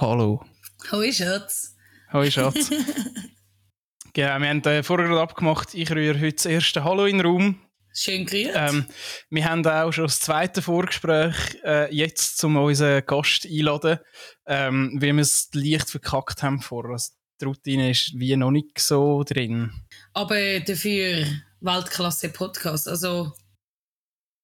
Hallo. 0.00 0.44
Hoi 0.90 1.12
Schatz. 1.12 1.76
Hoi 2.12 2.28
Schatz. 2.28 2.68
genau, 4.12 4.40
wir 4.40 4.48
haben 4.48 4.64
äh, 4.64 4.82
vorher 4.82 5.06
gerade 5.06 5.20
abgemacht, 5.20 5.72
ich 5.72 5.88
rühre 5.92 6.18
heute 6.18 6.34
das 6.34 6.46
erste 6.46 6.82
Hallo 6.82 7.06
in 7.06 7.18
den 7.18 7.26
Raum. 7.26 7.60
Schön 7.92 8.26
gerührt. 8.26 8.56
Ähm, 8.56 8.86
wir 9.30 9.48
haben 9.48 9.64
auch 9.64 9.92
schon 9.92 10.06
das 10.06 10.18
zweite 10.18 10.62
Vorgespräch 10.62 11.36
äh, 11.64 11.94
jetzt, 11.94 12.42
um 12.42 12.56
unseren 12.56 13.06
Gast 13.06 13.46
einzuladen, 13.46 14.00
ähm, 14.46 14.98
weil 15.00 15.14
wir 15.14 15.22
es 15.22 15.48
leicht 15.52 15.88
verkackt 15.88 16.42
haben 16.42 16.60
vorher. 16.60 16.94
Also 16.94 17.12
die 17.40 17.44
Routine 17.44 17.90
ist 17.92 18.18
wie 18.18 18.34
noch 18.34 18.50
nicht 18.50 18.80
so 18.80 19.22
drin. 19.22 19.70
Aber 20.12 20.58
dafür 20.58 21.24
Weltklasse-Podcast, 21.60 22.88
also... 22.88 23.32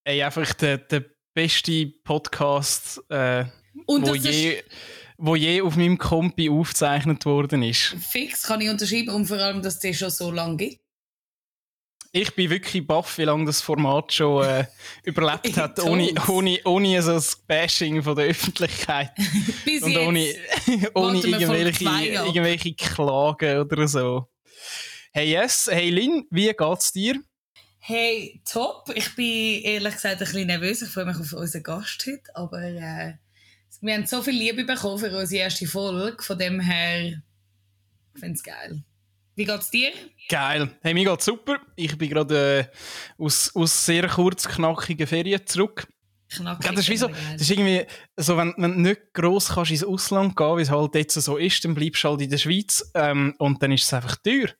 Ey, 0.05 0.23
einfach 0.23 0.55
der, 0.55 0.79
der 0.79 1.07
beste 1.35 1.87
Podcast, 2.05 3.01
äh, 3.09 3.47
Und 3.87 4.07
wo 4.07 4.15
je, 4.15 4.59
ist 4.59 4.65
wo 5.21 5.37
je 5.37 5.61
auf 5.61 5.77
meinem 5.77 5.99
Kompi 5.99 6.49
aufgezeichnet 6.49 7.25
worden 7.27 7.63
ist. 7.63 7.95
fix, 8.01 8.43
kann 8.43 8.61
ich 8.61 8.71
unterschreiben 8.71 9.11
und 9.11 9.27
vor 9.27 9.37
allem, 9.37 9.63
dass 9.63 9.83
es 9.85 9.99
schon 9.99 10.11
so 10.11 10.31
lange 10.31 10.57
gibt. 10.57 10.81
Ich 12.13 12.35
bin 12.35 12.51
wirklich 12.51 12.85
baff, 12.85 13.19
wie 13.19 13.23
lange 13.23 13.45
das 13.45 13.61
Format 13.61 14.13
schon 14.13 14.45
äh, 14.45 14.67
überlebt 15.05 15.57
hat, 15.57 15.79
ohne, 15.81 16.13
ohne, 16.27 16.59
ohne 16.65 17.03
so 17.03 17.13
das 17.13 17.37
Bashing 17.37 18.03
von 18.03 18.17
der 18.17 18.27
Öffentlichkeit 18.27 19.13
Bis 19.65 19.83
und 19.83 19.97
ohne, 19.97 20.35
ohne 20.95 21.19
irgendwelche, 21.19 21.85
irgendwelche 21.85 22.75
Klagen 22.75 23.61
oder 23.61 23.87
so. 23.87 24.27
Hey 25.13 25.31
Yes, 25.31 25.69
hey 25.71 25.91
Lin, 25.91 26.27
wie 26.31 26.53
geht's 26.53 26.93
dir? 26.93 27.21
Hey, 27.79 28.41
top. 28.45 28.91
Ich 28.95 29.15
bin 29.15 29.63
ehrlich 29.63 29.95
gesagt 29.95 30.15
ein 30.15 30.19
bisschen 30.19 30.47
nervös. 30.47 30.83
Ich 30.83 30.91
freue 30.91 31.07
mich 31.07 31.17
auf 31.17 31.33
unseren 31.33 31.63
Gast 31.63 32.05
heute. 32.07 32.23
Aber 32.35 32.63
äh, 32.63 33.15
wir 33.81 33.95
haben 33.95 34.07
so 34.07 34.23
viel 34.23 34.35
Liebe 34.35 34.65
bekommen 34.65 34.99
für 34.99 35.17
unsere 35.17 35.43
erste 35.43 35.67
Folge. 35.67 36.23
Von 36.23 36.39
dem 36.39 36.61
her, 36.61 37.07
ich 38.15 38.21
finde 38.21 38.35
es 38.35 38.43
geil. 38.43 38.83
Wie 39.37 39.45
geht's 39.45 39.71
dir? 39.71 39.91
Geil. 40.29 40.71
Hey, 40.83 40.93
mir 40.93 41.05
geht's 41.05 41.25
super. 41.25 41.61
Ich 41.77 41.97
bin 41.97 42.11
gerade 42.11 42.69
äh, 42.71 43.23
aus, 43.23 43.51
aus 43.55 43.87
sehr 43.87 44.07
kurz 44.09 44.47
knackigen 44.47 45.07
Ferien 45.07 45.47
zurück. 45.47 45.87
Knackig. 46.29 46.65
Ja, 46.65 46.73
das 46.73 46.81
ist 46.83 46.91
wie 46.91 46.97
so, 46.97 47.09
das 47.09 47.43
ist 47.43 47.51
irgendwie, 47.51 47.87
so, 48.17 48.37
wenn, 48.37 48.55
wenn 48.57 48.75
du 48.75 48.81
nicht 48.91 49.01
gross 49.13 49.49
kannst 49.49 49.73
ins 49.73 49.83
Ausland 49.83 50.37
gehen, 50.37 50.59
wie 50.59 50.63
es 50.63 50.71
halt 50.71 50.95
jetzt 50.95 51.15
so 51.15 51.37
ist, 51.37 51.65
dann 51.65 51.75
bleibst 51.75 52.05
du 52.05 52.09
halt 52.09 52.21
in 52.21 52.31
der 52.31 52.39
Schweiz, 52.39 52.89
ähm, 52.95 53.35
und 53.39 53.61
dann 53.63 53.73
ist 53.73 53.85
es 53.85 53.93
einfach 53.93 54.17
teuer. 54.17 54.49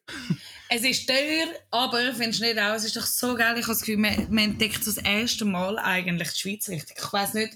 Es 0.73 0.85
ist 0.85 1.09
teuer, 1.09 1.49
aber 1.73 2.15
findest 2.15 2.41
du 2.41 2.45
nicht 2.45 2.59
auch, 2.61 2.75
es 2.75 2.85
ist 2.85 2.97
doch 2.97 3.05
so 3.05 3.35
geil. 3.35 3.57
Ich 3.59 3.65
habe 3.65 3.73
das 3.73 3.81
Gefühl, 3.81 3.97
man, 3.97 4.29
man 4.31 4.45
entdeckt 4.45 4.87
das 4.87 4.99
erste 4.99 5.45
Mal 5.45 5.77
eigentlich 5.81 6.31
die 6.31 6.39
Schweiz 6.39 6.69
richtig. 6.69 6.97
Ich 6.97 7.13
weiß 7.13 7.35
nicht, 7.35 7.55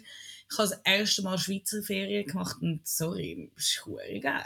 ich 0.55 0.58
habe 0.58 0.69
das 0.69 0.80
erste 0.84 1.22
Mal 1.22 1.38
Schweizer 1.38 1.83
Ferien 1.83 2.27
gemacht 2.27 2.56
und 2.60 2.80
sorry, 2.86 3.50
ist 3.56 3.84
geil. 4.22 4.44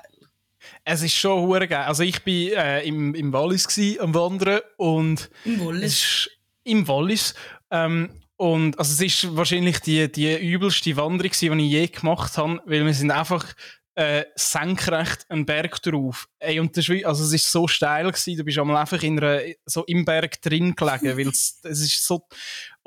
Es 0.84 1.02
ist 1.02 1.14
schon 1.14 1.42
hure 1.42 1.68
geil. 1.68 1.84
Also 1.84 2.02
ich 2.02 2.22
bin 2.24 2.52
äh, 2.52 2.82
im, 2.82 3.14
im 3.14 3.32
Wallis 3.32 3.68
gsi, 3.68 3.98
am 4.00 4.14
Wandern 4.14 4.60
und 4.76 5.30
Im 5.44 5.54
es 5.54 5.60
Wallis. 5.60 5.84
ist 5.84 6.30
im 6.64 6.88
Wallis 6.88 7.34
ähm, 7.70 8.10
und 8.36 8.78
also 8.78 8.92
es 8.92 9.00
ist 9.00 9.36
wahrscheinlich 9.36 9.80
die, 9.80 10.10
die 10.10 10.36
übelste 10.36 10.96
Wanderung 10.96 11.30
gewesen, 11.30 11.58
die 11.58 11.66
ich 11.66 11.72
je 11.72 11.86
gemacht 11.88 12.36
habe, 12.36 12.60
weil 12.66 12.84
wir 12.84 12.94
sind 12.94 13.10
einfach 13.10 13.54
äh, 13.98 14.26
senkrecht 14.36 15.28
einen 15.28 15.44
Berg 15.44 15.82
drauf. 15.82 16.28
Ey, 16.38 16.60
und 16.60 16.76
das 16.76 16.88
also 17.04 17.24
es 17.24 17.32
ist 17.32 17.50
so 17.50 17.66
steil 17.66 18.06
gewesen, 18.06 18.36
du 18.36 18.44
bist 18.44 18.56
einmal 18.58 18.76
einfach 18.76 19.02
in 19.02 19.18
einer, 19.18 19.40
so 19.66 19.82
im 19.86 20.04
Berg 20.04 20.40
drin 20.40 20.76
gelegen, 20.76 21.16
weil 21.18 21.28
es, 21.28 21.58
es 21.64 21.80
ist 21.80 22.06
so, 22.06 22.28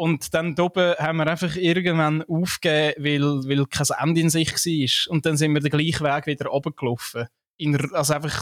und 0.01 0.33
dann 0.33 0.55
da 0.55 0.63
oben 0.63 0.95
haben 0.97 1.17
wir 1.17 1.27
einfach 1.27 1.55
irgendwann 1.55 2.23
aufgegeben, 2.23 3.03
weil, 3.05 3.21
weil 3.57 3.65
kein 3.67 3.85
Ende 4.01 4.21
in 4.21 4.29
sich 4.31 4.51
war. 4.51 5.11
Und 5.13 5.25
dann 5.27 5.37
sind 5.37 5.53
wir 5.53 5.61
den 5.61 5.69
gleichen 5.69 6.03
Weg 6.05 6.25
wieder 6.25 6.47
runtergelaufen. 6.49 7.27
In, 7.57 7.73
der- 7.73 7.93
also 7.93 8.13
einfach, 8.15 8.41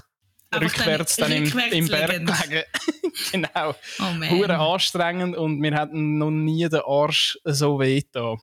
Einfach 0.51 0.73
dann 0.73 0.83
rückwärts 0.87 1.15
dann, 1.17 1.31
im, 1.33 1.43
rückwärts 1.43 1.73
im 1.75 1.87
Berg 1.89 2.11
liegend. 2.11 2.41
gelegen. 2.43 2.63
genau. 3.33 3.75
Oh. 3.99 4.29
Hure 4.29 4.57
anstrengend 4.57 5.35
und 5.35 5.61
wir 5.61 5.75
hatten 5.75 6.17
noch 6.17 6.31
nie 6.31 6.67
den 6.69 6.79
Arsch 6.85 7.37
so 7.43 7.79
weh 7.79 8.01
da. 8.11 8.37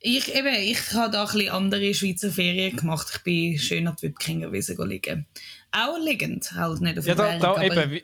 Ich, 0.00 0.34
eben, 0.34 0.54
ich 0.54 0.92
habe 0.94 1.12
da 1.12 1.22
ein 1.24 1.26
bisschen 1.32 1.50
andere 1.52 1.92
Schweizer 1.94 2.30
Ferien 2.30 2.76
gemacht. 2.76 3.08
Ich 3.14 3.22
bin 3.22 3.58
schön 3.58 3.86
an 3.86 3.96
die 4.00 4.06
Wübkingerwiese 4.08 4.82
liegen. 4.84 5.26
Auch 5.72 5.98
liegend, 5.98 6.50
halt 6.52 6.80
nicht 6.80 6.98
auf 6.98 7.06
Ja, 7.06 7.14
dem 7.14 7.18
da, 7.40 7.52
Berg, 7.52 7.74
da 7.74 7.82
eben, 7.82 8.00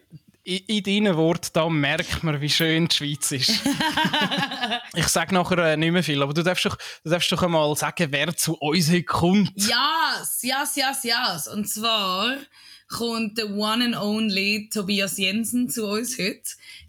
in, 0.49 0.65
in 0.67 0.83
deinen 0.83 1.17
Worten, 1.17 1.51
da 1.53 1.69
merkt 1.69 2.23
man, 2.23 2.41
wie 2.41 2.49
schön 2.49 2.89
die 2.89 2.97
Schweiz 2.97 3.31
ist. 3.33 3.51
ich 4.95 5.07
sage 5.09 5.35
nachher 5.35 5.59
äh, 5.59 5.77
nicht 5.77 5.93
mehr 5.93 6.03
viel, 6.03 6.23
aber 6.23 6.33
du 6.33 6.43
darfst 6.43 6.65
doch, 6.65 6.79
du 7.05 7.11
darfst 7.11 7.31
doch 7.31 7.43
einmal 7.43 7.77
sagen, 7.77 8.09
wer 8.11 8.35
zu 8.35 8.55
uns 8.55 8.89
heute 8.89 9.03
kommt. 9.03 9.53
Yes, 9.57 10.43
yes, 10.43 10.77
yes, 10.77 11.05
yes. 11.05 11.49
Und 11.49 11.69
zwar 11.69 12.39
kommt 12.89 13.37
der 13.37 13.51
one 13.51 13.85
and 13.85 13.97
only 13.97 14.71
Tobias 14.73 15.19
Jensen 15.19 15.69
zu 15.69 15.87
uns 15.87 16.19
heute. 16.19 16.41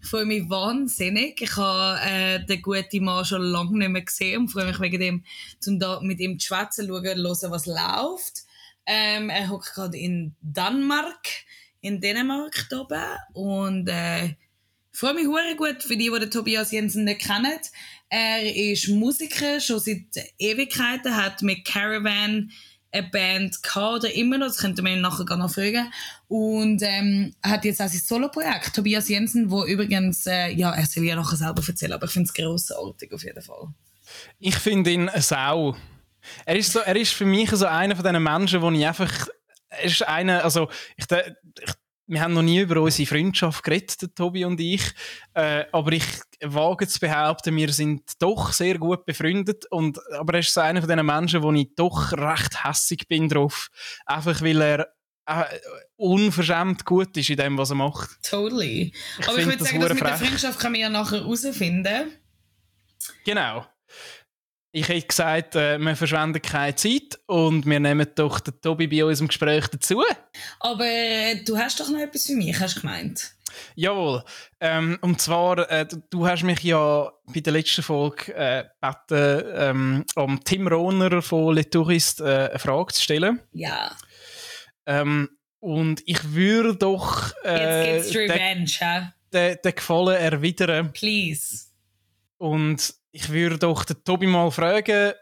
Ich 0.02 0.08
freue 0.08 0.26
mich 0.26 0.50
wahnsinnig. 0.50 1.42
Ich 1.42 1.58
habe 1.58 2.00
äh, 2.02 2.46
den 2.46 2.62
guten 2.62 3.04
Mann 3.04 3.26
schon 3.26 3.42
lange 3.42 3.78
nicht 3.78 3.90
mehr 3.90 4.04
gesehen 4.04 4.44
und 4.44 4.48
freue 4.48 4.68
mich 4.68 4.80
wegen 4.80 5.02
dem, 5.02 5.26
um 5.68 5.80
da 5.80 6.00
mit 6.00 6.22
ihm 6.22 6.40
zu 6.40 6.48
schwätzen, 6.48 6.88
schauen, 6.88 7.04
hören, 7.04 7.52
was 7.52 7.66
läuft. 7.66 8.44
Ähm, 8.86 9.30
er 9.30 9.50
hockt 9.50 9.74
gerade 9.74 9.98
in 9.98 10.34
Dänemark, 10.42 11.28
in 11.82 12.02
Dänemark 12.02 12.68
oben 12.74 13.04
und 13.34 13.88
äh, 13.88 14.36
ich 14.92 15.00
freue 15.00 15.14
mich 15.14 15.28
hure 15.28 15.56
gut 15.56 15.84
für 15.84 15.96
die, 15.96 16.12
die 16.14 16.20
den 16.20 16.32
Tobias 16.32 16.72
Jensen 16.72 17.06
nicht 17.06 17.22
kennen. 17.22 17.60
Er 18.10 18.56
ist 18.56 18.90
Musiker, 18.90 19.60
schon 19.60 19.80
seit 19.80 20.08
Ewigkeiten, 20.38 21.16
hat 21.16 21.42
mit 21.42 21.64
Caravan 21.64 22.52
eine 22.92 23.08
Band 23.08 23.62
gehabt, 23.62 24.04
oder 24.04 24.14
immer 24.14 24.38
noch, 24.38 24.48
das 24.48 24.58
könnte 24.58 24.82
man 24.82 24.94
ihn 24.94 25.02
nachher 25.02 25.26
gar 25.26 25.38
noch 25.38 25.54
fragen. 25.54 25.92
Und 26.28 26.82
ähm, 26.82 27.34
hat 27.44 27.66
jetzt 27.66 27.82
auch 27.82 27.88
sein 27.88 28.02
Solo-Projekt, 28.04 28.76
Tobias 28.76 29.10
Jensen, 29.10 29.52
wo 29.52 29.64
übrigens, 29.64 30.26
äh, 30.26 30.50
ja, 30.50 30.72
er 30.72 30.86
soll 30.86 31.06
ja 31.06 31.16
nachher 31.16 31.38
selber 31.38 31.62
erzählen, 31.66 31.94
aber 31.94 32.06
ich 32.06 32.12
finde 32.12 32.28
es 32.28 32.34
grossartig 32.34 33.14
auf 33.14 33.24
jeden 33.24 33.42
Fall. 33.42 33.68
Ich 34.40 34.56
finde 34.56 34.92
ihn 34.92 35.08
eine 35.08 35.22
Sau. 35.22 35.78
Er 36.46 36.56
ist, 36.56 36.74
so, 36.74 36.80
er 36.80 36.96
ist 36.96 37.14
für 37.14 37.26
mich 37.26 37.52
so 37.52 37.68
einer 37.68 37.96
von 37.96 38.04
diesen 38.04 38.24
Menschen, 38.24 38.62
wo 38.62 38.72
ich 38.72 38.86
einfach. 38.86 39.28
Er 39.70 39.84
ist 39.84 40.08
einer, 40.08 40.44
also, 40.44 40.70
ich, 40.98 41.06
ich, 41.10 41.74
wir 42.10 42.22
haben 42.22 42.34
noch 42.34 42.42
nie 42.42 42.60
über 42.60 42.82
unsere 42.82 43.08
Freundschaft 43.08 43.64
geredet, 43.64 44.02
der 44.02 44.14
Tobi 44.14 44.44
und 44.44 44.60
ich. 44.60 44.82
Äh, 45.36 45.66
aber 45.72 45.92
ich 45.92 46.06
wage 46.42 46.88
zu 46.88 47.00
behaupten, 47.00 47.56
wir 47.56 47.72
sind 47.72 48.02
doch 48.20 48.52
sehr 48.52 48.80
gut 48.80 49.06
befreundet. 49.06 49.66
Und, 49.70 50.00
aber 50.14 50.34
er 50.34 50.40
ist 50.40 50.54
so 50.54 50.62
einer 50.62 50.82
von 50.82 50.90
diesen 50.90 51.06
Menschen, 51.06 51.44
wo 51.44 51.52
ich 51.52 51.70
doch 51.76 52.12
recht 52.14 52.66
hässig 52.66 53.08
bin 53.08 53.30
drauf. 53.30 53.70
Einfach 54.08 54.42
weil 54.42 54.62
er 54.62 54.88
äh, 55.28 55.44
unverschämt 55.98 56.84
gut 56.84 57.16
ist 57.16 57.30
in 57.30 57.38
dem, 57.38 57.58
was 57.60 57.70
er 57.70 57.76
macht. 57.76 58.10
Totally. 58.24 58.92
Ich 59.20 59.28
aber 59.28 59.38
ich 59.38 59.46
würde 59.46 59.64
sagen, 59.64 59.80
das 59.80 59.94
mit 59.94 60.02
der 60.02 60.08
frech. 60.18 60.28
Freundschaft 60.28 60.60
kann 60.60 60.72
man 60.72 60.82
ja 60.82 60.90
nachher 60.90 61.20
herausfinden. 61.20 62.12
Genau. 63.24 63.68
Ich 64.72 64.88
hätte 64.88 65.08
gesagt, 65.08 65.56
äh, 65.56 65.80
wir 65.80 65.96
verschwenden 65.96 66.42
keine 66.42 66.76
Zeit 66.76 67.20
und 67.26 67.66
wir 67.66 67.80
nehmen 67.80 68.08
doch 68.14 68.40
den 68.40 68.62
Tobi 68.62 68.88
bei 68.88 69.04
unserem 69.04 69.28
Gespräch 69.28 69.68
dazu. 69.68 70.04
Aber 70.60 70.86
äh, 70.86 71.44
du 71.44 71.58
hast 71.58 71.80
doch 71.80 71.90
noch 71.90 72.00
etwas 72.00 72.26
für 72.26 72.36
mich, 72.36 72.60
hast 72.60 72.78
du 72.78 72.82
gemeint? 72.82 73.34
Jawohl. 73.76 74.24
Ähm, 74.60 75.00
und 75.02 75.20
zwar, 75.20 75.70
äh, 75.72 75.88
du, 76.10 76.28
hast 76.28 76.44
mich 76.44 76.62
ja 76.64 77.12
bei 77.26 77.40
der 77.40 77.54
letzten 77.54 77.82
Folge 77.82 78.36
äh, 78.36 78.66
gebeten, 78.82 79.54
ähm, 79.56 80.06
um 80.16 80.44
Tim 80.44 80.68
Rohner 80.68 81.22
von 81.22 81.56
Le 81.56 81.68
Tourist 81.68 82.22
äh, 82.22 82.50
eine 82.50 82.60
Frage 82.60 82.94
zu 82.94 83.02
stellen. 83.02 83.40
Ja. 83.54 83.96
Ähm, 84.86 85.30
und 85.60 86.04
ich 86.06 86.34
würde 86.34 86.76
doch 86.76 87.34
Jetzt 87.44 87.46
äh, 87.46 87.94
gibt's 87.94 88.12
den, 88.12 88.32
Revenge, 88.32 88.72
hä? 88.80 89.14
den, 89.34 89.58
den 89.64 89.76
Gefallen 89.76 90.16
erwidern. 90.16 90.94
Please. 90.94 91.66
Und 92.38 92.99
ich 93.12 93.30
würde 93.30 93.58
doch 93.58 93.86
den 93.86 94.04
Tobi 94.04 94.28
mal 94.28 94.52
fragen, 94.52 95.14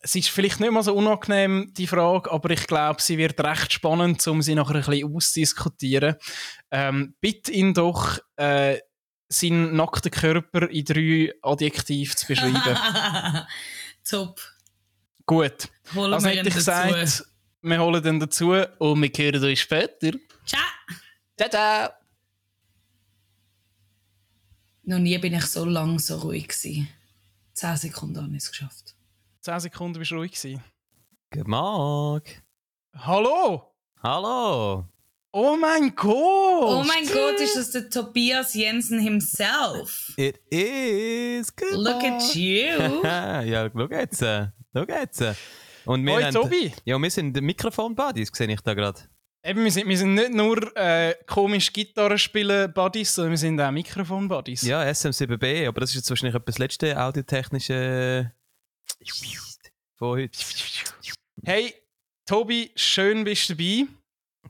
es 0.00 0.14
ist 0.14 0.28
vielleicht 0.28 0.60
nicht 0.60 0.70
mal 0.70 0.82
so 0.82 0.94
unangenehm, 0.94 1.72
die 1.72 1.86
Frage, 1.86 2.30
aber 2.30 2.50
ich 2.50 2.66
glaube, 2.66 3.00
sie 3.00 3.16
wird 3.16 3.40
recht 3.40 3.72
spannend, 3.72 4.26
um 4.26 4.42
sie 4.42 4.54
nachher 4.54 4.74
ein 4.74 4.82
bisschen 4.84 5.16
auszudiskutieren. 5.16 6.16
Ähm, 6.70 7.14
bitte 7.20 7.52
ihn 7.52 7.72
doch, 7.72 8.18
äh, 8.36 8.78
seinen 9.28 9.74
nackten 9.74 10.10
Körper 10.10 10.68
in 10.68 10.84
drei 10.84 11.32
Adjektiv 11.40 12.14
zu 12.16 12.26
beschreiben. 12.26 12.60
Top. 14.08 14.38
Gut. 15.24 15.68
Holen 15.94 16.12
Also 16.12 16.28
hätte 16.28 16.48
ich 16.48 16.54
dazu. 16.54 16.92
gesagt, 16.92 17.24
wir 17.62 17.78
holen 17.80 18.02
den 18.02 18.20
dazu 18.20 18.52
und 18.52 19.00
wir 19.02 19.10
hören 19.32 19.42
uns 19.42 19.58
später. 19.58 20.12
Ciao. 20.44 20.60
Ciao, 21.38 21.48
ciao. 21.48 21.90
Noch 24.82 24.98
nie 24.98 25.16
bin 25.16 25.32
ich 25.32 25.46
so 25.46 25.64
lang 25.64 25.98
so 25.98 26.18
ruhig 26.18 26.48
gewesen. 26.48 26.88
Zehn 27.54 27.76
Sekunden 27.76 28.20
habe 28.20 28.32
ich 28.32 28.42
es 28.42 28.50
geschafft. 28.50 28.96
10 29.42 29.60
Sekunden 29.60 29.98
bist 30.00 30.10
du 30.10 30.16
ruhig 30.16 30.32
gewesen. 30.32 30.60
Guten 31.30 31.50
Morgen. 31.50 32.24
Hallo! 32.96 33.72
Hallo. 34.02 34.88
Oh 35.30 35.56
mein 35.56 35.94
Gott! 35.94 36.12
Oh 36.12 36.84
mein 36.84 37.06
Gott, 37.06 37.38
ist 37.40 37.56
das 37.56 37.70
der 37.70 37.88
Tobias 37.88 38.54
Jensen 38.54 38.98
himself? 38.98 40.12
It 40.16 40.38
is. 40.50 41.54
Good 41.54 41.74
Look 41.74 42.02
at 42.02 42.34
you. 42.34 43.02
ja, 43.04 43.70
schau 43.70 43.86
jetzt. 43.88 44.18
Schau 44.20 44.84
jetzt. 44.88 45.24
Und 45.84 46.04
wir 46.04 46.14
Hoi 46.14 46.22
haben- 46.24 46.34
Tobi! 46.34 46.72
Ja, 46.84 46.98
wir 46.98 47.10
sind 47.10 47.40
Mikrofon-Buddies, 47.40 48.30
sehe 48.32 48.52
ich 48.52 48.60
da 48.62 48.74
gerade. 48.74 49.00
Eben, 49.46 49.62
wir 49.62 49.70
sind, 49.70 49.86
wir 49.86 49.98
sind 49.98 50.14
nicht 50.14 50.32
nur 50.32 50.74
äh, 50.74 51.14
komisch 51.26 51.70
Gitarre 51.70 52.16
spielen 52.16 52.72
Buddies, 52.72 53.14
sondern 53.14 53.32
wir 53.32 53.38
sind 53.38 53.60
auch 53.60 53.70
Mikrofon-Buddies. 53.70 54.62
Ja, 54.62 54.80
SM7B, 54.80 55.68
aber 55.68 55.80
das 55.80 55.90
ist 55.90 55.96
jetzt 55.96 56.08
wahrscheinlich 56.08 56.34
etwas 56.34 56.54
das 56.54 56.58
letzte 56.58 56.98
audiotechnische 56.98 58.32
von 59.96 60.08
heute. 60.08 60.38
Hey, 61.44 61.74
Tobi, 62.24 62.70
schön 62.74 63.24
bist 63.24 63.50
du 63.50 63.54
dabei. 63.54 63.86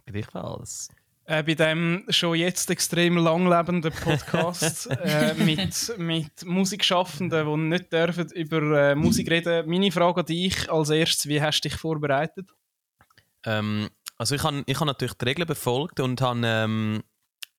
Gleichfalls. 0.07 0.89
Äh, 1.25 1.43
bei 1.43 1.55
dem 1.55 2.05
schon 2.11 2.37
jetzt 2.37 2.71
extrem 2.71 3.17
langlebenden 3.17 3.93
Podcast 3.93 4.87
äh, 4.91 5.35
mit, 5.35 5.99
mit 5.99 6.45
Musikschaffenden, 6.45 7.45
die 7.45 7.57
nicht 7.57 7.93
dürfen 7.93 8.31
über 8.31 8.91
äh, 8.91 8.95
Musik 8.95 9.29
reden. 9.29 9.69
Meine 9.69 9.91
Frage 9.91 10.21
an 10.21 10.27
dich 10.27 10.71
als 10.71 10.91
erstes, 10.91 11.27
wie 11.27 11.43
hast 11.43 11.63
du 11.63 11.69
dich 11.69 11.79
vorbereitet? 11.79 12.49
Ähm, 13.45 13.91
also 14.19 14.35
ich 14.35 14.43
habe 14.43 14.63
ich 14.67 14.79
hab 14.79 14.87
natürlich 14.87 15.15
die 15.15 15.25
Regeln 15.25 15.47
befolgt 15.47 16.01
und 16.01 16.21
habe 16.21 16.41
ähm, 16.45 17.03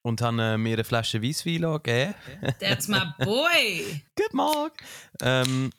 und 0.01 0.21
habe 0.21 0.41
äh, 0.41 0.57
mir 0.57 0.73
eine 0.73 0.83
Flasche 0.83 1.21
Weisswein 1.23 1.61
gegeben. 1.61 2.13
That's 2.59 2.87
my 2.87 3.01
boy. 3.19 4.01
Guten 4.15 4.37
Morgen! 4.37 4.73
Ähm, 5.21 5.71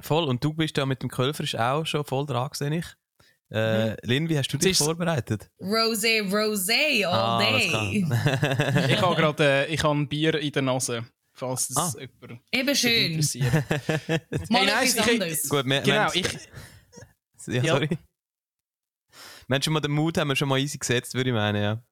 voll, 0.00 0.24
und 0.24 0.42
du 0.42 0.52
bist 0.54 0.76
ja 0.78 0.86
mit 0.86 1.02
dem 1.02 1.10
Kölfrisch 1.10 1.54
auch 1.54 1.84
schon 1.84 2.04
voll 2.04 2.26
dran, 2.26 2.48
sehe 2.54 2.78
ich. 2.78 2.86
Äh, 3.52 3.94
Lin, 4.04 4.28
wie 4.28 4.36
hast 4.36 4.48
du 4.48 4.58
dich 4.58 4.76
vorbereitet? 4.76 5.48
Rosé, 5.60 6.20
Rosé 6.28 7.04
all 7.06 7.12
Ah, 7.14 7.38
day. 7.38 8.04
Ich 8.92 9.00
habe 9.00 9.14
gerade 9.14 9.44
äh, 9.68 9.72
ich 9.72 9.84
habe 9.84 9.94
ein 9.94 10.08
Bier 10.08 10.34
in 10.34 10.50
der 10.50 10.62
Nase, 10.62 11.04
falls 11.32 11.68
das 11.68 11.94
Ah. 11.94 12.00
jemand 12.00 12.40
Eben 12.50 12.74
schön. 12.74 13.12
interessiert. 13.12 13.52
Mal 14.50 14.66
Hey, 14.66 14.88
etwas 14.88 14.94
ich- 14.96 15.08
anderes. 15.12 15.48
Gut, 15.48 15.64
wir, 15.66 15.80
genau, 15.82 16.10
ich, 16.12 16.26
ja, 17.46 17.62
ja. 17.62 17.72
sorry. 17.74 17.90
Wir 17.90 17.98
haben 19.54 19.62
schon 19.62 19.72
mal 19.72 19.80
den 19.80 19.92
Mut 19.92 20.18
haben 20.18 20.28
wir 20.28 20.36
schon 20.36 20.48
mal 20.48 20.58
easy 20.58 20.78
gesetzt, 20.78 21.14
würde 21.14 21.30
ich 21.30 21.34
meinen, 21.34 21.62
ja. 21.62 21.82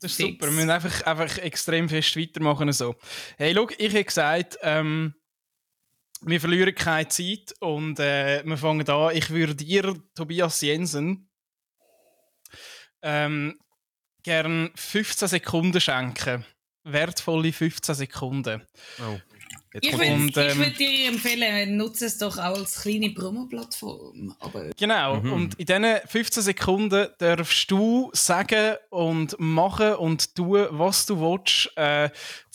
Das 0.00 0.12
ist 0.12 0.16
Fix. 0.16 0.30
super. 0.30 0.46
Wir 0.46 0.52
müssen 0.52 0.70
einfach, 0.70 1.02
einfach 1.02 1.38
extrem 1.38 1.88
fest 1.88 2.16
weitermachen. 2.16 2.72
So. 2.72 2.96
Hey, 3.36 3.52
schau, 3.54 3.68
ich 3.76 3.92
habe 3.92 4.04
gesagt, 4.04 4.58
ähm, 4.62 5.14
wir 6.22 6.40
verlieren 6.40 6.74
keine 6.74 7.08
Zeit 7.08 7.54
und 7.60 7.98
äh, 7.98 8.42
wir 8.44 8.56
fangen 8.56 8.88
an. 8.88 9.16
Ich 9.16 9.30
würde 9.30 9.54
dir, 9.54 9.94
Tobias 10.14 10.60
Jensen, 10.60 11.30
ähm, 13.02 13.58
gern 14.22 14.70
15 14.74 15.28
Sekunden 15.28 15.80
schenken. 15.80 16.44
Wertvolle 16.84 17.52
15 17.52 17.94
Sekunden. 17.94 18.62
Oh. 19.00 19.18
Jetzt 19.72 19.86
Ich 19.86 19.92
würde 19.92 20.04
ähm, 20.04 20.34
würd 20.34 20.78
dir 20.80 21.08
empfehlen, 21.08 21.76
nutze 21.76 22.06
es 22.06 22.18
doch 22.18 22.36
auch 22.38 22.56
als 22.58 22.82
kleine 22.82 23.10
Promo-Plattform. 23.10 24.34
Genau, 24.76 25.20
Mhm. 25.20 25.32
und 25.32 25.54
in 25.60 25.66
diesen 25.66 25.84
15 26.06 26.42
Sekunden 26.42 27.06
darfst 27.18 27.70
du 27.70 28.10
sagen 28.12 28.76
und 28.90 29.38
machen 29.38 29.94
und 29.94 30.34
tun, 30.34 30.66
was 30.70 31.06
du 31.06 31.20
willst, 31.20 31.70
äh, 31.76 32.10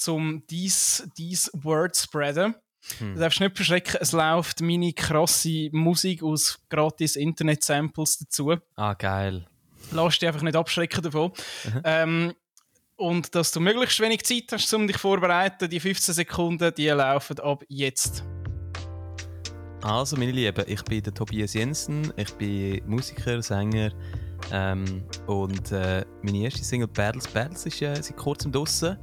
um 0.07 0.43
dies, 0.49 1.07
dies 1.17 1.49
Word 1.53 1.95
zu 1.95 2.03
spreaden. 2.03 2.55
Hm. 2.99 3.15
Du 3.15 3.19
darfst 3.21 3.39
nicht 3.39 3.55
verschrecken, 3.55 3.97
es 4.01 4.11
läuft 4.11 4.61
meine 4.61 4.93
krasse 4.93 5.69
Musik 5.71 6.21
aus 6.21 6.59
gratis 6.69 7.15
Internet-Samples 7.15 8.17
dazu. 8.19 8.55
Ah, 8.75 8.93
geil. 8.93 9.47
Lass 9.91 10.19
dich 10.19 10.27
einfach 10.27 10.41
nicht 10.41 10.55
abschrecken 10.55 11.01
davon. 11.01 11.31
Ähm, 11.83 12.33
und 12.97 13.33
dass 13.35 13.51
du 13.51 13.59
möglichst 13.59 13.99
wenig 13.99 14.23
Zeit 14.23 14.51
hast, 14.51 14.73
um 14.73 14.87
dich 14.87 14.97
vorzubereiten. 14.97 15.69
Die 15.69 15.79
15 15.79 16.13
Sekunden, 16.15 16.73
die 16.75 16.87
laufen 16.87 17.39
ab 17.39 17.63
jetzt. 17.67 18.23
Also, 19.81 20.17
meine 20.17 20.31
Lieben, 20.31 20.65
ich 20.67 20.83
bin 20.83 21.03
der 21.03 21.13
Tobias 21.13 21.53
Jensen, 21.53 22.11
ich 22.17 22.33
bin 22.33 22.81
Musiker, 22.87 23.41
Sänger 23.41 23.91
ähm, 24.51 25.03
und 25.27 25.71
äh, 25.71 26.03
meine 26.23 26.39
erste 26.39 26.63
Single 26.63 26.87
Battles 26.87 27.27
Battles 27.27 27.65
ist 27.67 27.81
äh, 27.81 27.95
seit 28.01 28.17
kurzem 28.17 28.51
draussen. 28.51 28.97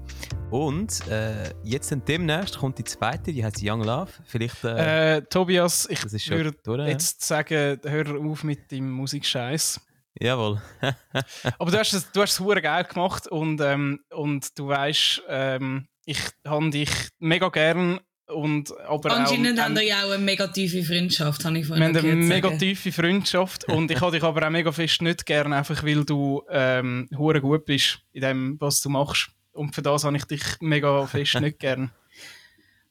Und 0.51 1.07
äh, 1.09 1.51
jetzt 1.63 1.93
dann 1.93 2.05
demnächst 2.05 2.59
kommt 2.59 2.79
die 2.79 2.85
zweite, 2.85 3.33
die 3.33 3.45
heißt 3.45 3.61
Young 3.63 3.85
Love. 3.85 4.11
Vielleicht, 4.25 4.65
äh, 4.65 5.17
Äh, 5.17 5.23
Tobias, 5.23 5.89
ich 5.89 6.03
würde 6.31 6.53
jetzt 6.89 7.23
sagen, 7.23 7.79
hör 7.85 8.21
auf 8.21 8.45
mit 8.45 8.71
dem 8.71 8.91
Musikscheiß. 8.91 9.81
Jawohl. 10.21 10.61
Aber 11.59 11.71
du 11.71 11.79
hast 11.79 11.93
es, 11.93 12.11
du 12.13 12.23
hast 12.23 12.33
es 12.33 12.41
hure 12.41 12.61
geil 12.61 12.85
gemacht 12.85 13.27
und, 13.27 13.61
ähm, 13.61 14.01
und 14.11 14.59
du 14.59 14.69
weißt, 14.69 15.23
ähm, 15.29 15.89
ich 16.05 16.19
habe 16.47 16.71
dich 16.71 16.91
mega 17.19 17.49
gern 17.49 18.01
und 18.27 18.73
aber 18.87 19.13
anscheinend 19.17 19.59
auch, 19.59 19.65
haben 19.65 19.75
wir 19.75 19.85
ja 19.85 20.05
auch 20.05 20.11
eine 20.11 20.19
mega 20.19 20.47
tiefe 20.47 20.83
Freundschaft, 20.83 21.45
habe 21.45 21.59
ich 21.59 21.67
vorhin 21.67 21.95
wir 21.95 22.01
haben 22.01 22.11
eine 22.11 22.17
mega 22.17 22.49
sagen. 22.49 22.59
tiefe 22.59 22.93
Freundschaft 22.93 23.65
und 23.69 23.91
ich 23.91 24.01
habe 24.01 24.13
dich 24.13 24.23
aber 24.23 24.47
auch 24.47 24.51
mega 24.51 24.73
fest 24.73 25.03
nicht 25.03 25.27
gern, 25.27 25.53
einfach 25.53 25.85
weil 25.85 26.05
du 26.05 26.43
ähm, 26.49 27.09
hure 27.17 27.41
gut 27.41 27.65
bist 27.65 28.01
in 28.13 28.23
dem, 28.23 28.61
was 28.61 28.81
du 28.81 28.89
machst. 28.89 29.31
Und 29.53 29.75
für 29.75 29.83
das 29.83 30.05
habe 30.05 30.17
ich 30.17 30.25
dich 30.25 30.43
mega 30.61 31.07
fest 31.07 31.41
nicht 31.41 31.59
gern. 31.59 31.91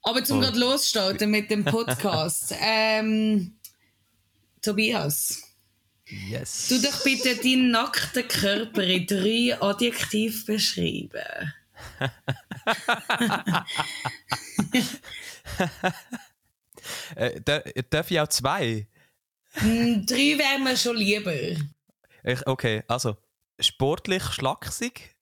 Aber 0.04 0.24
zum 0.24 0.38
Voll. 0.38 0.48
gerade 0.48 0.60
losstarten 0.60 1.30
mit 1.30 1.50
dem 1.52 1.64
Podcast. 1.64 2.56
ähm, 2.62 3.56
Tobias, 4.62 5.42
Yes. 6.30 6.68
du 6.68 6.82
doch 6.82 7.04
bitte 7.04 7.36
deinen 7.38 7.72
nackten 7.72 8.28
Körper 8.28 8.84
in 8.84 9.06
drei 9.08 9.58
Adjektiv 9.62 10.46
beschreiben. 10.46 11.54
Äh, 17.16 17.40
da- 17.44 17.62
darf 17.90 18.10
ich 18.12 18.20
auch 18.20 18.28
zwei? 18.28 18.88
Hm, 19.54 20.06
drei 20.06 20.38
wären 20.38 20.64
mir 20.64 20.78
schon 20.78 20.96
lieber. 20.98 21.34
Ich, 22.24 22.48
okay, 22.48 22.84
also 22.88 23.18
sportlich, 23.60 24.24
schlaksig. 24.24 25.16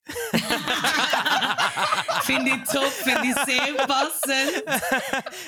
Finde 2.23 2.51
ich 2.51 2.63
top, 2.71 2.91
finde 2.91 3.27
ich 3.27 3.35
sehr 3.45 3.73
passend. 3.85 4.63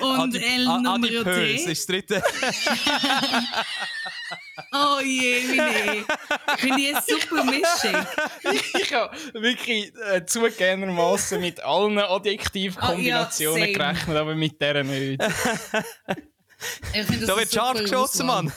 Und 0.00 0.36
Adi- 0.36 0.44
El 0.44 0.64
Numero 0.82 1.24
T. 1.24 1.54
ist 1.56 1.68
das 1.68 1.86
dritte. 1.86 2.22
Oh 4.74 5.00
je, 5.04 5.42
meine. 5.54 6.04
Finde 6.58 6.80
ich 6.80 6.96
eine 6.96 7.02
super 7.06 7.44
Mischung. 7.44 8.06
ich 8.80 8.94
habe 8.94 9.14
wirklich 9.34 9.92
äh, 10.10 10.24
zugegebenermaßen 10.24 11.38
mit 11.40 11.60
allen 11.60 11.98
Adjektivkombinationen 11.98 13.62
Ah, 13.62 13.66
ja, 13.66 13.72
gerechnet, 13.92 14.16
aber 14.16 14.34
mit 14.34 14.58
der 14.60 14.82
nicht. 14.84 15.20
Da 15.20 15.30
wird 17.36 17.52
scharf 17.52 17.78
geschossen. 17.80 18.26
Mann. 18.26 18.52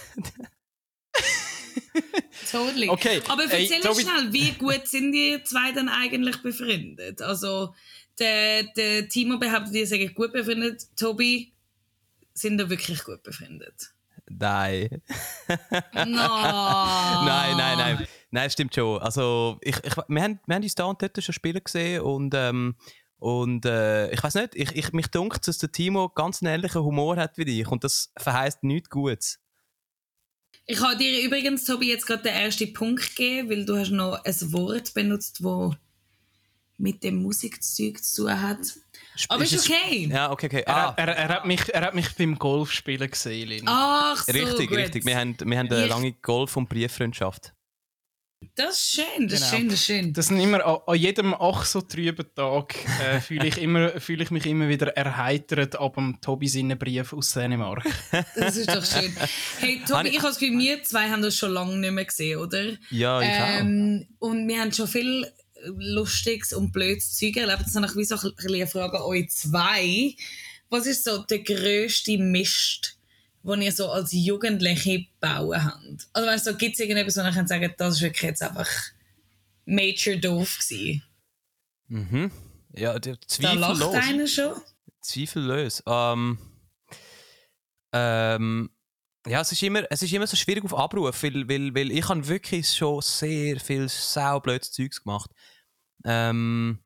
Totally. 2.52 2.90
Okay, 2.90 3.22
Aber 3.28 3.44
ey, 3.52 3.64
erzähl 3.64 3.82
Tobi- 3.82 4.02
schnell, 4.02 4.34
wie 4.34 4.52
gut 4.52 4.88
sind 4.88 5.14
ihr 5.14 5.44
zwei 5.44 5.72
dann 5.72 5.90
eigentlich 5.90 6.42
befreundet? 6.42 7.22
Also, 7.22 7.74
der, 8.20 8.64
der 8.64 9.08
Timo 9.10 9.38
behauptet, 9.38 9.76
ihr 9.76 9.88
seid 9.88 10.14
gut 10.16 10.34
befreundet. 10.34 10.84
Tobi, 10.98 11.54
sind 12.34 12.60
ihr 12.60 12.70
wirklich 12.70 13.04
gut 13.04 13.24
befreundet? 13.24 13.92
Nein. 14.28 15.02
No. 15.94 16.04
Nein, 17.26 17.58
nein, 17.58 17.78
nein. 17.78 18.08
Nein, 18.32 18.50
stimmt 18.50 18.74
schon. 18.76 19.00
Also, 19.00 19.58
ich, 19.62 19.78
ich, 19.84 19.96
wir, 19.96 20.22
haben, 20.22 20.40
wir 20.46 20.56
haben 20.56 20.64
uns 20.64 20.76
da 20.76 20.86
und 20.86 21.02
dort 21.02 21.24
schon 21.24 21.34
spielen 21.34 21.64
gesehen 21.64 22.02
und, 22.02 22.34
ähm, 22.36 22.76
und 23.18 23.66
äh, 23.66 24.12
ich 24.12 24.22
weiß 24.22 24.36
nicht, 24.36 24.56
ich, 24.56 24.76
ich, 24.76 24.92
mich 24.94 25.08
dunkt, 25.08 25.48
dass 25.48 25.58
der 25.58 25.72
Timo 25.72 26.10
ganz 26.10 26.42
einen 26.42 26.54
ähnlichen 26.54 26.84
Humor 26.84 27.16
hat 27.18 27.38
wie 27.38 27.62
ich 27.62 27.68
und 27.68 27.84
das 27.84 28.12
verheißt 28.18 28.64
nichts 28.64 28.90
Gutes. 28.90 29.40
Ich 30.66 30.82
habe 30.82 30.98
dir 30.98 31.24
übrigens, 31.24 31.64
Tobi, 31.66 31.90
jetzt 31.90 32.08
gerade 32.08 32.24
den 32.24 32.34
ersten 32.34 32.74
Punkt 32.74 33.16
gegeben, 33.16 33.50
weil 33.50 33.66
du 33.66 33.78
hast 33.78 33.92
noch 33.92 34.24
ein 34.24 34.54
Wort 34.54 34.94
benutzt, 34.94 35.40
das 35.44 35.78
mit 36.78 37.04
dem 37.04 37.16
Musikzeug 37.22 38.04
zu 38.04 38.24
tun 38.24 38.42
hat. 38.42 38.60
Aber 39.30 39.44
ist 39.44 39.54
es- 39.54 39.70
okay. 39.70 40.08
Ja, 40.12 40.32
okay, 40.32 40.48
okay. 40.48 40.64
Er, 40.66 40.76
Ah, 40.76 40.94
er, 40.98 41.08
er, 41.08 41.28
hat 41.30 41.46
mich, 41.46 41.74
er 41.74 41.82
hat 41.82 41.96
mich 41.96 42.10
beim 42.16 42.38
Golfspielen 42.38 43.10
gesehen, 43.10 43.48
Lin. 43.50 43.64
Ach 43.66 44.24
so, 44.26 44.32
richtig, 44.34 44.68
gut. 44.70 44.78
richtig. 44.78 45.06
Wir 45.06 45.18
haben, 45.18 45.38
wir 45.40 45.58
haben 45.58 45.70
eine 45.72 45.84
Ich- 45.86 45.90
lange 45.90 46.12
Golf- 46.22 46.58
und 46.58 46.68
Brieffreundschaft. 46.68 47.54
Das 48.56 48.72
ist 48.78 48.92
schön, 48.96 49.28
das 49.28 49.40
ist 49.42 49.50
Genau. 49.50 49.58
schön, 49.60 49.70
das 49.70 49.80
ist 49.80 49.86
schön. 49.86 50.14
Das 50.14 50.28
sind 50.28 50.40
immer 50.40 50.64
an, 50.66 50.78
an 50.86 50.96
jedem 51.00 51.34
ach 51.34 51.66
so 51.66 51.82
trüben 51.82 52.26
Tag 52.36 52.76
äh, 53.02 53.20
fühle 53.20 53.48
ich, 53.48 53.58
immer- 53.58 53.90
fühle 54.00 54.24
ich 54.24 54.30
mich 54.32 54.46
immer 54.46 54.68
wieder 54.68 54.88
erheitert 54.96 55.78
ab 55.78 55.96
dem 55.96 56.20
Tobi 56.22 56.48
seinen 56.48 56.78
Brief 56.78 57.12
aus 57.14 57.32
Dänemark. 57.34 57.84
Das 58.36 58.56
ist 58.58 58.70
doch 58.70 58.86
schön. 58.86 59.16
Hey, 59.60 59.82
Tobi, 59.88 60.10
ich- 60.10 60.14
ich 60.16 60.18
habe 60.20 60.28
das 60.28 60.38
Gefühl, 60.40 60.60
wir 60.60 60.84
zwei 60.84 61.10
haben 61.10 61.22
das 61.24 61.36
schon 61.36 61.52
lange 61.54 61.76
nicht 61.78 61.92
mehr 61.92 62.06
gesehen, 62.06 62.38
oder? 62.40 62.74
Ja, 62.92 63.22
ich 63.22 63.28
Ähm, 63.62 64.08
und 64.20 64.48
wir 64.48 64.60
haben 64.62 64.72
schon 64.74 64.88
viel 64.90 65.32
Lustiges 65.78 66.54
und 66.54 66.72
blödes 66.72 67.16
Zeug 67.16 67.38
erlebt. 67.38 67.62
Jetzt 67.62 67.76
habe 67.76 67.86
ich 67.86 67.96
wie 67.96 68.06
so 68.06 68.16
ein 68.16 68.36
bisschen 68.36 68.56
eine 68.56 68.68
Frage 68.68 68.98
an 68.98 69.04
euch 69.04 69.30
zwei. 69.30 70.16
Was 70.70 70.86
ist 70.86 71.04
so 71.04 71.20
der 71.24 71.40
grösste 71.40 72.18
Mist, 72.18 72.98
den 73.44 73.62
ihr 73.62 73.72
so 73.72 73.90
als 73.90 74.12
Jugendliche 74.12 75.06
bauen 75.20 75.64
habt? 75.64 76.08
Also 76.14 76.28
weißt 76.28 76.48
du, 76.48 76.52
so, 76.52 76.58
gibt 76.58 76.74
es 76.74 76.80
irgendetwas, 76.80 77.18
wo 77.18 77.22
ihr 77.22 77.32
könnt 77.32 77.50
sagen, 77.50 77.74
das 77.78 77.96
ist 77.96 78.02
wirklich 78.02 78.24
jetzt 78.24 78.42
einfach 78.42 78.70
major 79.66 80.16
doof 80.16 80.60
gewesen? 80.60 81.04
Mhm. 81.88 82.32
Ja, 82.74 82.98
der 83.00 83.18
Da 83.40 83.54
lacht 83.54 83.82
einer 83.84 84.28
schon. 84.28 84.54
Zweifellos. 85.02 85.84
Ähm, 85.86 86.38
ähm, 87.94 88.70
Ja, 89.28 89.42
es 89.42 89.52
ist 89.52 89.64
immer, 89.64 89.84
es 89.90 90.04
ist 90.04 90.14
immer 90.14 90.28
so 90.28 90.36
schwierig 90.36 90.64
auf 90.66 90.78
Abruf, 90.78 91.24
weil, 91.24 91.48
weil, 91.50 91.74
weil 91.74 91.92
ich 91.92 92.08
habe 92.08 92.28
wirklich 92.28 92.70
schon 92.70 93.02
sehr 93.02 93.60
viel 93.60 93.90
saublödes 93.90 94.72
Zeugs 94.72 95.02
gemacht. 95.02 95.32
Ähm, 96.04 96.80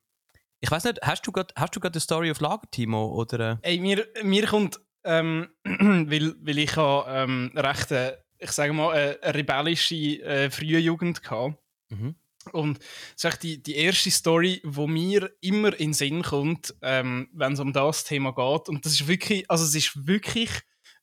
ich 0.59 0.69
weiß 0.69 0.83
nicht, 0.83 0.99
hast 1.01 1.25
du 1.25 1.31
gerade 1.31 1.53
hast 1.55 1.75
du 1.75 1.79
gerade 1.79 1.95
eine 1.95 2.01
Story 2.01 2.31
auf 2.31 2.41
Lager, 2.41 2.69
Timo? 2.71 3.07
Oder, 3.07 3.59
äh? 3.63 3.71
Ey, 3.71 3.79
mir, 3.79 4.07
mir 4.23 4.45
kommt, 4.45 4.79
ähm, 5.03 5.47
weil, 5.63 6.35
weil 6.41 6.57
ich 6.57 6.75
habe 6.75 7.09
ähm, 7.09 7.51
recht, 7.55 7.91
äh, 7.91 8.17
ich 8.37 8.51
sage 8.51 8.73
mal, 8.73 8.95
äh, 8.95 9.19
eine 9.21 9.35
rebellische 9.35 9.95
äh, 9.95 10.49
frühe 10.49 10.79
Jugend 10.79 11.21
hatte. 11.29 11.57
Mhm. 11.89 12.15
Und 12.51 12.79
das 13.21 13.33
ist 13.33 13.43
die, 13.43 13.61
die 13.61 13.75
erste 13.75 14.11
Story, 14.11 14.61
wo 14.63 14.87
mir 14.87 15.31
immer 15.41 15.73
in 15.73 15.89
den 15.89 15.93
Sinn 15.93 16.23
kommt, 16.23 16.73
ähm, 16.81 17.29
wenn 17.33 17.53
es 17.53 17.59
um 17.59 17.73
das 17.73 18.05
Thema 18.05 18.31
geht. 18.31 18.69
Und 18.69 18.85
das 18.85 18.93
ist 18.93 19.07
wirklich, 19.07 19.49
also 19.49 19.65
es 19.65 19.75
ist 19.75 20.07
wirklich 20.07 20.49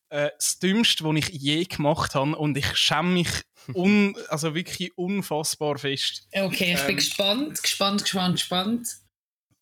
äh, 0.09 0.31
das 0.37 0.59
Dümmste, 0.59 1.05
was 1.05 1.17
ich 1.17 1.29
je 1.29 1.65
gemacht 1.65 2.15
habe. 2.15 2.37
Und 2.37 2.57
ich 2.57 2.77
schäme 2.77 3.11
mich 3.11 3.29
un, 3.75 4.17
also 4.29 4.55
wirklich 4.55 4.97
unfassbar 4.97 5.79
fest. 5.79 6.27
Okay, 6.33 6.75
ich 6.75 6.81
bin 6.81 6.91
Ähm. 6.91 6.97
gespannt, 6.97 7.63
gespannt, 7.63 8.03
gespannt, 8.03 8.35
gespannt. 8.37 8.89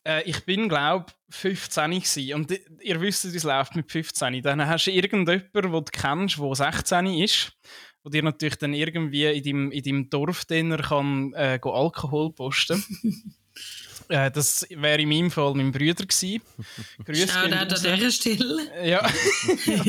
Äh, 0.07 0.23
ich 0.25 0.45
bin, 0.45 0.69
glaube 0.69 1.07
ich, 1.31 1.37
15 1.37 1.91
gewesen. 1.91 2.35
Und 2.35 2.61
ihr 2.81 3.01
wisst, 3.01 3.25
es 3.25 3.43
läuft 3.43 3.75
mit 3.77 3.91
15. 3.91 4.43
Dann 4.43 4.67
hast 4.67 4.87
du 4.87 4.91
irgendjemanden, 4.91 5.51
den 5.53 5.73
du 5.73 5.83
kennst, 5.83 6.39
der 6.39 6.55
16 6.55 7.07
ist, 7.07 7.53
wo 8.03 8.11
dir 8.11 8.23
natürlich 8.23 8.57
dann 8.57 8.75
irgendwie 8.75 9.25
in 9.25 9.43
deinem, 9.43 9.73
in 9.73 9.83
deinem 9.83 10.11
Dorf 10.11 10.47
kann, 10.47 11.33
äh, 11.35 11.59
Alkohol 11.63 12.33
posten 12.35 12.85
äh, 14.09 14.31
Das 14.31 14.67
wäre 14.71 15.01
in 15.01 15.09
meinem 15.09 15.31
Fall 15.31 15.55
mein 15.55 15.73
Bruder 15.73 16.07
gewesen. 16.07 16.43
Grüß 17.05 17.27
Schau 17.33 17.49
da 17.49 17.61
an 17.61 17.69
dieser 17.69 18.11
Stelle. 18.11 18.87
Ja. 18.87 19.09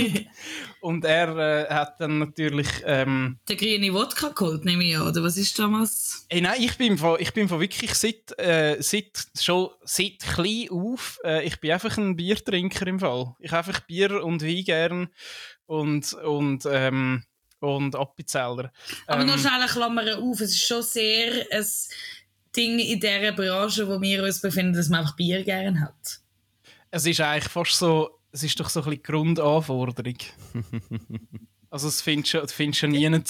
Und 0.81 1.03
er 1.03 1.37
äh, 1.69 1.73
hat 1.73 1.99
dann 1.99 2.19
natürlich... 2.19 2.67
Ähm, 2.85 3.39
Der 3.49 3.55
grüne 3.55 3.93
Wodka 3.93 4.29
geholt, 4.29 4.65
nehme 4.65 4.83
ich 4.83 4.95
an, 4.95 5.07
oder 5.07 5.23
was 5.23 5.37
ist 5.37 5.57
damals? 5.57 6.25
Ey, 6.29 6.41
nein, 6.41 6.61
ich 6.61 6.77
bin 6.77 6.97
von, 6.97 7.19
ich 7.19 7.33
bin 7.33 7.49
von 7.49 7.59
wirklich 7.59 7.93
seit, 7.95 8.37
äh, 8.37 8.77
seit, 8.81 9.25
schon 9.39 9.69
seit 9.83 10.19
klein 10.19 10.69
auf, 10.69 11.19
äh, 11.23 11.43
ich 11.43 11.59
bin 11.59 11.71
einfach 11.71 11.97
ein 11.97 12.15
Biertrinker 12.15 12.85
im 12.87 12.99
Fall. 12.99 13.35
Ich 13.39 13.51
habe 13.51 13.67
einfach 13.67 13.81
Bier 13.81 14.23
und 14.23 14.43
Wein 14.43 14.63
gern 14.63 15.07
und, 15.65 16.13
und, 16.13 16.67
ähm, 16.69 17.23
und 17.59 17.95
Appenzeller. 17.95 18.71
Aber 19.07 19.21
ähm, 19.21 19.27
noch 19.27 19.39
schnell 19.39 19.53
eine 19.53 19.65
Klammer 19.65 20.17
auf, 20.19 20.39
es 20.39 20.51
ist 20.51 20.67
schon 20.67 20.83
sehr 20.83 21.45
ein 21.51 21.65
Ding 22.55 22.79
in 22.79 22.99
dieser 22.99 23.31
Branche, 23.31 23.87
wo 23.87 24.01
wir 24.01 24.23
uns 24.23 24.41
befinden, 24.41 24.73
dass 24.73 24.89
man 24.89 25.01
einfach 25.01 25.15
Bier 25.15 25.43
gerne 25.43 25.81
hat. 25.81 26.19
Es 26.91 27.05
ist 27.05 27.19
eigentlich 27.21 27.51
fast 27.51 27.73
so, 27.77 28.19
es 28.31 28.43
ist 28.43 28.59
doch 28.59 28.69
so 28.69 28.79
ein 28.81 28.85
bisschen 28.85 29.01
die 29.01 29.03
Grundanforderung. 29.03 30.17
also 31.69 31.87
das 31.87 32.01
findest 32.01 32.33
du, 32.33 32.39
das 32.39 32.53
findest 32.53 32.83
du 32.83 32.87
nie. 32.87 33.21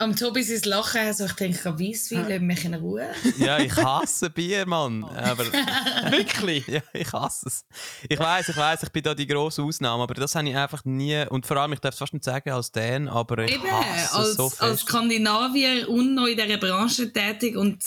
Am 0.00 0.14
Tobi 0.14 0.44
sein 0.44 0.60
Lachen, 0.70 1.00
also 1.00 1.24
ich 1.24 1.32
denke, 1.32 1.76
Weisswein, 1.76 2.26
lass 2.28 2.40
mich 2.40 2.64
in 2.64 2.74
Ruhe. 2.74 3.08
Ja, 3.38 3.58
ich 3.58 3.74
hasse 3.74 4.30
Bier, 4.30 4.64
Mann. 4.64 5.02
Aber 5.02 5.44
Wirklich? 6.10 6.68
ja, 6.68 6.82
ich 6.92 7.12
hasse 7.12 7.48
es. 7.48 7.64
Ich 8.08 8.16
weiß, 8.16 8.50
ich 8.50 8.56
weiß, 8.56 8.84
ich 8.84 8.90
bin 8.90 9.02
da 9.02 9.12
die 9.12 9.26
grosse 9.26 9.60
Ausnahme, 9.60 10.04
aber 10.04 10.14
das 10.14 10.36
habe 10.36 10.48
ich 10.48 10.56
einfach 10.56 10.84
nie. 10.84 11.26
Und 11.28 11.46
vor 11.46 11.56
allem, 11.56 11.72
ich 11.72 11.80
darf 11.80 11.94
es 11.94 11.98
fast 11.98 12.12
nicht 12.12 12.24
sagen 12.24 12.50
als 12.50 12.70
Dan, 12.70 13.08
aber 13.08 13.38
ich 13.38 13.54
Eben, 13.56 13.68
hasse 13.68 14.04
es 14.04 14.12
als, 14.12 14.36
so 14.36 14.44
als 14.44 14.54
fest. 14.54 14.88
Skandinavier 14.88 15.88
und 15.88 16.14
noch 16.14 16.26
in 16.26 16.36
dieser 16.36 16.58
Branche 16.58 17.12
tätig 17.12 17.56
und 17.56 17.82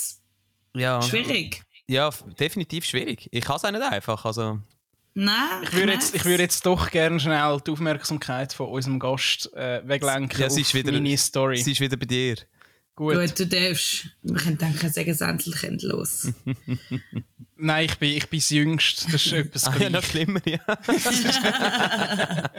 ja, 0.74 1.00
schwierig. 1.02 1.62
ja, 1.86 2.10
definitiv 2.38 2.84
schwierig. 2.84 3.28
Ich 3.30 3.44
kann 3.44 3.56
es 3.56 3.64
auch 3.64 3.70
nicht 3.70 3.82
einfach. 3.82 4.24
Also, 4.24 4.60
Nein, 5.14 5.62
Ich 5.64 5.72
würde 5.74 5.92
jetzt, 5.92 6.14
ich 6.14 6.24
würde 6.24 6.42
jetzt 6.42 6.64
doch 6.64 6.90
gerne 6.90 7.20
schnell 7.20 7.60
die 7.66 7.70
Aufmerksamkeit 7.70 8.54
von 8.54 8.68
unserem 8.68 8.98
Gast 8.98 9.52
äh, 9.54 9.86
weglenken 9.86 10.40
Ja, 10.40 10.48
sie 10.48 10.62
ist 10.62 10.72
wieder- 10.72 10.90
meine 10.92 11.16
Story. 11.18 11.58
sie 11.58 11.72
ist 11.72 11.80
wieder 11.80 11.98
bei 11.98 12.06
dir. 12.06 12.36
Gut. 12.94 13.14
Gut, 13.16 13.38
du 13.38 13.46
darfst. 13.46 14.06
Wir 14.22 14.36
können 14.36 14.56
denken, 14.58 14.90
sagen 14.90 15.10
es 15.10 15.20
endlich 15.20 15.62
endlos. 15.64 16.28
Nein, 17.56 17.84
ich 17.86 17.96
bin, 17.98 18.16
ich 18.16 18.28
bin 18.28 18.38
das 18.40 18.50
Jüngste. 18.50 19.10
Das 19.12 19.26
ist 19.26 19.32
etwas 19.32 19.64
Ah, 19.66 19.76
ja, 19.78 19.90
noch 19.90 20.02
schlimmer, 20.02 20.40
ja. 20.46 20.58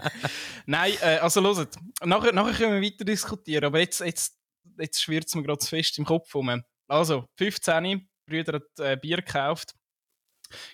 Nein, 0.66 0.94
äh, 1.02 1.18
also 1.18 1.42
hört, 1.42 1.76
nachher, 2.04 2.34
nachher 2.34 2.54
können 2.54 2.82
wir 2.82 2.88
weiter 2.92 3.06
diskutieren, 3.06 3.66
aber 3.66 3.80
jetzt, 3.80 4.00
jetzt, 4.02 4.36
jetzt 4.80 5.02
schwirrt 5.02 5.28
es 5.28 5.36
mir 5.36 5.44
gerade 5.44 5.60
zu 5.60 5.68
fest 5.70 5.98
im 5.98 6.06
Kopf 6.06 6.34
rum. 6.34 6.64
Also, 6.88 7.26
15, 7.38 8.08
Brüder 8.26 8.54
hat 8.54 8.80
äh, 8.80 8.98
Bier 8.98 9.18
gekauft. 9.18 9.74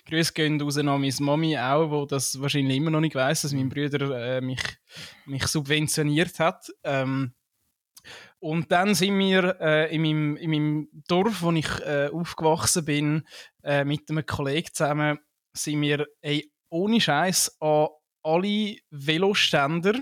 Grüße 0.06 0.32
gehen 0.32 0.60
raus 0.60 0.76
an 0.78 0.86
meine 0.86 1.12
Mami 1.20 1.58
auch, 1.58 1.90
wo 1.90 2.04
das 2.04 2.40
wahrscheinlich 2.40 2.76
immer 2.76 2.90
noch 2.90 3.00
nicht 3.00 3.14
weiss, 3.14 3.42
dass 3.42 3.52
mein 3.52 3.68
Bruder 3.68 4.36
äh, 4.36 4.40
mich, 4.40 4.60
mich 5.26 5.46
subventioniert 5.46 6.38
hat. 6.38 6.70
Ähm, 6.84 7.34
und 8.38 8.72
dann 8.72 8.94
sind 8.94 9.18
wir 9.18 9.60
äh, 9.60 9.94
in, 9.94 10.02
meinem, 10.02 10.36
in 10.36 10.50
meinem 10.50 10.88
Dorf, 11.06 11.42
wo 11.42 11.52
ich 11.52 11.68
äh, 11.80 12.08
aufgewachsen 12.12 12.84
bin, 12.84 13.26
äh, 13.62 13.84
mit 13.84 14.08
einem 14.10 14.24
Kollegen 14.24 14.68
zusammen, 14.72 15.18
sind 15.52 15.80
wir 15.82 16.06
ey, 16.22 16.50
ohne 16.70 17.00
Scheiß 17.00 17.60
an 17.60 17.88
alle 18.22 18.76
Veloständer 18.90 20.00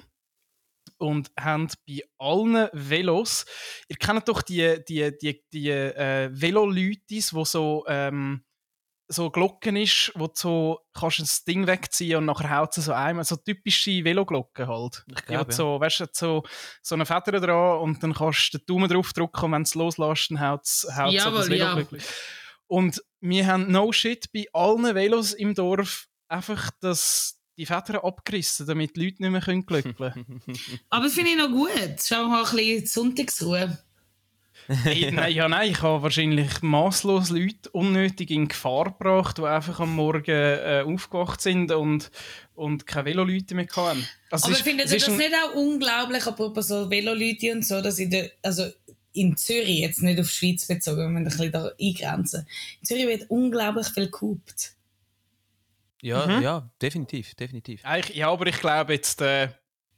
und 0.98 1.30
haben 1.38 1.68
bei 1.86 2.00
allen 2.18 2.68
Velos, 2.72 3.46
ihr 3.88 3.96
kennt 3.96 4.28
doch 4.28 4.42
die, 4.42 4.78
die, 4.86 5.16
die, 5.16 5.42
die 5.52 5.70
äh, 5.70 6.28
Velolütis, 6.32 7.32
wo 7.32 7.44
so, 7.44 7.84
ähm, 7.88 8.44
so 9.10 9.30
Glocken 9.30 9.76
ist, 9.76 10.12
wo 10.14 10.26
du 10.26 10.32
so 10.34 10.80
kannst 10.92 11.20
das 11.20 11.44
Ding 11.44 11.66
wegziehen 11.66 12.18
und 12.18 12.26
nachher 12.26 12.58
haut 12.58 12.76
es 12.76 12.84
so 12.84 12.92
einmal, 12.92 13.24
so 13.24 13.36
typische 13.36 14.04
Veloglocken 14.04 14.68
halt. 14.68 15.04
Ich 15.08 15.24
glaube, 15.24 15.40
hat 15.40 15.52
so, 15.54 15.80
weißt 15.80 16.00
du, 16.00 16.06
so, 16.12 16.42
so 16.82 16.94
eine 16.94 17.06
Feder 17.06 17.40
dran 17.40 17.80
und 17.80 18.02
dann 18.02 18.12
kannst 18.12 18.52
du 18.52 18.58
den 18.58 18.66
Daumen 18.66 18.90
drauf 18.90 19.12
drücken 19.12 19.46
und 19.46 19.52
wenn 19.52 19.62
es 19.62 19.74
loslässt, 19.74 20.30
dann 20.30 20.40
haut 20.40 20.64
es 20.64 20.80
so 20.82 20.88
das 20.88 21.12
Jawohl, 21.12 21.54
ja. 21.54 21.82
Und 22.66 23.02
wir 23.20 23.46
haben 23.46 23.72
no 23.72 23.90
shit 23.92 24.30
bei 24.32 24.44
allen 24.52 24.94
Velos 24.94 25.32
im 25.32 25.54
Dorf 25.54 26.06
einfach 26.28 26.70
das, 26.80 27.38
die 27.58 27.66
Federn 27.66 27.96
abgerissen, 27.96 28.66
damit 28.66 28.96
die 28.96 29.04
Leute 29.04 29.22
nicht 29.22 29.30
mehr 29.30 29.40
können 29.40 29.66
glückeln 29.66 29.94
Aber 30.90 31.04
das 31.04 31.14
finde 31.14 31.30
ich 31.30 31.36
noch 31.36 31.50
gut. 31.50 31.96
Schauen 32.02 32.26
wir 32.26 32.28
mal 32.28 32.44
ein 32.44 32.56
bisschen 32.56 32.86
Sonntagsruhe. 32.86 33.78
Hey, 34.66 35.10
nein, 35.10 35.32
ja, 35.34 35.48
nein, 35.48 35.70
ich 35.70 35.80
habe 35.80 36.02
wahrscheinlich 36.02 36.60
maßlos 36.60 37.30
Leute 37.30 37.70
unnötig 37.72 38.30
in 38.30 38.48
Gefahr 38.48 38.84
gebracht, 38.84 39.38
die 39.38 39.42
einfach 39.44 39.80
am 39.80 39.94
Morgen 39.96 40.30
äh, 40.30 40.84
aufgewacht 40.86 41.40
sind 41.40 41.72
und, 41.72 42.10
und 42.54 42.86
keine 42.86 43.06
Veloleute 43.06 43.54
mehr 43.54 43.66
hatten. 43.74 44.06
Also 44.30 44.46
Aber 44.46 44.52
ist- 44.54 44.62
findet 44.62 44.90
ihr 44.92 44.98
das 44.98 45.08
nicht 45.08 45.32
auch 45.34 45.54
unglaublich, 45.54 46.26
apropos 46.26 46.68
so 46.68 46.90
Veloleute 46.90 47.52
und 47.52 47.64
so, 47.64 47.80
dass 47.80 47.98
in 47.98 48.10
der, 48.10 48.30
also 48.42 48.66
in 49.14 49.36
Zürich, 49.38 49.78
jetzt 49.78 50.02
nicht 50.02 50.20
auf 50.20 50.28
die 50.28 50.34
Schweiz 50.34 50.66
bezogen, 50.66 50.98
wir 50.98 51.08
müssen 51.08 51.26
ein 51.26 51.30
bisschen 51.30 51.52
da 51.52 51.70
eingrenzen. 51.80 52.46
In 52.80 52.86
Zürich 52.86 53.06
wird 53.06 53.30
unglaublich 53.30 53.86
viel 53.88 54.10
gehupt. 54.10 54.74
Ja, 56.00 56.26
Mhm. 56.26 56.42
ja, 56.42 56.70
definitiv, 56.80 57.34
definitiv. 57.34 57.82
Ja, 58.14 58.30
aber 58.30 58.46
ich 58.46 58.58
glaube 58.60 58.92
jetzt, 58.94 59.20
äh, 59.20 59.48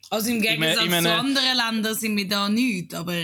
Also 0.09 0.31
im 0.31 0.41
Gegensatz 0.41 0.85
in 0.87 0.95
einem- 0.95 1.05
zu 1.05 1.13
anderen 1.15 1.57
Ländern 1.57 1.95
sind 1.95 2.17
wir 2.17 2.27
da 2.29 2.49
nicht, 2.49 2.95
aber 2.95 3.15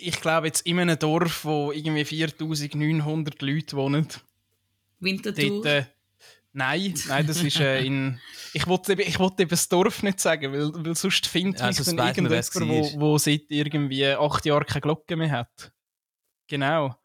ich 0.00 0.20
glaube 0.20 0.48
jetzt 0.48 0.66
in 0.66 0.78
einem 0.80 0.98
Dorf, 0.98 1.44
wo 1.44 1.70
irgendwie 1.72 2.04
4900 2.04 3.40
Leute 3.42 3.76
wohnen, 3.76 4.08
Winterthur. 4.98 5.48
dort, 5.62 5.66
äh, 5.66 5.84
nein, 6.52 6.94
nein, 7.08 7.26
das 7.26 7.42
ist 7.42 7.60
äh, 7.60 7.84
in, 7.84 8.18
ich 8.52 8.66
wollte 8.66 8.92
eben, 8.92 9.02
ich 9.02 9.18
wollte 9.20 9.42
eben 9.42 9.50
das 9.50 9.68
Dorf 9.68 10.02
nicht 10.02 10.18
sagen, 10.20 10.52
weil, 10.52 10.72
weil 10.84 10.94
sonst 10.96 11.26
findet 11.26 11.60
Ja, 11.60 11.68
mich 11.68 11.76
sonst 11.76 11.88
dann 11.96 11.98
irgendjemand, 11.98 12.32
es 12.40 12.54
wo, 12.60 13.00
wo 13.00 13.18
seit 13.18 13.42
irgendwie 13.50 14.04
acht 14.06 14.44
Jahren 14.46 14.66
keine 14.66 14.80
Glocke 14.80 15.14
mehr 15.16 15.30
hat. 15.30 15.72
Genau. 16.48 16.96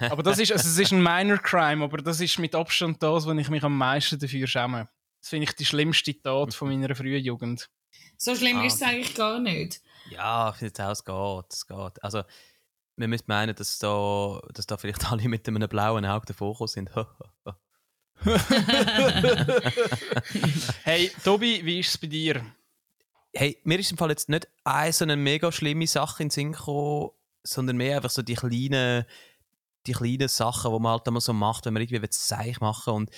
Aber 0.00 0.22
das 0.22 0.38
ist, 0.38 0.50
also 0.52 0.68
es 0.68 0.78
ist 0.78 0.92
ein 0.92 1.02
Minor 1.02 1.38
Crime, 1.38 1.84
aber 1.84 1.98
das 1.98 2.20
ist 2.20 2.38
mit 2.38 2.54
Abstand 2.54 3.02
das, 3.02 3.26
wo 3.26 3.32
ich 3.32 3.48
mich 3.48 3.62
am 3.62 3.76
meisten 3.76 4.18
dafür 4.18 4.46
schäme. 4.46 4.88
Das 5.20 5.28
finde 5.28 5.44
ich 5.44 5.54
die 5.54 5.64
schlimmste 5.64 6.20
Tat 6.20 6.54
von 6.54 6.68
meiner 6.68 6.94
frühen 6.94 7.22
Jugend. 7.22 7.68
so 8.16 8.34
schlimm 8.34 8.58
Ah, 8.58 8.64
ist 8.66 8.76
es 8.76 8.82
eigentlich 8.82 9.14
gar 9.14 9.38
nicht. 9.38 9.80
Ja, 10.10 10.50
ich 10.50 10.56
finde 10.56 10.68
jetzt 10.68 10.80
auch, 10.80 10.90
es 10.90 11.04
geht, 11.04 11.52
es 11.52 11.66
geht. 11.66 12.02
Also, 12.04 12.22
man 12.96 13.10
müsste 13.10 13.26
meinen, 13.28 13.54
dass 13.54 13.78
da, 13.78 14.40
dass 14.52 14.66
da 14.66 14.76
vielleicht 14.76 15.04
alle 15.12 15.28
mit 15.28 15.46
einem 15.46 15.68
blauen 15.68 16.04
Auge 16.04 16.26
davor 16.26 16.66
sind. 16.68 16.90
Hey, 20.84 21.10
Tobi, 21.24 21.64
wie 21.64 21.80
ist 21.80 21.88
es 21.88 21.98
bei 21.98 22.06
dir? 22.06 22.44
hey, 23.32 23.58
mir 23.64 23.78
ist 23.78 23.90
im 23.90 23.96
Fall 23.96 24.10
jetzt 24.10 24.28
nicht 24.28 24.48
eine 24.64 24.92
so 24.92 25.04
eine 25.04 25.16
mega 25.16 25.52
schlimme 25.52 25.86
Sache 25.86 26.22
in 26.22 26.28
den 26.28 26.32
Sinn 26.32 26.52
gekommen, 26.52 27.10
sondern 27.42 27.76
mehr 27.76 27.96
einfach 27.96 28.10
so 28.10 28.22
die 28.22 28.34
kleinen, 28.34 29.04
die 29.90 29.96
kleinen 29.96 30.28
Sachen, 30.28 30.72
die 30.72 30.78
man 30.78 30.92
halt 30.92 31.06
immer 31.06 31.20
so 31.20 31.32
macht, 31.32 31.66
wenn 31.66 31.74
man 31.74 31.82
irgendwie 31.82 32.02
ein 32.02 32.10
Zeich 32.10 32.60
machen 32.60 32.86
will. 32.86 32.94
Und 32.94 33.10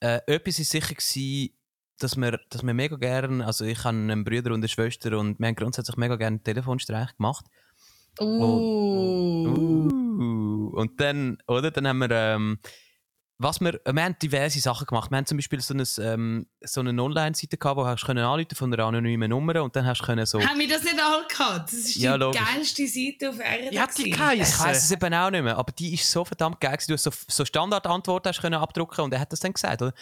äh, 0.00 0.20
etwas 0.26 0.58
ist 0.58 0.70
sicher 0.70 0.94
gewesen, 0.94 1.54
dass 1.98 2.16
wir, 2.16 2.38
dass 2.50 2.64
wir 2.64 2.74
mega 2.74 2.96
gerne, 2.96 3.44
also 3.44 3.64
ich 3.64 3.84
habe 3.84 3.96
einen 3.96 4.24
Bruder 4.24 4.52
und 4.52 4.60
eine 4.60 4.68
Schwester 4.68 5.18
und 5.18 5.38
wir 5.38 5.48
haben 5.48 5.56
grundsätzlich 5.56 5.96
mega 5.96 6.16
gerne 6.16 6.42
Telefonstreich 6.42 7.16
gemacht. 7.16 7.46
Uh. 8.20 8.24
Uh. 8.24 9.88
Und 10.74 11.00
dann, 11.00 11.38
oder, 11.46 11.70
dann 11.70 11.88
haben 11.88 11.98
wir, 11.98 12.10
ähm, 12.10 12.58
was 13.40 13.60
wir, 13.60 13.80
wir 13.84 14.02
haben 14.04 14.16
diverse 14.20 14.58
Sachen 14.60 14.86
gemacht. 14.86 15.10
Wir 15.12 15.16
haben 15.18 15.26
zum 15.26 15.38
Beispiel 15.38 15.60
so, 15.60 15.72
ein, 15.72 15.84
ähm, 16.00 16.46
so 16.60 16.80
eine 16.80 17.00
Online-Seite 17.00 17.56
gehabt, 17.56 17.76
wo 17.78 17.86
hast 17.86 18.02
du 18.04 18.10
anrufen 18.12 18.46
von 18.56 18.72
einer 18.74 18.84
anonymen 18.84 19.30
Nummer 19.30 19.62
und 19.62 19.76
dann 19.76 19.86
hast 19.86 20.00
du 20.00 20.06
können 20.06 20.26
so... 20.26 20.42
Haben 20.42 20.58
wir 20.58 20.68
das 20.68 20.82
nicht 20.82 20.98
alle 21.00 21.24
gehabt? 21.28 21.68
Das 21.72 21.78
ist 21.78 21.94
Ja, 21.96 22.14
die 22.14 22.24
logisch. 22.24 22.40
geilste 22.40 22.86
Seite 22.88 23.30
auf 23.30 23.38
Erde. 23.38 23.70
Wie 23.70 23.78
hat 23.80 23.96
die 23.96 24.10
gewesen. 24.10 24.40
Ich 24.42 24.58
weiß 24.58 24.84
es 24.84 24.90
eben 24.90 25.14
auch 25.14 25.30
nicht 25.30 25.42
mehr, 25.44 25.56
aber 25.56 25.72
die 25.72 25.94
ist 25.94 26.10
so 26.10 26.24
verdammt 26.24 26.60
geil. 26.60 26.76
Du 26.86 26.94
hast 26.94 27.04
so, 27.04 27.10
so 27.28 27.44
Standardantworten 27.44 28.28
hast 28.28 28.40
können 28.40 28.60
abdrucken 28.60 29.04
und 29.04 29.12
er 29.14 29.20
hat 29.20 29.32
das 29.32 29.38
dann 29.40 29.52
gesagt, 29.52 29.82
oder? 29.82 29.92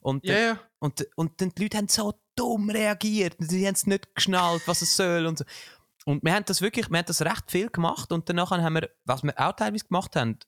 Und, 0.00 0.24
Ja, 0.24 0.38
ja. 0.38 0.60
und, 0.78 1.06
und 1.16 1.38
dann 1.40 1.50
die 1.50 1.64
Leute 1.64 1.76
haben 1.76 1.88
so 1.88 2.14
dumm 2.34 2.70
reagiert. 2.70 3.36
Sie 3.40 3.66
haben 3.66 3.74
es 3.74 3.86
nicht 3.86 4.14
geschnallt, 4.14 4.62
was 4.66 4.80
es 4.80 4.96
soll 4.96 5.26
und 5.26 5.38
so. 5.38 5.44
Und 6.06 6.22
wir 6.24 6.32
haben 6.32 6.44
das 6.46 6.62
wirklich, 6.62 6.88
wir 6.88 6.96
haben 6.98 7.06
das 7.06 7.20
recht 7.20 7.50
viel 7.50 7.68
gemacht 7.68 8.10
und 8.12 8.28
danach 8.28 8.52
haben 8.52 8.74
wir, 8.74 8.88
was 9.04 9.22
wir 9.22 9.34
auch 9.38 9.52
teilweise 9.52 9.84
gemacht 9.86 10.14
haben, 10.16 10.38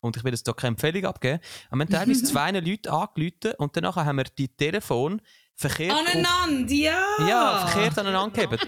und 0.00 0.16
ich 0.16 0.24
will 0.24 0.32
jetzt 0.32 0.46
hier 0.46 0.54
keine 0.54 0.68
Empfehlung 0.74 1.04
abgeben, 1.04 1.40
aber 1.68 1.78
wir 1.78 1.84
haben 1.84 1.92
teilweise 1.92 2.24
zwei 2.32 2.50
Leute 2.52 2.92
angerufen 2.92 3.54
und 3.58 3.76
danach 3.76 3.96
haben 3.96 4.16
wir 4.16 4.24
die 4.24 4.48
Telefon 4.48 5.20
verkehrt, 5.54 5.92
auf, 5.92 6.00
Aneinander, 6.00 6.72
ja! 6.72 7.06
ja, 7.28 7.66
verkehrt 7.66 7.98
aneinander 7.98 8.46
gegeben. 8.46 8.58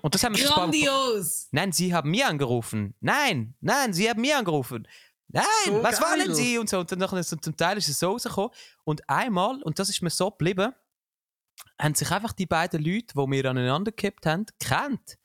Und 0.00 0.14
das 0.14 0.22
haben 0.22 0.36
wir 0.36 0.46
Grandios! 0.46 1.48
Nein, 1.50 1.72
Sie 1.72 1.94
haben 1.94 2.10
mir 2.10 2.28
angerufen. 2.28 2.94
Nein, 3.00 3.54
nein, 3.60 3.92
Sie 3.94 4.08
haben 4.08 4.20
mir 4.20 4.36
angerufen. 4.38 4.86
Nein, 5.28 5.44
So 5.66 5.82
was 5.82 5.98
geil. 5.98 6.18
wollen 6.18 6.34
Sie? 6.34 6.58
Und 6.58 6.68
so. 6.68 6.80
Und 6.80 6.92
dann 6.92 7.24
zum 7.24 7.56
Teil 7.56 7.78
ist 7.78 7.88
es 7.88 7.98
so 7.98 8.10
rausgekommen. 8.12 8.50
Und 8.84 9.08
einmal, 9.08 9.62
und 9.62 9.78
das 9.78 9.88
ist 9.88 10.02
mir 10.02 10.10
so 10.10 10.30
geblieben, 10.30 10.72
haben 11.80 11.94
sich 11.94 12.10
einfach 12.10 12.32
die 12.32 12.46
beiden 12.46 12.84
Leute, 12.84 13.14
die 13.14 13.30
wir 13.30 13.50
aneinander 13.50 13.90
gekippt 13.90 14.26
haben, 14.26 14.46
gekannt. 14.58 15.16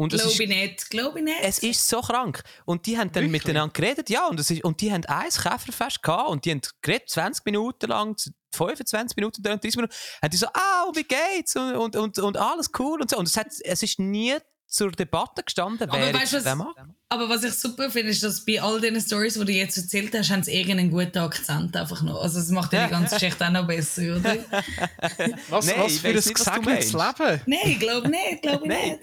Und 0.00 0.14
es 0.14 0.22
Glaube 0.22 0.32
ist, 0.32 0.40
ich 0.40 0.48
nicht, 0.48 0.88
glaube 0.90 1.18
ich 1.18 1.24
nicht. 1.26 1.40
es 1.42 1.58
ist 1.58 1.86
so 1.86 2.00
krank. 2.00 2.42
Und 2.64 2.86
die 2.86 2.96
haben 2.96 3.12
dann 3.12 3.24
Wirklich? 3.24 3.44
miteinander 3.44 3.70
geredet, 3.70 4.08
ja. 4.08 4.28
Und, 4.28 4.40
es 4.40 4.50
ist, 4.50 4.64
und 4.64 4.80
die 4.80 4.90
haben 4.90 5.04
ein 5.04 5.28
Käferfest 5.28 6.02
gehabt 6.02 6.30
und 6.30 6.46
die 6.46 6.52
haben 6.52 6.62
geredet 6.80 7.10
20 7.10 7.44
Minuten 7.44 7.86
lang, 7.90 8.16
25 8.54 9.14
Minuten, 9.16 9.42
dann 9.42 9.60
30 9.60 9.76
Minuten. 9.76 9.94
Haben 10.22 10.30
die 10.30 10.38
so, 10.38 10.46
ah, 10.54 10.90
wie 10.94 11.02
geht's? 11.02 11.54
Und, 11.54 11.74
und, 11.74 11.96
und, 11.96 12.18
und 12.18 12.36
alles 12.38 12.70
cool 12.78 13.02
und 13.02 13.10
so. 13.10 13.18
Und 13.18 13.28
es, 13.28 13.36
hat, 13.36 13.48
es 13.62 13.82
ist 13.82 13.98
nie 13.98 14.38
zur 14.66 14.90
Debatte 14.90 15.42
gestanden, 15.42 15.90
Aber 15.90 16.00
wer 16.00 16.14
weißt 16.14 16.32
jetzt 16.32 16.46
du 16.46 16.58
was-. 16.60 16.74
Aber 17.10 17.28
was 17.28 17.44
ich 17.44 17.52
super 17.52 17.90
finde, 17.90 18.12
ist, 18.12 18.22
dass 18.22 18.42
bei 18.42 18.62
all 18.62 18.80
diesen 18.80 19.02
Stories, 19.02 19.34
die 19.34 19.44
du 19.44 19.52
jetzt 19.52 19.76
erzählt 19.76 20.14
hast, 20.14 20.30
haben 20.30 20.42
sie 20.42 20.54
irgendeinen 20.54 20.90
guten 20.90 21.18
Akzent 21.18 21.76
einfach 21.76 22.00
noch. 22.00 22.22
Also, 22.22 22.40
es 22.40 22.48
macht 22.48 22.72
ja 22.72 22.86
die 22.86 22.90
ganze 22.92 23.16
Geschichte 23.16 23.46
auch 23.46 23.50
noch 23.50 23.66
besser, 23.66 24.16
oder? 24.16 24.36
Was, 25.50 25.66
Nein, 25.66 25.74
was 25.76 25.92
ich 25.92 26.00
für 26.00 26.08
ein 26.08 26.14
gesegnetes. 26.14 26.92
Leben. 26.94 27.42
Nein, 27.44 27.78
glaube 27.78 28.08
nicht, 28.08 28.40
glaube 28.40 28.66
nicht. 28.66 29.00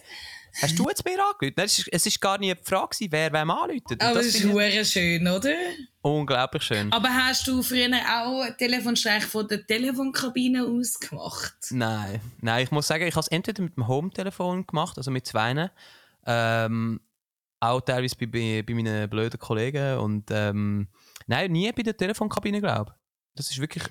Hast 0.61 0.77
du 0.79 0.87
jetzt 0.87 1.05
mir 1.05 1.13
angerufen? 1.13 1.53
Nein, 1.55 1.65
Es 1.91 2.05
ist 2.05 2.19
gar 2.21 2.37
nie 2.37 2.53
die 2.53 2.63
Frage, 2.63 2.95
wer 3.09 3.31
wem 3.33 3.51
anruft. 3.51 3.91
Und 3.91 4.01
Aber 4.01 4.15
das 4.15 4.27
es 4.27 4.35
ist 4.35 4.45
ich 4.45 4.51
hure 4.51 4.85
schön, 4.85 5.27
oder? 5.27 5.53
unglaublich 6.01 6.63
schön. 6.63 6.91
Aber 6.91 7.09
hast 7.09 7.47
du 7.47 7.61
früher 7.61 7.89
auch 8.09 8.45
Telefonstreich 8.57 9.25
von 9.25 9.47
der 9.47 9.65
Telefonkabine 9.65 10.65
aus 10.65 10.99
gemacht? 10.99 11.55
Nein, 11.71 12.21
nein, 12.41 12.63
ich 12.63 12.71
muss 12.71 12.87
sagen, 12.87 13.05
ich 13.05 13.13
habe 13.15 13.21
es 13.21 13.27
entweder 13.27 13.61
mit 13.61 13.75
dem 13.75 13.87
Home-Telefon 13.87 14.65
gemacht, 14.65 14.97
also 14.97 15.11
mit 15.11 15.25
zwei. 15.27 15.69
Ähm, 16.25 17.01
auch 17.59 17.81
teilweise 17.81 18.15
bei, 18.15 18.25
bei, 18.25 18.63
bei 18.65 18.73
meinen 18.73 19.09
blöden 19.09 19.39
Kollegen. 19.39 19.97
Und 19.97 20.25
ähm, 20.31 20.87
nein, 21.27 21.51
nie 21.51 21.71
bei 21.71 21.83
der 21.83 21.95
Telefonkabine, 21.97 22.61
glaube 22.61 22.93
ich. 22.95 22.97
Das 23.35 23.51
ist 23.51 23.59
wirklich 23.59 23.83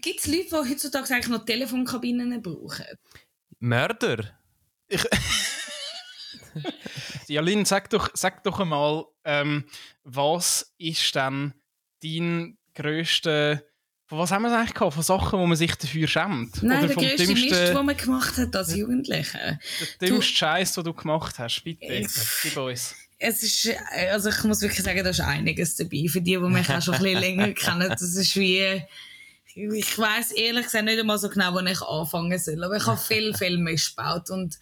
Gibt 0.00 0.20
es 0.20 0.26
Leute, 0.28 0.46
die 0.64 0.70
heutzutage 0.70 1.12
eigentlich 1.12 1.28
noch 1.28 1.44
Telefonkabinen 1.44 2.40
brauchen? 2.40 2.84
Mörder. 3.58 4.38
Ja, 7.28 7.40
Lynn, 7.40 7.64
sag 7.64 7.90
doch, 7.90 8.10
sag 8.14 8.44
doch 8.44 8.60
einmal, 8.60 9.04
ähm, 9.24 9.64
was 10.04 10.72
ist 10.78 11.14
denn 11.14 11.54
dein 12.02 12.56
grösster. 12.74 13.62
Von 14.08 14.18
was 14.18 14.30
haben 14.30 14.42
wir 14.42 14.48
es 14.48 14.54
eigentlich 14.54 14.74
gehabt? 14.74 14.94
Von 14.94 15.02
Sachen, 15.02 15.38
wo 15.40 15.46
man 15.46 15.56
sich 15.56 15.74
dafür 15.74 16.06
schämt? 16.06 16.62
Nein, 16.62 16.84
Oder 16.84 16.94
der 16.94 16.96
grösste 16.96 17.26
Mist, 17.26 17.42
dümmsten, 17.50 17.74
den 17.74 17.86
man 17.86 17.96
gemacht 17.96 18.36
hat 18.36 18.54
als 18.54 18.76
Jugendlicher. 18.76 19.58
der 20.00 20.08
dümmste 20.08 20.32
Scheiß, 20.32 20.74
den 20.74 20.84
du 20.84 20.94
gemacht 20.94 21.38
hast? 21.40 21.62
Bitte, 21.64 21.84
Ich- 21.86 22.08
gib 22.42 22.56
uns. 22.56 22.94
Es 23.18 23.42
ist, 23.42 23.64
äh, 23.66 24.10
also 24.12 24.28
ich 24.28 24.44
muss 24.44 24.60
wirklich 24.60 24.82
sagen, 24.84 25.02
da 25.02 25.10
ist 25.10 25.20
einiges 25.20 25.74
dabei. 25.74 26.06
Für 26.08 26.20
die, 26.20 26.32
die 26.32 26.38
mich 26.38 26.68
auch 26.70 26.82
schon 26.82 26.94
ein 26.94 27.02
bisschen 27.02 27.18
länger 27.20 27.52
kennen, 27.54 27.88
das 27.88 28.02
ist 28.02 28.36
wie, 28.36 28.82
ich 29.54 29.98
weiß 29.98 30.32
ehrlich 30.32 30.64
gesagt 30.66 30.84
nicht 30.84 31.00
einmal 31.00 31.18
so 31.18 31.28
genau, 31.30 31.54
wo 31.54 31.60
ich 31.60 31.80
anfangen 31.82 32.38
soll. 32.38 32.62
Aber 32.62 32.76
ich 32.76 32.86
habe 32.86 32.98
viel, 33.00 33.34
viel 33.34 33.56
missgebaut. 33.58 34.30
Und 34.30 34.58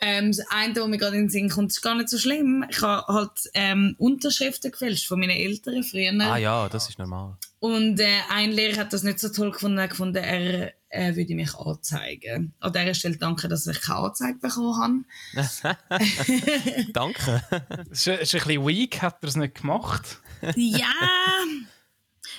ähm, 0.00 0.30
das 0.32 0.46
eine, 0.50 0.76
was 0.76 0.86
mir 0.88 0.98
gerade 0.98 1.16
in 1.16 1.24
den 1.24 1.30
Sinn 1.30 1.48
kommt, 1.48 1.72
ist 1.72 1.82
gar 1.82 1.94
nicht 1.96 2.08
so 2.08 2.18
schlimm. 2.18 2.64
Ich 2.70 2.80
habe 2.82 3.06
halt 3.12 3.30
ähm, 3.54 3.94
Unterschriften 3.98 4.70
gefälscht 4.70 5.06
von 5.06 5.18
meinen 5.18 5.30
Eltern 5.36 5.82
früher. 5.82 6.12
Ah 6.20 6.36
ja, 6.36 6.68
das 6.68 6.88
ist 6.88 6.98
normal. 6.98 7.36
Und 7.60 7.98
äh, 7.98 8.06
ein 8.30 8.52
Lehrer 8.52 8.78
hat 8.80 8.92
das 8.92 9.02
nicht 9.02 9.18
so 9.18 9.28
toll 9.30 9.50
gefunden, 9.50 9.78
er 9.78 9.88
gefunden, 9.88 10.16
er 10.22 10.72
äh, 10.90 11.16
würde 11.16 11.34
mich 11.34 11.54
anzeigen. 11.56 12.54
An 12.60 12.72
dieser 12.72 12.94
Stelle 12.94 13.16
danke, 13.16 13.48
dass 13.48 13.66
ich 13.66 13.80
keine 13.80 13.98
Anzeige 13.98 14.38
bekommen 14.38 15.04
habe. 15.34 15.76
Danke. 16.92 17.42
Es 17.90 18.06
ist, 18.06 18.20
ist 18.20 18.34
ein 18.34 18.40
bisschen 18.46 18.66
weak, 18.66 19.02
hat 19.02 19.18
er 19.22 19.28
es 19.28 19.36
nicht 19.36 19.56
gemacht. 19.56 20.18
ja, 20.56 20.86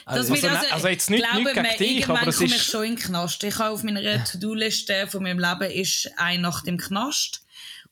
Also, 0.06 0.34
wir 0.34 0.52
also, 0.52 0.74
also 0.74 0.88
jetzt 0.88 1.10
nicht- 1.10 1.24
glauben, 1.24 1.44
nicht 1.44 1.54
gegen 1.56 1.78
dich, 1.78 1.92
irgendwann 2.00 2.18
aber 2.18 2.28
es 2.30 2.38
komme 2.38 2.48
ist- 2.50 2.56
ich 2.56 2.64
schon 2.64 2.84
in 2.86 2.96
den 2.96 3.04
Knast. 3.04 3.44
Ich 3.44 3.58
habe 3.60 3.70
auf 3.72 3.84
meiner 3.84 4.24
To-Do-Liste 4.24 5.08
von 5.08 5.24
meinem 5.24 5.40
Leben 5.40 5.72
ist 5.72 6.10
eine 6.18 6.42
Nacht 6.42 6.66
im 6.68 6.78
Knast. 6.78 7.44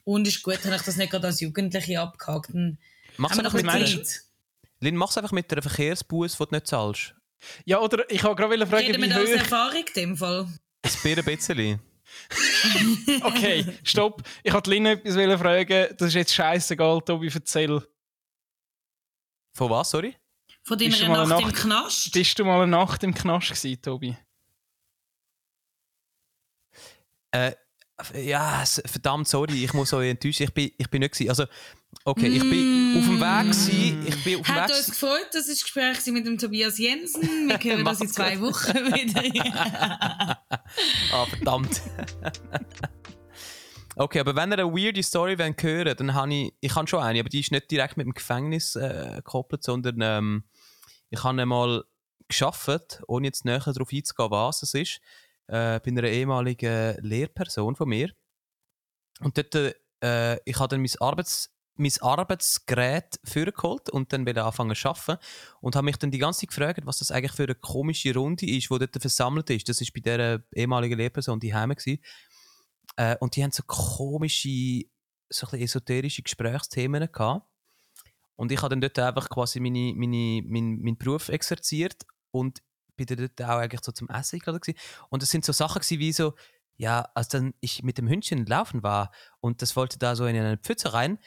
Und 0.08 0.26
ist 0.26 0.42
gut, 0.42 0.64
habe 0.64 0.78
ich 0.78 0.84
das 0.84 0.96
nicht 0.96 1.12
gerade 1.12 1.28
als 1.28 1.42
Jugendliche 1.42 2.00
abgehakt. 2.00 2.54
Dann 2.54 2.78
mach's 3.18 3.36
wir 3.36 3.44
einfach 3.44 3.62
noch 3.62 3.74
mit 3.74 4.06
Zeit. 4.06 4.22
Lynn, 4.80 4.96
mach's 4.96 5.18
einfach 5.18 5.34
mit 5.34 5.52
einer 5.52 5.62
Verkehrsbuß, 5.62 6.38
die 6.38 6.46
du 6.46 6.56
nicht 6.56 6.68
zahlst. 6.68 7.14
Ja, 7.66 7.80
oder 7.82 8.10
ich 8.10 8.24
habe 8.24 8.34
gerade 8.36 8.66
fragen, 8.66 8.86
Reden 8.86 9.02
wir 9.02 9.10
wie 9.10 9.14
da 9.14 9.22
aus 9.22 9.28
hoch. 9.28 9.36
Erfahrung 9.36 9.86
in 9.86 9.94
dem 9.94 10.16
Fall? 10.18 10.48
Ein 10.82 10.92
Bier 11.04 11.18
ein 11.18 11.26
bisschen. 11.26 11.82
Okay, 13.22 13.66
stopp. 13.84 14.24
Ich 14.44 14.54
wollte 14.54 14.70
Lynn 14.70 14.86
etwas 14.86 15.42
fragen. 15.42 15.88
Das 15.98 16.08
ist 16.08 16.14
jetzt 16.14 16.34
scheißegal, 16.34 17.02
Tobi, 17.02 17.30
erzähl. 17.34 17.86
Von 19.54 19.70
was, 19.70 19.90
sorry? 19.90 20.16
Von 20.64 20.80
deiner 20.80 21.26
Nacht 21.26 21.32
eine 21.34 21.42
im 21.42 21.54
Knast? 21.54 22.14
Bist 22.14 22.40
du 22.40 22.46
mal 22.46 22.62
eine 22.62 22.72
Nacht 22.72 23.04
im 23.04 23.14
Knast 23.14 23.50
gewesen, 23.50 23.82
Tobi? 23.82 24.18
Äh, 27.32 27.52
ja, 28.14 28.64
verdammt, 28.86 29.28
sorry, 29.28 29.64
ich 29.64 29.74
muss 29.74 29.92
euch 29.94 30.10
enttäuschen. 30.10 30.44
Ich 30.44 30.54
bin, 30.54 30.72
ich 30.78 30.90
bin 30.90 31.00
nicht 31.00 31.14
gewesen. 31.14 31.30
Also, 31.30 31.46
okay, 32.06 32.28
ich 32.28 32.42
bin 32.42 32.96
auf 32.98 33.06
dem 33.06 33.20
Weg 33.20 33.52
gewesen. 33.52 34.08
Ich 34.08 34.24
bin 34.24 34.40
auf 34.40 34.46
dem 34.46 34.56
Hat 34.56 34.70
Weg 34.70 34.78
uns 34.78 34.86
gefreut, 34.88 35.28
das 35.32 35.48
war 35.48 35.54
das 35.54 35.64
Gespräch 35.64 36.14
mit 36.14 36.28
dem 36.28 36.38
Tobias 36.38 36.78
Jensen. 36.78 37.50
Wir 37.50 37.58
hören 37.64 37.86
das 37.86 38.02
in 38.02 38.08
zwei. 38.08 38.40
Wochen 38.40 38.74
wieder. 38.74 40.38
Ah, 41.14 41.26
verdammt. 41.26 41.82
okay, 43.96 44.20
aber 44.20 44.36
wenn 44.36 44.52
ihr 44.52 44.60
eine 44.60 44.74
weirde 44.74 45.02
Story 45.02 45.40
wollt 45.40 45.64
hören 45.64 45.96
dann 45.98 46.14
habe 46.14 46.34
ich, 46.34 46.54
ich 46.60 46.76
habe 46.76 46.88
schon 46.88 47.02
eine, 47.02 47.22
aber 47.22 47.30
die 47.30 47.40
ist 47.40 47.52
nicht 47.52 47.72
direkt 47.72 47.96
mit 47.96 48.06
dem 48.06 48.14
Gefängnis 48.14 48.76
äh, 48.76 49.14
gekoppelt, 49.16 49.64
sondern 49.64 50.02
ähm, 50.02 50.44
ich 51.10 51.24
habe 51.24 51.42
einmal 51.42 51.86
geschafft, 52.28 53.02
ohne 53.08 53.28
jetzt 53.28 53.46
näher 53.46 53.60
darauf 53.60 53.92
einzugehen, 53.92 54.32
was 54.32 54.62
es 54.62 54.74
ist, 54.74 55.00
äh, 55.48 55.80
bei 55.80 55.88
einer 55.88 56.04
ehemaligen 56.04 56.98
Lehrperson 57.02 57.76
von 57.76 57.90
mir. 57.90 58.12
Und 59.20 59.38
dort, 59.38 59.76
äh, 60.04 60.40
ich 60.46 60.60
habe 60.60 60.70
dann 60.70 60.82
mein 60.82 60.92
Arbeits 61.00 61.58
mein 61.78 61.94
Arbeitsgerät 62.02 63.20
vorgeholt 63.24 63.90
und 63.90 64.12
dann 64.12 64.26
wieder 64.26 64.46
anfangen 64.46 64.76
zu 64.76 64.90
arbeiten 64.90 65.24
und 65.62 65.76
habe 65.76 65.86
mich 65.86 65.98
dann 65.98 66.12
die 66.12 66.18
ganze 66.18 66.42
Zeit 66.42 66.50
gefragt, 66.50 66.82
was 66.86 66.98
das 66.98 67.12
eigentlich 67.12 67.34
für 67.34 67.44
eine 67.44 67.56
komische 67.56 68.14
Runde 68.14 68.46
ist, 68.48 68.70
die 68.70 68.80
dort 68.80 68.98
versammelt 69.00 69.50
ist. 69.50 69.70
Das 69.70 69.80
ist 69.80 69.94
bei 69.94 70.02
dieser 70.02 70.44
ehemaligen 70.54 70.98
Lehrperson 70.98 71.40
die 71.40 71.54
Heime 71.54 71.76
gsi. 71.76 72.02
Äh, 72.96 73.16
und 73.20 73.36
die 73.36 73.44
haben 73.44 73.52
so 73.52 73.64
komische, 73.66 74.86
so 75.30 75.48
ein 75.52 75.62
esoterische 75.62 76.24
Gesprächsthemen 76.24 77.12
gehabt. 77.12 77.46
Und 78.36 78.52
ich 78.52 78.62
habe 78.62 78.70
dann 78.70 78.82
dort 78.82 79.00
einfach 79.00 79.30
quasi 79.30 79.60
meine, 79.60 79.94
meine, 79.96 80.42
mein, 80.46 80.80
meinen 80.80 80.98
Beruf 80.98 81.30
exerziert 81.30 82.06
und 82.32 82.62
bin 82.98 83.06
dort 83.08 83.42
auch 83.50 83.58
eigentlich 83.60 83.82
so 83.84 83.94
zum 83.94 84.10
Essen 84.10 84.40
gerade 84.40 84.60
gewesen. 84.60 84.78
Und 85.10 85.24
es 85.24 85.30
sind 85.30 85.46
so 85.46 85.54
Sachen 85.54 85.80
gewesen 85.80 86.00
wie 86.00 86.12
so, 86.12 86.34
ja, 86.76 87.08
als 87.16 87.30
dann 87.30 87.54
ich 87.62 87.82
mit 87.84 87.98
dem 87.98 88.08
Hündchen 88.10 88.46
laufen 88.46 88.84
war 88.84 89.12
und 89.40 89.62
das 89.62 89.76
wollte 89.78 89.98
da 89.98 90.16
so 90.16 90.26
in 90.26 90.36
eine 90.36 90.58
Pfütze 90.58 90.94
rein, 90.94 91.18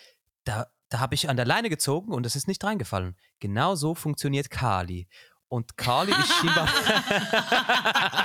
da, 0.44 0.66
da 0.90 1.00
habe 1.00 1.14
ich 1.14 1.28
an 1.30 1.36
der 1.36 1.46
Leine 1.46 1.70
gezogen 1.70 2.12
und 2.12 2.26
es 2.26 2.36
ist 2.36 2.46
nicht 2.48 2.62
reingefallen. 2.62 3.16
Genau 3.40 3.74
so 3.74 3.94
funktioniert 3.94 4.50
Kali. 4.50 5.08
Und 5.48 5.76
Kali 5.76 6.12
ist 6.12 6.32
scheinbar. 6.34 6.68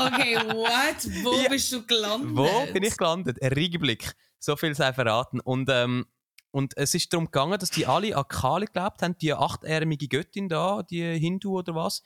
Okay, 0.00 0.36
what? 0.36 1.24
Wo 1.24 1.34
Ja. 1.42 1.48
bist 1.48 1.72
du 1.72 1.84
gelandet? 1.84 2.36
Wo 2.36 2.72
bin 2.72 2.82
ich 2.84 2.96
gelandet? 2.96 3.42
Ein 3.42 3.52
Riegenblick. 3.52 4.14
So 4.38 4.56
viel 4.56 4.74
sei 4.74 4.92
verraten. 4.92 5.40
Und, 5.40 5.68
ähm, 5.70 6.06
und 6.52 6.76
es 6.76 6.94
ist 6.94 7.12
darum 7.12 7.26
gegangen, 7.26 7.58
dass 7.58 7.70
die 7.70 7.86
alle 7.86 8.16
an 8.16 8.26
Kali 8.28 8.66
geglaubt 8.66 9.02
haben, 9.02 9.18
die 9.18 9.34
achtärmige 9.34 10.06
Göttin 10.08 10.48
da, 10.48 10.82
die 10.84 11.18
Hindu 11.18 11.58
oder 11.58 11.74
was. 11.74 12.02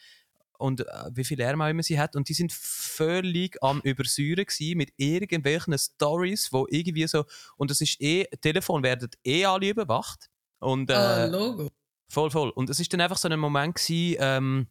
Und 0.58 0.80
äh, 0.80 0.84
wie 1.12 1.24
viele 1.24 1.44
Ärmel 1.44 1.66
auch 1.66 1.70
immer 1.70 1.82
sie 1.82 1.98
hat. 1.98 2.14
Und 2.16 2.28
die 2.28 2.34
sind 2.34 2.52
völlig 2.52 3.56
am 3.62 3.80
Übersäuren 3.80 4.44
gewesen 4.44 4.78
mit 4.78 4.92
irgendwelchen 4.96 5.76
Stories, 5.78 6.52
wo 6.52 6.66
irgendwie 6.70 7.06
so. 7.06 7.24
Und 7.56 7.70
es 7.70 7.80
ist 7.80 8.00
eh, 8.00 8.24
Telefon 8.40 8.82
werden 8.82 9.10
eh 9.24 9.44
alle 9.44 9.70
überwacht. 9.70 10.30
Und, 10.60 10.90
Oh, 10.90 10.94
äh, 10.94 11.26
Logo. 11.26 11.70
Voll, 12.08 12.30
voll. 12.30 12.50
Und 12.50 12.70
es 12.70 12.78
ist 12.78 12.92
dann 12.92 13.00
einfach 13.00 13.16
so 13.16 13.28
ein 13.28 13.40
Moment 13.40 13.74
gewesen, 13.74 14.16
ähm, 14.20 14.66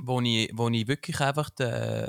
wo 0.00 0.20
ich, 0.20 0.50
wo 0.54 0.68
ich 0.70 0.88
wirklich 0.88 1.20
einfach 1.20 1.50
den, 1.50 2.08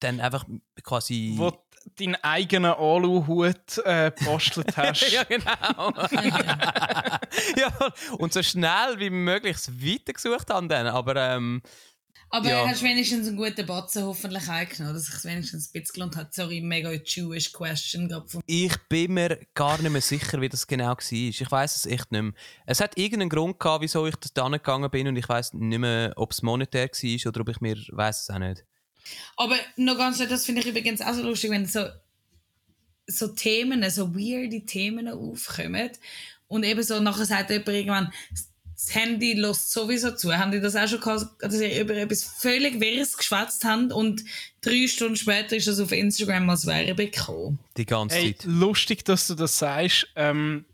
dann 0.00 0.20
einfach 0.20 0.44
quasi... 0.82 1.34
Wo 1.36 1.52
deinen 1.98 2.16
eigenen 2.16 2.72
Aluhut 2.72 3.78
äh, 3.84 4.10
gebastelt 4.16 4.76
hast. 4.76 5.10
ja, 5.12 5.24
genau. 5.24 5.92
ja, 7.56 7.72
und 8.18 8.32
so 8.32 8.42
schnell 8.42 8.98
wie 8.98 9.10
möglich 9.10 9.56
weitergesucht 9.68 10.50
haben 10.50 10.68
dann, 10.68 10.86
aber 10.86 11.16
ähm, 11.16 11.62
Aber 12.30 12.48
Ja. 12.48 12.66
hast 12.68 12.82
wenigstens 12.82 13.28
einen 13.28 13.36
guten 13.36 13.64
Batzen 13.66 14.04
hoffentlich 14.04 14.48
eingenommen, 14.48 14.94
dass 14.94 15.08
ich 15.08 15.24
wenigstens 15.24 15.68
ein 15.68 15.72
bisschen 15.80 15.94
gelohnt 15.94 16.16
hat. 16.16 16.34
Sorry, 16.34 16.60
mega 16.60 16.90
Jewish 16.92 17.52
question 17.52 18.08
von 18.26 18.42
ich 18.46 18.76
bin 18.88 19.14
mir 19.14 19.38
gar 19.54 19.80
nicht 19.80 19.90
mehr 19.92 20.00
sicher, 20.00 20.40
wie 20.40 20.48
das 20.48 20.66
genau 20.66 20.88
war. 20.88 20.98
Ich 21.12 21.50
weiß 21.50 21.76
es 21.76 21.86
echt 21.86 22.10
nicht 22.10 22.22
mehr. 22.22 22.32
Es 22.66 22.80
hat 22.80 22.98
irgendeinen 22.98 23.28
Grund 23.30 23.60
gehabt, 23.60 23.82
wieso 23.82 24.06
ich 24.06 24.16
das 24.16 24.32
da 24.32 24.48
gegangen 24.48 24.90
bin 24.90 25.06
und 25.06 25.16
ich 25.16 25.28
weiß 25.28 25.52
nicht 25.54 25.78
mehr, 25.78 26.12
ob 26.16 26.32
es 26.32 26.42
monetär 26.42 26.88
war 26.88 27.28
oder 27.28 27.40
ob 27.42 27.48
ich 27.50 27.60
mir, 27.60 27.76
weiß 27.76 28.22
es 28.22 28.30
auch 28.30 28.38
nicht. 28.38 28.64
Aber 29.36 29.56
noch 29.76 29.96
ganz 29.98 30.16
schnell, 30.16 30.28
das 30.28 30.46
finde 30.46 30.60
ich 30.62 30.66
übrigens 30.66 31.00
auch 31.00 31.14
so 31.14 31.22
lustig, 31.22 31.50
wenn 31.50 31.66
so, 31.66 31.86
so 33.06 33.28
Themen, 33.28 33.88
so 33.90 34.14
weirde 34.14 34.64
Themen 34.64 35.08
aufkommen 35.08 35.90
und 36.48 36.64
eben 36.64 36.82
so 36.82 37.00
nachher 37.00 37.26
sagt 37.26 37.50
jemand 37.50 37.68
irgendwann, 37.68 38.12
das 38.74 38.94
Handy 38.94 39.34
lässt 39.34 39.70
sowieso 39.70 40.10
zu. 40.12 40.36
Haben 40.36 40.50
die 40.50 40.60
das 40.60 40.76
auch 40.76 40.88
schon 40.88 41.00
gehabt, 41.00 41.42
dass 41.42 41.54
sie 41.54 41.78
über 41.80 41.94
etwas 41.94 42.24
völlig 42.24 42.80
Wirres 42.80 43.16
geschwätzt 43.16 43.64
haben 43.64 43.92
und 43.92 44.24
drei 44.60 44.86
Stunden 44.88 45.16
später 45.16 45.56
ist 45.56 45.68
das 45.68 45.80
auf 45.80 45.92
Instagram 45.92 46.50
als 46.50 46.66
Werbung 46.66 47.10
gekommen? 47.10 47.58
Die 47.76 47.86
ganze 47.86 48.16
Hey, 48.16 48.36
Zeit. 48.36 48.44
lustig, 48.46 49.04
dass 49.04 49.26
du 49.28 49.34
das 49.34 49.58
sagst. 49.58 50.08
Ähm, 50.16 50.64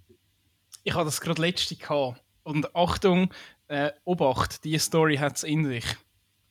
ich 0.83 0.95
habe 0.95 1.05
das 1.05 1.21
gerade 1.21 1.43
letzte 1.43 1.77
gehabt. 1.77 2.21
Und 2.43 2.75
Achtung, 2.75 3.33
äh, 3.69 3.93
Obacht, 4.05 4.65
die 4.65 4.79
Story 4.79 5.19
hat 5.19 5.37
es 5.37 5.45
in 5.45 5.67
sich. 5.67 5.85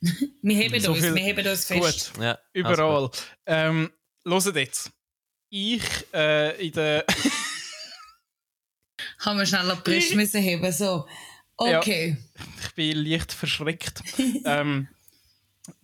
Wir 0.41 0.55
heben 0.55 0.79
So 0.79 0.91
uns, 0.93 1.01
viel- 1.01 1.15
wir 1.15 1.21
heben 1.23 1.45
uns 1.47 1.65
fest. 1.65 2.13
Gut, 2.13 2.23
Ja, 2.23 2.37
überall. 2.53 3.09
Ähm, 3.45 3.91
Hört 4.25 4.55
jetzt. 4.55 4.91
Ich 5.49 5.83
äh, 6.13 6.65
in 6.67 6.71
der. 6.73 7.05
Haben 9.19 9.39
wir 9.39 9.45
schnell 9.45 9.69
die 9.75 9.91
Brust 9.91 10.15
müssen 10.15 10.41
heben, 10.41 10.71
so. 10.71 11.05
Okay. 11.57 12.15
ich 12.63 12.71
bin 12.75 12.97
leicht 13.05 13.33
verschreckt. 13.33 14.01
ähm, 14.45 14.87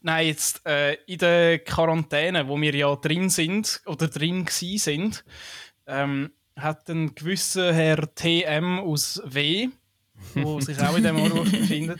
nein, 0.01 0.27
jetzt 0.27 0.65
äh, 0.65 0.93
in 1.05 1.17
der 1.17 1.59
Quarantäne, 1.59 2.47
wo 2.47 2.59
wir 2.59 2.73
ja 2.73 2.95
drin 2.95 3.29
sind 3.29 3.81
oder 3.85 4.07
drin 4.07 4.45
gsi 4.45 4.77
sind, 4.77 5.25
ähm, 5.85 6.31
hat 6.57 6.87
ein 6.89 7.13
gewisser 7.15 7.73
Herr 7.73 8.13
TM 8.15 8.79
aus 8.79 9.21
W, 9.25 9.67
wo 10.35 10.61
sich 10.61 10.79
auch 10.79 10.95
in 10.95 11.03
dem 11.03 11.19
Ort 11.19 11.51
befindet, 11.51 11.99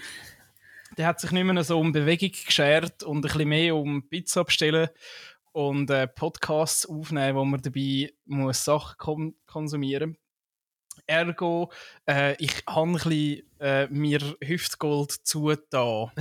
der 0.98 1.08
hat 1.08 1.20
sich 1.20 1.32
nicht 1.32 1.44
mehr 1.44 1.64
so 1.64 1.80
um 1.80 1.92
Bewegung 1.92 2.32
geschert 2.32 3.04
und 3.04 3.18
ein 3.18 3.22
bisschen 3.22 3.50
mehr 3.50 3.76
um 3.76 4.08
Pizza 4.08 4.44
bestellen 4.44 4.90
und 5.52 5.90
äh, 5.90 6.08
Podcasts 6.08 6.86
aufnehmen, 6.86 7.38
wo 7.38 7.46
man 7.46 7.62
dabei 7.62 8.12
muss 8.26 8.64
Sachen 8.64 8.98
kon 8.98 9.36
konsumieren 9.46 10.18
Ergo, 11.08 11.72
äh, 12.08 12.36
ich 12.44 12.52
habe 12.68 12.90
ein 12.90 12.94
bisschen 12.94 13.44
äh, 13.60 13.88
mir 13.88 14.20
Hüftgold 14.44 15.12
zugetan. 15.24 16.12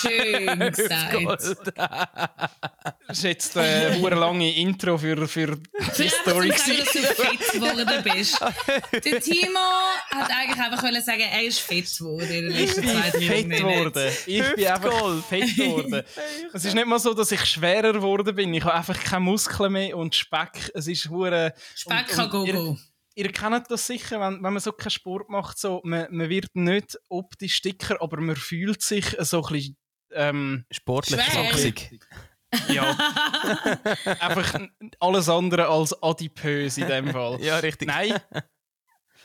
Schön 0.00 0.58
gesagt. 0.74 1.12
Hüftgold. 1.14 1.72
Das 1.76 3.18
ist 3.18 3.22
jetzt 3.24 3.56
äh, 3.56 3.60
eine 3.60 4.10
lange 4.14 4.54
Intro 4.56 4.96
für, 4.98 5.26
für 5.28 5.56
die 5.56 6.08
Story. 6.08 6.52
sagen, 6.56 6.78
dass 6.78 6.92
du 6.92 7.00
fit 7.02 7.52
geworden 7.52 8.02
bist. 8.04 8.40
Der 9.04 9.20
Timo 9.20 9.58
hat 10.10 10.30
eigentlich 10.30 10.60
einfach 10.60 10.82
wollen 10.82 11.02
sagen, 11.02 11.20
er 11.30 11.42
ist 11.42 11.60
fit 11.60 11.86
geworden 11.98 12.30
in 12.30 12.48
den 12.48 12.50
Ich 12.52 12.76
letzten 12.76 12.80
bin 12.82 12.90
zwei, 12.90 13.10
drei 13.10 13.20
fett 13.26 13.50
geworden. 13.50 14.12
Ich 14.26 14.54
bin 14.54 14.66
einfach 14.66 15.24
fett 15.24 15.56
geworden. 15.56 16.02
Es 16.54 16.64
ist 16.64 16.74
nicht 16.74 16.86
mal 16.86 16.98
so, 16.98 17.12
dass 17.14 17.30
ich 17.32 17.44
schwerer 17.44 17.92
geworden 17.92 18.34
bin. 18.34 18.52
Ich 18.54 18.64
habe 18.64 18.74
einfach 18.74 18.98
keine 19.02 19.20
Muskeln 19.20 19.72
mehr 19.72 19.96
und 19.96 20.14
Speck. 20.14 20.70
Es 20.74 20.86
ist 20.86 21.08
hure. 21.10 21.52
Speck 21.74 21.98
und- 21.98 22.08
kann 22.08 22.24
und 22.26 22.30
go 22.30 22.44
ihr- 22.44 22.52
go. 22.54 22.78
Ihr 23.18 23.32
kennt 23.32 23.68
das 23.68 23.84
sicher, 23.84 24.20
wenn, 24.20 24.34
wenn 24.44 24.52
man 24.52 24.60
so 24.60 24.70
keinen 24.70 24.90
Sport 24.90 25.28
macht, 25.28 25.58
so, 25.58 25.80
man, 25.82 26.06
man 26.14 26.28
wird 26.28 26.54
nicht 26.54 26.96
optisch 27.08 27.60
dicker, 27.62 28.00
aber 28.00 28.20
man 28.20 28.36
fühlt 28.36 28.80
sich 28.80 29.06
so 29.18 29.44
ein 29.44 29.52
bisschen, 29.52 29.76
ähm, 30.12 30.64
Sportlich 30.70 31.20
sachsig. 31.20 31.98
ja, 32.68 32.96
einfach 34.20 34.60
alles 35.00 35.28
andere 35.28 35.66
als 35.66 36.00
adipös 36.00 36.78
in 36.78 36.86
dem 36.86 37.10
Fall. 37.10 37.40
Ja, 37.42 37.58
richtig. 37.58 37.88
Nein. 37.88 38.20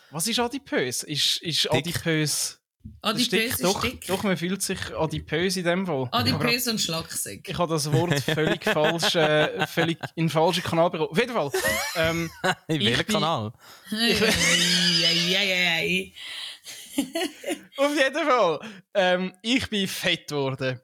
Was 0.10 0.26
ist 0.26 0.40
adipös? 0.40 1.04
Ist, 1.04 1.44
ist 1.44 1.66
Dick. 1.66 1.74
adipös 1.74 2.62
Adipös 3.02 3.30
dick? 3.30 3.50
ist 3.54 3.63
Doch, 3.63 3.82
dick. 3.82 4.06
doch, 4.08 4.24
man 4.24 4.36
fühlt 4.38 4.62
sich 4.62 4.78
adipös 4.98 5.56
in 5.58 5.63
dem 5.63 5.86
Fall. 5.86 6.08
Adipös 6.12 6.67
und 6.67 6.80
schlaksig. 6.82 7.48
ich 7.48 7.58
habe 7.58 7.74
das 7.74 7.91
Wort 7.91 8.19
völlig 8.22 8.63
falsch, 8.63 9.15
äh, 9.15 9.65
völlig 9.67 9.98
in 10.15 10.26
den 10.26 10.30
falschen 10.30 10.63
Kanal 10.63 10.89
bekommen. 10.89 11.10
Auf 11.12 11.17
jeden 11.17 11.34
Fall. 11.34 11.52
Ähm, 11.96 12.30
In 12.67 12.82
ich 12.82 12.88
welchem 12.88 13.06
bin- 13.06 13.13
Kanal? 13.13 13.54
Eieiei. 15.06 16.13
auf 17.78 17.96
jeden 17.96 18.28
Fall. 18.28 18.60
Ähm, 18.93 19.34
ich 19.41 19.69
bin 19.69 19.88
fett 19.88 20.28
geworden. 20.28 20.80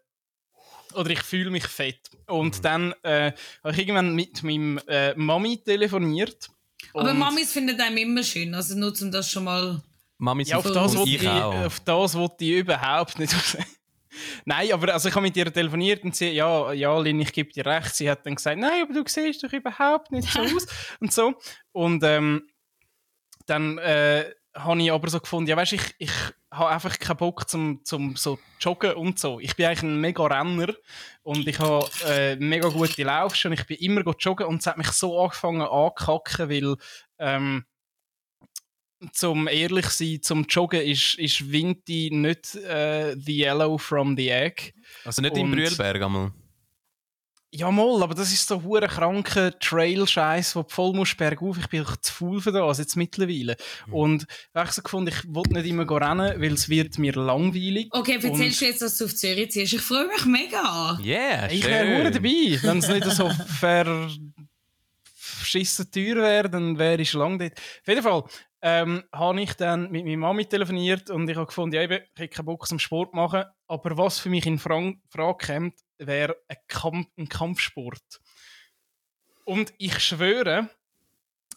Oder 0.95 1.11
ich 1.11 1.21
fühle 1.21 1.51
mich 1.51 1.67
fett. 1.67 1.99
Und 2.27 2.63
dann 2.65 2.93
äh, 3.03 3.31
habe 3.63 3.73
ich 3.73 3.79
irgendwann 3.79 4.15
mit 4.15 4.41
meinem 4.43 4.79
äh, 4.87 5.13
Mami 5.15 5.61
telefoniert. 5.63 6.49
Aber 6.93 7.13
Mamis 7.13 7.51
finden 7.51 7.79
einem 7.79 7.97
immer 7.97 8.23
schön, 8.23 8.55
also 8.55 8.75
nur 8.75 8.93
um 8.99 9.11
das 9.11 9.29
schon 9.29 9.43
mal... 9.43 9.81
Mami 10.19 10.43
Ja, 10.43 10.57
auf 10.57 10.71
das, 10.71 10.95
und 10.95 11.07
ich 11.07 11.23
ich, 11.23 11.27
auch. 11.27 11.65
auf 11.65 11.79
das 11.79 12.13
wollte 12.13 12.43
ich 12.45 12.51
überhaupt 12.51 13.17
nicht. 13.17 13.33
Nein, 14.45 14.71
aber 14.73 14.93
also 14.93 15.07
ich 15.07 15.15
habe 15.15 15.25
mit 15.25 15.37
ihr 15.37 15.51
telefoniert 15.51 16.03
und 16.03 16.15
sie, 16.15 16.31
ja, 16.31 16.73
ja, 16.73 16.97
Lin, 16.99 17.21
ich 17.21 17.31
gebe 17.31 17.51
dir 17.51 17.65
recht. 17.65 17.95
Sie 17.95 18.09
hat 18.09 18.25
dann 18.25 18.35
gesagt, 18.35 18.59
nein, 18.59 18.83
aber 18.83 18.93
du 18.93 19.03
siehst 19.07 19.43
doch 19.43 19.53
überhaupt 19.53 20.11
nicht 20.11 20.29
so 20.31 20.39
aus 20.55 20.67
und 20.99 21.13
so. 21.13 21.35
Und 21.71 22.03
ähm, 22.03 22.49
dann 23.45 23.77
äh, 23.77 24.25
habe 24.55 24.81
ich 24.81 24.91
aber 24.91 25.09
so 25.09 25.19
gefunden, 25.19 25.49
ja, 25.49 25.55
weißt, 25.55 25.73
ich, 25.73 25.95
ich 25.99 26.11
habe 26.51 26.69
einfach 26.69 26.97
keinen 26.99 27.17
Bock 27.17 27.47
zum, 27.47 27.85
zum 27.85 28.15
so 28.15 28.39
joggen 28.59 28.93
und 28.93 29.19
so. 29.19 29.39
Ich 29.39 29.55
bin 29.55 29.67
eigentlich 29.67 29.83
ein 29.83 30.01
mega 30.01 30.25
Renner 30.25 30.73
und 31.21 31.47
ich 31.47 31.59
habe 31.59 31.87
äh, 32.07 32.35
mega 32.35 32.67
gute 32.69 33.03
Laufschuhe 33.03 33.51
und 33.51 33.59
ich 33.59 33.67
bin 33.67 33.77
immer 33.77 34.03
joggen 34.19 34.47
und 34.47 34.59
es 34.59 34.67
hat 34.67 34.77
mich 34.77 34.91
so 34.91 35.21
angefangen 35.21 35.61
anzukacken, 35.61 36.49
weil 36.49 36.75
ähm, 37.19 37.65
zum 39.13 39.47
ehrlich 39.47 39.85
sein, 39.87 40.19
zum 40.21 40.43
Joggen 40.49 40.81
ist, 40.81 41.15
ist 41.15 41.51
Vinti 41.51 42.09
nicht 42.11 42.55
äh, 42.55 43.15
the 43.17 43.37
yellow 43.43 43.77
from 43.77 44.15
the 44.17 44.29
egg. 44.29 44.73
Also 45.05 45.21
nicht 45.21 45.37
im 45.37 45.43
Und- 45.45 45.51
Brühlberg 45.51 46.01
einmal. 46.01 46.31
Ja, 47.51 47.71
mal, 47.71 48.03
aber 48.03 48.13
das 48.13 48.31
ist 48.31 48.47
so 48.47 48.61
hure 48.61 48.87
kranker 48.87 49.57
Trail-Scheiß, 49.57 50.55
wo 50.55 50.61
du 50.61 50.69
voll 50.69 50.93
musst 50.93 51.17
bergauf. 51.17 51.57
Ich 51.57 51.65
bin 51.65 51.83
zu 51.99 52.13
faul 52.13 52.39
für 52.41 52.51
das 52.51 52.77
jetzt 52.77 52.95
mittlerweile. 52.95 53.57
Und 53.89 54.27
ich 54.29 54.53
habe 54.55 54.71
so 54.71 54.83
gefunden, 54.83 55.07
ich 55.09 55.23
wollte 55.33 55.53
nicht 55.53 55.65
immer 55.65 55.85
go 55.85 55.95
rennen, 55.95 56.39
weil 56.39 56.53
es 56.53 56.69
wird 56.69 56.99
mir 56.99 57.13
langweilig. 57.13 57.87
Okay, 57.89 58.13
erzählst 58.17 58.39
Und- 58.39 58.61
du 58.61 58.65
jetzt, 58.65 58.81
dass 58.83 58.97
du 58.99 59.05
auf 59.05 59.15
Zürich 59.15 59.49
ziehst? 59.49 59.73
Ich 59.73 59.81
freue 59.81 60.05
mich 60.05 60.25
mega. 60.25 60.99
Yeah, 61.03 61.51
Ich 61.51 61.61
schön. 61.63 61.71
wäre 61.71 61.97
hure 61.97 62.11
dabei. 62.11 62.59
Wenn 62.61 62.77
es 62.77 62.87
nicht 62.87 63.05
so 63.05 63.27
ver 63.59 64.09
verschissen 65.15 65.89
teuer 65.89 66.17
wäre, 66.17 66.49
dann 66.51 66.77
wäre 66.77 67.01
ich 67.01 67.09
schon 67.09 67.21
lange 67.21 67.37
dort. 67.39 67.53
Auf 67.57 67.87
jeden 67.87 68.03
Fall 68.03 68.23
ähm, 68.61 69.03
habe 69.13 69.41
ich 69.41 69.53
dann 69.53 69.89
mit 69.91 70.05
meiner 70.05 70.17
Mami 70.17 70.45
telefoniert 70.45 71.09
und 71.09 71.29
ich 71.29 71.35
habe 71.35 71.47
gefunden, 71.47 71.75
ja, 71.75 71.83
eben, 71.83 72.03
ich 72.15 72.19
habe 72.19 72.27
keinen 72.27 72.45
Bock 72.45 72.67
zum 72.67 72.79
Sport 72.79 73.13
machen, 73.13 73.45
aber 73.67 73.97
was 73.97 74.19
für 74.19 74.29
mich 74.29 74.45
in 74.45 74.59
Fra 74.59 74.93
Frage 75.09 75.45
kommt, 75.45 75.75
wäre 75.97 76.35
ein, 76.47 76.57
Kamp 76.67 77.09
ein 77.17 77.29
Kampfsport. 77.29 78.21
Und 79.45 79.73
ich 79.77 79.99
schwöre, 79.99 80.69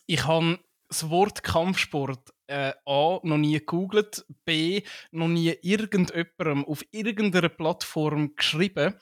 ich 0.06 0.26
habe 0.26 0.58
das 0.88 1.08
Wort 1.10 1.42
Kampfsport 1.42 2.32
äh, 2.46 2.72
A 2.86 3.18
noch 3.22 3.38
nie 3.38 3.58
gegoogelt, 3.58 4.24
B 4.44 4.82
noch 5.10 5.28
nie 5.28 5.54
irgendjemandem 5.62 6.64
auf 6.64 6.84
irgendeiner 6.90 7.48
Plattform 7.48 8.34
geschrieben. 8.36 8.94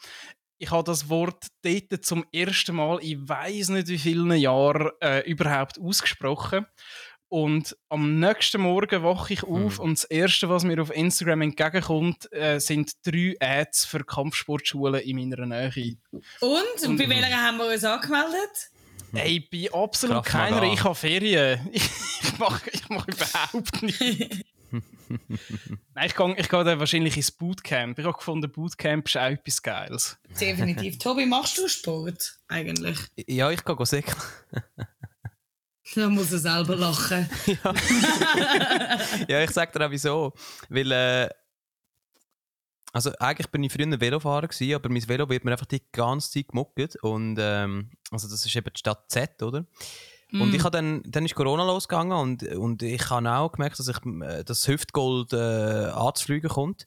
Ich 0.58 0.70
habe 0.70 0.84
das 0.84 1.08
Wort 1.08 1.46
dort 1.62 2.04
zum 2.04 2.24
ersten 2.32 2.76
Mal 2.76 2.98
in 2.98 3.28
weiß 3.28 3.70
nicht 3.70 3.88
wie 3.88 3.98
vielen 3.98 4.32
Jahren 4.32 4.90
äh, 5.00 5.28
überhaupt 5.28 5.80
ausgesprochen. 5.80 6.66
Und 7.30 7.76
am 7.88 8.18
nächsten 8.18 8.60
Morgen 8.60 9.04
wache 9.04 9.34
ich 9.34 9.44
auf 9.44 9.78
Hm. 9.78 9.84
und 9.84 9.98
das 9.98 10.04
Erste, 10.04 10.48
was 10.48 10.64
mir 10.64 10.82
auf 10.82 10.92
Instagram 10.92 11.42
entgegenkommt, 11.42 12.30
äh, 12.32 12.58
sind 12.58 12.90
drei 13.06 13.36
Ads 13.38 13.84
für 13.84 14.04
Kampfsportschulen 14.04 15.00
in 15.00 15.16
meiner 15.16 15.46
Nähe. 15.46 15.96
Und? 16.40 16.88
Und 16.88 16.96
bei 16.96 17.08
welcher 17.08 17.40
haben 17.40 17.58
wir 17.58 17.66
uns 17.72 17.84
angemeldet? 17.84 18.70
Hey, 19.12 19.48
bei 19.50 19.72
absolut 19.72 20.24
keiner. 20.24 20.60
Ich 20.72 20.82
habe 20.82 20.94
Ferien. 20.94 21.70
Ich 22.22 22.38
mache 22.38 22.70
ich 22.72 22.88
mach 22.88 23.06
überhaupt 23.06 23.82
nichts. 23.82 24.40
Nein, 25.94 26.06
ich 26.06 26.14
gehe 26.14 26.34
ich 26.36 26.46
dann 26.46 26.78
wahrscheinlich 26.78 27.16
ins 27.16 27.30
Bootcamp. 27.30 27.98
Ich 27.98 28.04
habe 28.04 28.16
gefunden, 28.16 28.50
Bootcamp 28.50 29.06
ist 29.06 29.16
auch 29.16 29.30
etwas 29.30 29.62
Geiles. 29.62 30.18
Definitiv. 30.40 30.98
Tobi, 30.98 31.26
machst 31.26 31.58
du 31.58 31.68
Sport 31.68 32.38
eigentlich? 32.48 32.98
Ja, 33.26 33.50
ich 33.50 33.64
gehe 33.64 33.86
säckeln. 33.86 34.16
Da 35.94 36.08
muss 36.08 36.32
er 36.32 36.38
selber 36.38 36.76
lachen. 36.76 37.28
ja, 39.28 39.42
ich 39.42 39.50
sag 39.50 39.72
dir 39.72 39.86
auch 39.86 39.90
wieso. 39.90 40.32
Weil, 40.68 40.92
äh, 40.92 41.28
also 42.92 43.12
eigentlich 43.18 43.48
bin 43.48 43.64
ich 43.64 43.72
früher 43.72 44.00
Velofahrer 44.00 44.48
gewesen, 44.48 44.74
aber 44.74 44.88
mein 44.88 45.08
Velo 45.08 45.28
wird 45.28 45.44
mir 45.44 45.52
einfach 45.52 45.66
die 45.66 45.82
ganze 45.92 46.30
Zeit 46.30 46.48
gemuckert 46.48 46.96
und 47.02 47.36
ähm, 47.40 47.90
also 48.10 48.28
das 48.28 48.44
ist 48.44 48.56
eben 48.56 48.72
die 48.72 48.78
Stadt 48.78 49.10
Z, 49.10 49.42
oder? 49.42 49.66
Und 50.32 50.54
ich 50.54 50.62
habe 50.62 50.70
dann, 50.70 51.02
dann 51.04 51.24
ist 51.24 51.34
Corona 51.34 51.64
losgegangen 51.64 52.16
und, 52.16 52.42
und 52.42 52.82
ich 52.82 53.10
habe 53.10 53.30
auch 53.32 53.52
gemerkt, 53.52 53.78
dass 53.78 53.88
ich 53.88 53.96
äh, 54.22 54.44
das 54.44 54.66
Hüftgold 54.68 55.32
äh, 55.32 55.36
anzufliegen 55.36 56.50
kommt. 56.50 56.86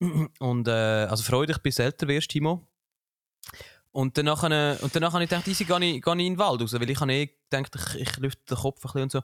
Und 0.00 0.68
äh, 0.68 1.06
also 1.08 1.22
freudig 1.24 1.58
bis 1.62 1.78
älter 1.78 2.06
wirst, 2.08 2.30
Timo. 2.30 2.66
Und 3.90 4.18
danach, 4.18 4.44
äh, 4.44 4.76
und 4.80 4.94
danach 4.94 5.12
habe 5.12 5.24
ich 5.24 5.30
gedacht, 5.30 5.48
easy, 5.48 5.64
gehe 5.64 5.76
ich, 5.76 6.02
gehe 6.02 6.14
ich 6.14 6.26
in 6.26 6.34
den 6.34 6.38
Wald 6.38 6.60
raus, 6.60 6.72
weil 6.72 6.90
ich 6.90 7.00
habe 7.00 7.12
eh 7.12 7.30
gedacht, 7.50 7.74
ich, 7.74 8.00
ich 8.00 8.16
lüfte 8.18 8.54
den 8.54 8.58
Kopf 8.58 8.78
ein 8.78 8.82
bisschen 8.82 9.02
und 9.02 9.12
so. 9.12 9.22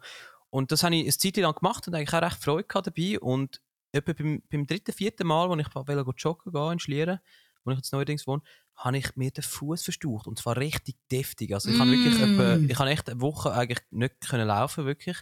Und 0.50 0.72
das 0.72 0.82
habe 0.82 0.94
ich 0.94 1.02
eine 1.02 1.10
Zeit 1.12 1.36
lang 1.36 1.54
gemacht 1.54 1.86
und 1.86 1.94
eigentlich 1.94 2.12
auch 2.14 2.22
recht 2.22 2.42
Freude 2.42 2.64
gehabt 2.64 2.86
dabei. 2.86 3.20
Und 3.20 3.60
etwa 3.92 4.12
beim, 4.12 4.42
beim 4.50 4.66
dritten, 4.66 4.92
vierten 4.92 5.26
Mal, 5.26 5.50
als 5.50 5.66
ich 5.66 5.74
wollte 5.74 6.10
joggen 6.16 6.52
gehen 6.52 6.72
in 6.72 6.78
Schlieren, 6.78 7.20
wo 7.64 7.70
ich 7.70 7.78
jetzt 7.78 7.92
neuerdings 7.92 8.26
wohne, 8.26 8.42
habe 8.76 8.98
ich 8.98 9.14
mir 9.16 9.30
den 9.30 9.44
Fuß 9.44 9.82
verstaucht 9.84 10.26
und 10.26 10.38
zwar 10.38 10.56
richtig 10.56 10.96
deftig. 11.10 11.54
Also 11.54 11.70
ich 11.70 11.78
habe 11.78 11.90
wirklich 11.92 12.18
Mm. 12.18 12.22
etwa, 12.22 12.56
ich 12.68 12.78
habe 12.78 12.90
echt 12.90 13.08
eine 13.08 13.20
Woche 13.20 13.52
eigentlich 13.52 13.80
nicht 13.90 14.20
können 14.28 14.48
laufen 14.48 14.84
wirklich. 14.84 15.18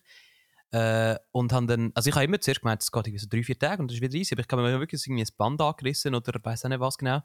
Äh, 0.70 1.16
und 1.32 1.52
habe 1.52 1.66
dann, 1.66 1.92
also 1.94 2.08
ich 2.08 2.14
habe 2.14 2.24
immer 2.24 2.40
zuerst 2.40 2.62
gemeint, 2.62 2.82
es 2.82 2.90
geht 2.90 3.06
irgendwie 3.06 3.18
so 3.18 3.28
drei, 3.28 3.42
vier 3.42 3.58
Tage 3.58 3.82
und 3.82 3.90
das 3.90 3.96
ist 3.96 4.00
wieder 4.02 4.14
easy, 4.14 4.34
aber 4.34 4.40
ich 4.40 4.48
habe 4.50 4.62
mir 4.62 4.80
wirklich 4.80 5.06
irgendwie 5.06 5.22
ein 5.22 5.28
Band 5.36 5.60
angerissen 5.60 6.14
oder 6.14 6.32
weiß 6.42 6.64
auch 6.64 6.68
nicht 6.70 6.80
was 6.80 6.96
genau, 6.96 7.20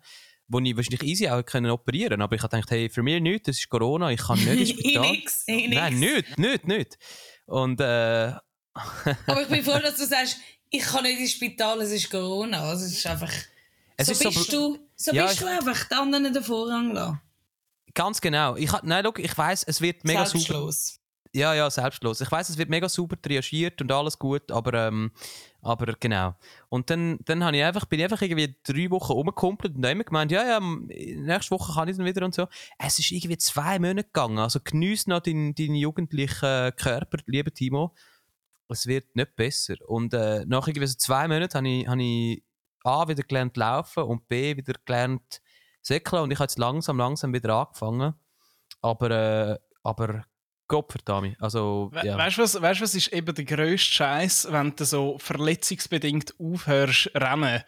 wo 0.48 0.60
ich 0.60 0.76
wahrscheinlich 0.76 1.04
easy 1.04 1.28
auch 1.30 1.44
können 1.46 1.72
operieren 1.72 2.22
aber 2.22 2.36
ich 2.36 2.42
habe 2.44 2.56
gedacht, 2.56 2.72
hey, 2.72 2.90
für 2.90 3.04
mich 3.04 3.22
nichts, 3.22 3.48
das 3.48 3.58
ist 3.58 3.70
Corona, 3.70 4.12
ich 4.12 4.22
kann 4.22 4.38
nicht 4.40 4.48
ins 4.48 4.70
Ich 4.70 4.80
Spital. 4.80 5.12
nix, 5.12 5.44
ich 5.48 5.68
nix. 5.68 5.76
Nein, 5.76 6.00
nicht, 6.00 6.38
nicht, 6.38 6.68
nicht. 6.68 6.98
Und 7.46 7.80
äh, 7.82 8.34
Aber 9.28 9.42
ich 9.42 9.48
bin 9.48 9.64
froh, 9.64 9.80
dass 9.84 9.96
du 9.96 10.06
sagst, 10.06 10.38
ich 10.70 10.84
kann 10.84 11.04
nicht 11.04 11.20
ins 11.20 11.32
Spital, 11.32 11.82
es 11.82 11.92
ist 11.92 12.10
Corona. 12.10 12.62
Also 12.70 12.86
es 12.86 12.94
ist 12.94 13.08
einfach. 13.08 13.32
Es 13.98 14.08
so 14.08 14.12
ist 14.14 14.22
so 14.24 14.30
bist 14.30 14.50
bl- 14.50 14.52
du, 14.52 14.80
so 14.96 15.12
Ja, 15.14 15.24
bist 15.24 15.36
ich- 15.36 15.40
du 15.42 15.48
einfach 15.48 15.84
den 15.86 15.98
anderen 15.98 16.34
den 16.34 16.44
Vorrang 16.44 16.92
lassen. 16.94 17.20
ganz 17.94 18.22
genau. 18.22 18.56
Ich, 18.56 18.72
nein, 18.84 19.04
schau, 19.06 19.14
ich 19.18 19.38
weiß, 19.38 19.64
es 19.64 19.82
wird 19.82 20.04
mega 20.04 20.26
super. 20.26 20.40
Selbstlos. 20.40 21.00
Ja, 21.34 21.54
ja, 21.54 21.70
selbstlos. 21.70 22.22
Ich 22.22 22.32
weiß, 22.32 22.50
es 22.50 22.58
wird 22.58 22.70
mega 22.70 22.88
super 22.90 23.20
triagiert 23.22 23.82
und 23.82 23.92
alles 23.92 24.18
gut, 24.18 24.52
aber, 24.52 24.88
ähm, 24.88 25.12
aber 25.68 25.94
genau. 26.00 26.36
Und 26.70 26.90
dann, 26.90 27.20
dann 27.26 27.44
habe 27.44 27.58
ich 27.58 27.64
einfach, 27.64 27.86
bin 27.86 28.00
ich 28.00 28.06
einfach 28.06 28.22
irgendwie 28.22 28.56
drei 28.64 28.90
Wochen 28.90 29.12
rumgekumpelt 29.12 29.76
und 29.76 29.84
habe 29.84 29.92
immer 29.92 30.04
gemeint, 30.04 30.32
ja, 30.32 30.48
ja, 30.48 30.60
nächste 30.60 31.52
Woche 31.52 31.74
kann 31.74 31.88
ich 31.88 31.98
dann 31.98 32.06
wieder 32.06 32.26
und 32.26 32.34
so. 32.34 32.48
Es 32.80 33.00
ist 33.00 33.12
irgendwie 33.12 33.38
zwei 33.38 33.78
Monate 33.78 34.06
gegangen. 34.06 34.40
Also 34.40 34.60
geniess 34.64 35.08
noch 35.08 35.20
deinen 35.20 35.54
deinen 35.56 35.76
jugendlichen 35.76 36.72
Körper, 36.76 37.18
lieber 37.26 37.54
Timo. 37.54 37.94
Es 38.70 38.88
wird 38.88 39.16
nicht 39.16 39.36
besser. 39.36 39.76
Und 39.88 40.14
äh, 40.14 40.46
nach 40.46 40.68
irgendwie 40.68 40.88
so 40.88 40.98
zwei 40.98 41.28
Monaten 41.28 41.58
habe 41.58 41.68
ich, 41.68 41.88
habe 41.88 42.04
ich 42.04 42.44
A, 42.84 43.08
wieder 43.08 43.24
gelernt 43.24 43.58
laufen 43.58 44.04
und 44.04 44.28
B, 44.28 44.56
wieder 44.56 44.74
gelernt 44.86 45.42
säckeln 45.82 46.24
und 46.24 46.32
ich 46.32 46.38
habe 46.38 46.46
jetzt 46.46 46.58
langsam, 46.58 46.98
langsam 46.98 47.34
wieder 47.34 47.54
angefangen. 47.56 48.14
Aber, 48.82 49.12
äh, 49.12 49.58
aber 49.84 50.26
Gott 50.68 50.92
verdammt. 50.92 51.38
Also, 51.42 51.90
We 51.94 52.06
ja. 52.06 52.18
Weißt 52.18 52.38
du, 52.38 52.42
was, 52.42 52.62
weißt, 52.62 52.82
was 52.82 52.96
ist 52.96 53.14
eben 53.14 53.34
der 53.34 53.46
grösste 53.46 53.92
Scheiß, 53.92 54.48
wenn 54.52 54.76
du 54.76 54.84
so 54.86 55.18
verletzungsbedingt 55.20 56.34
aufhörst 56.40 57.12
rennen? 57.16 57.64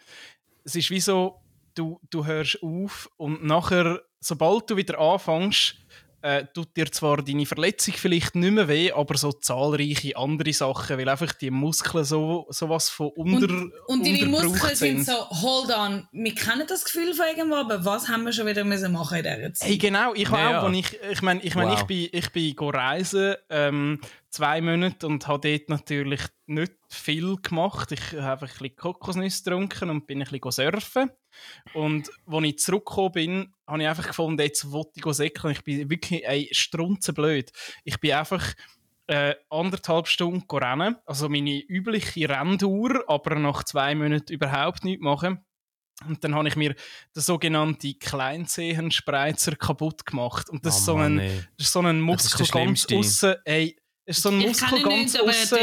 Es 0.64 0.76
ist 0.76 0.90
wie 0.90 1.00
so, 1.00 1.40
du, 1.74 2.00
du 2.10 2.26
hörst 2.26 2.62
auf 2.62 3.10
und 3.16 3.44
nachher, 3.44 4.02
sobald 4.20 4.68
du 4.70 4.76
wieder 4.76 4.98
anfängst, 4.98 5.76
äh, 6.22 6.44
tut 6.52 6.76
dir 6.76 6.90
zwar 6.90 7.22
deine 7.22 7.46
Verletzung 7.46 7.94
vielleicht 7.96 8.34
nicht 8.34 8.52
mehr 8.52 8.68
weh, 8.68 8.92
aber 8.92 9.16
so 9.16 9.32
zahlreiche 9.32 10.16
andere 10.16 10.52
Sachen, 10.52 10.98
weil 10.98 11.08
einfach 11.08 11.32
die 11.32 11.50
Muskeln 11.50 12.04
so 12.04 12.46
sowas 12.50 12.88
von 12.88 13.08
unter 13.16 13.48
Und, 13.48 13.72
und 13.86 14.06
deine 14.06 14.26
Muskeln 14.26 14.76
sind 14.76 15.06
so, 15.06 15.12
hold 15.30 15.70
on, 15.70 16.06
wir 16.12 16.34
kennen 16.34 16.66
das 16.68 16.84
Gefühl 16.84 17.14
von 17.14 17.26
irgendwo, 17.26 17.56
aber 17.56 17.84
was 17.84 18.08
haben 18.08 18.24
wir 18.24 18.32
schon 18.32 18.46
wieder 18.46 18.64
müssen 18.64 18.92
machen 18.92 19.18
in 19.18 19.24
dieser 19.24 19.54
Zeit? 19.54 19.68
Hey, 19.68 19.78
genau, 19.78 20.14
ich 20.14 20.28
Ja, 20.28 20.62
auch, 20.62 20.72
ja. 20.72 20.78
ich, 20.78 20.98
ich 21.10 21.22
meine, 21.22 21.42
ich, 21.42 21.54
mein, 21.54 21.68
Wow. 21.68 21.80
ich 21.80 21.86
bin, 21.86 22.08
ich 22.12 22.30
bin 22.32 22.54
go 22.56 22.68
reisen, 22.70 23.34
ähm, 23.48 24.00
zwei 24.30 24.60
Monate 24.60 25.06
und 25.06 25.26
habe 25.26 25.48
dort 25.48 25.68
natürlich 25.68 26.20
nicht 26.46 26.72
viel 26.88 27.36
gemacht. 27.36 27.92
Ich 27.92 28.12
habe 28.12 28.32
einfach 28.32 28.46
ein 28.48 28.58
bisschen 28.58 28.76
Kokosnüsse 28.76 29.44
getrunken 29.44 29.90
und 29.90 30.06
bin 30.06 30.18
ein 30.18 30.24
bisschen 30.24 30.40
go 30.40 30.50
surfen. 30.50 31.10
Und 31.74 32.10
als 32.26 32.44
ich 32.44 32.58
zurückgekommen 32.58 33.12
bin, 33.12 33.54
habe 33.66 33.82
ich 33.82 33.88
einfach 33.88 34.06
gefunden, 34.06 34.40
jetzt 34.40 34.70
wollte 34.70 34.92
ich 34.96 35.14
säckeln. 35.14 35.52
Ich 35.52 35.64
bin 35.64 35.90
wirklich 35.90 36.26
ey, 36.26 36.48
strunzenblöd. 36.52 37.50
Ich 37.84 37.98
bin 38.00 38.12
einfach 38.12 38.54
äh, 39.06 39.34
anderthalb 39.48 40.06
Stunden 40.06 40.44
rennen, 40.56 40.96
also 41.04 41.28
meine 41.28 41.58
übliche 41.58 42.28
Renndauer, 42.28 43.02
aber 43.08 43.34
nach 43.34 43.64
zwei 43.64 43.94
Monaten 43.94 44.32
überhaupt 44.32 44.84
nichts 44.84 45.02
machen. 45.02 45.44
Und 46.06 46.22
dann 46.24 46.34
habe 46.34 46.48
ich 46.48 46.56
mir 46.56 46.74
den 47.14 47.22
sogenannten 47.22 47.98
Kleinzehenspreizer 47.98 49.56
kaputt 49.56 50.06
gemacht. 50.06 50.48
Und 50.48 50.64
das, 50.64 50.78
ist, 50.78 50.84
so 50.86 50.94
Oh 50.94 50.98
Mann, 50.98 51.18
ein, 51.18 51.48
das 51.58 51.66
ist 51.66 51.72
so 51.72 51.80
ein 51.80 52.06
Das 52.06 52.24
ist 52.24 52.38
Muskel 52.40 52.64
ganz 52.64 52.86
aussen. 52.92 53.34
Ey, 53.44 53.76
es 54.04 54.16
ist 54.16 54.22
so 54.22 54.30
ein 54.30 54.40
ich 54.40 54.46
Muskel 54.46 54.82
ganz 54.82 55.12
nicht, 55.12 55.20
aber 55.20 55.30
aussen. 55.30 55.58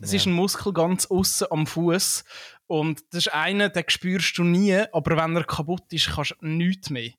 Es 0.00 0.12
ist 0.12 0.26
ein 0.26 0.32
Muskel 0.32 0.72
ganz 0.72 1.06
außen 1.06 1.46
am 1.50 1.66
Fuß 1.66 2.24
und 2.72 3.02
das 3.10 3.26
ist 3.26 3.34
einer, 3.34 3.68
den 3.68 3.84
spürst 3.86 4.38
du 4.38 4.44
nie, 4.44 4.74
aber 4.92 5.18
wenn 5.18 5.36
er 5.36 5.44
kaputt 5.44 5.92
ist, 5.92 6.08
kannst 6.08 6.34
du 6.40 6.46
nichts 6.46 6.88
mehr. 6.88 7.10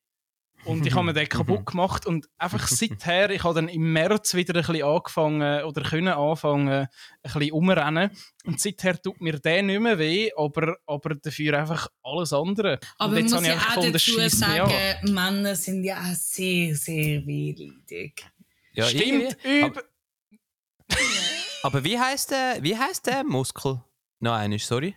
Und 0.65 0.83
ich 0.83 0.95
habe 0.95 1.05
mir 1.05 1.13
den 1.13 1.29
kaputt 1.29 1.67
gemacht 1.67 2.07
und 2.07 2.27
einfach 2.39 2.67
seither, 2.67 3.29
ich 3.29 3.43
habe 3.43 3.53
dann 3.53 3.67
im 3.67 3.93
März 3.93 4.33
wieder 4.33 4.55
ein 4.55 4.65
bisschen 4.65 4.83
angefangen 4.83 5.63
oder 5.63 5.83
können 5.83 6.07
anfangen, 6.07 6.69
ein 6.69 6.87
bisschen 7.21 7.51
umrennen. 7.51 8.09
Und 8.45 8.59
seither 8.59 8.99
tut 8.99 9.21
mir 9.21 9.37
der 9.37 9.61
nicht 9.61 9.79
mehr 9.79 9.99
weh, 9.99 10.31
aber, 10.35 10.77
aber 10.87 11.13
dafür 11.13 11.59
einfach 11.59 11.87
alles 12.01 12.33
andere. 12.33 12.79
Aber 12.97 13.09
und 13.09 13.13
man 13.13 13.21
jetzt 13.21 13.33
muss 13.33 13.47
habe 13.47 13.55
ich 13.55 13.61
auch 13.61 13.67
gefunden, 13.67 13.93
das 13.93 14.05
dazu 14.05 14.29
sagen, 14.29 15.13
Männer 15.13 15.55
sind 15.55 15.83
ja 15.83 16.01
auch 16.01 16.15
sehr, 16.15 16.73
sehr 16.73 17.27
wehleidig. 17.27 18.25
Ja, 18.71 18.85
Stimmt, 18.87 19.37
irgendwie. 19.43 19.67
üb 19.67 19.85
Aber 21.61 21.83
wie 21.83 21.99
heißt 21.99 22.31
der, 22.31 22.57
wie 22.61 22.75
heißt 22.75 23.05
der 23.05 23.23
Muskel? 23.23 23.83
Nein, 24.23 24.53
ist 24.53 24.67
sorry. 24.67 24.95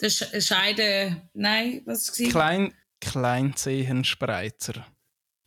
Der 0.00 0.10
Sch 0.10 0.24
Scheide... 0.40 1.22
Nein, 1.34 1.82
was 1.84 2.08
war 2.08 2.26
es? 2.26 2.32
Klein, 2.32 2.74
Kleinzehenspreizer. 3.00 4.86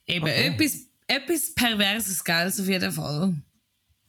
Eben, 0.06 0.24
Okay. 0.26 0.48
etwas, 0.48 0.88
etwas 1.08 1.54
Perverses, 1.54 2.24
gell, 2.24 2.48
auf 2.48 2.68
jeden 2.68 2.92
Fall. 2.92 3.36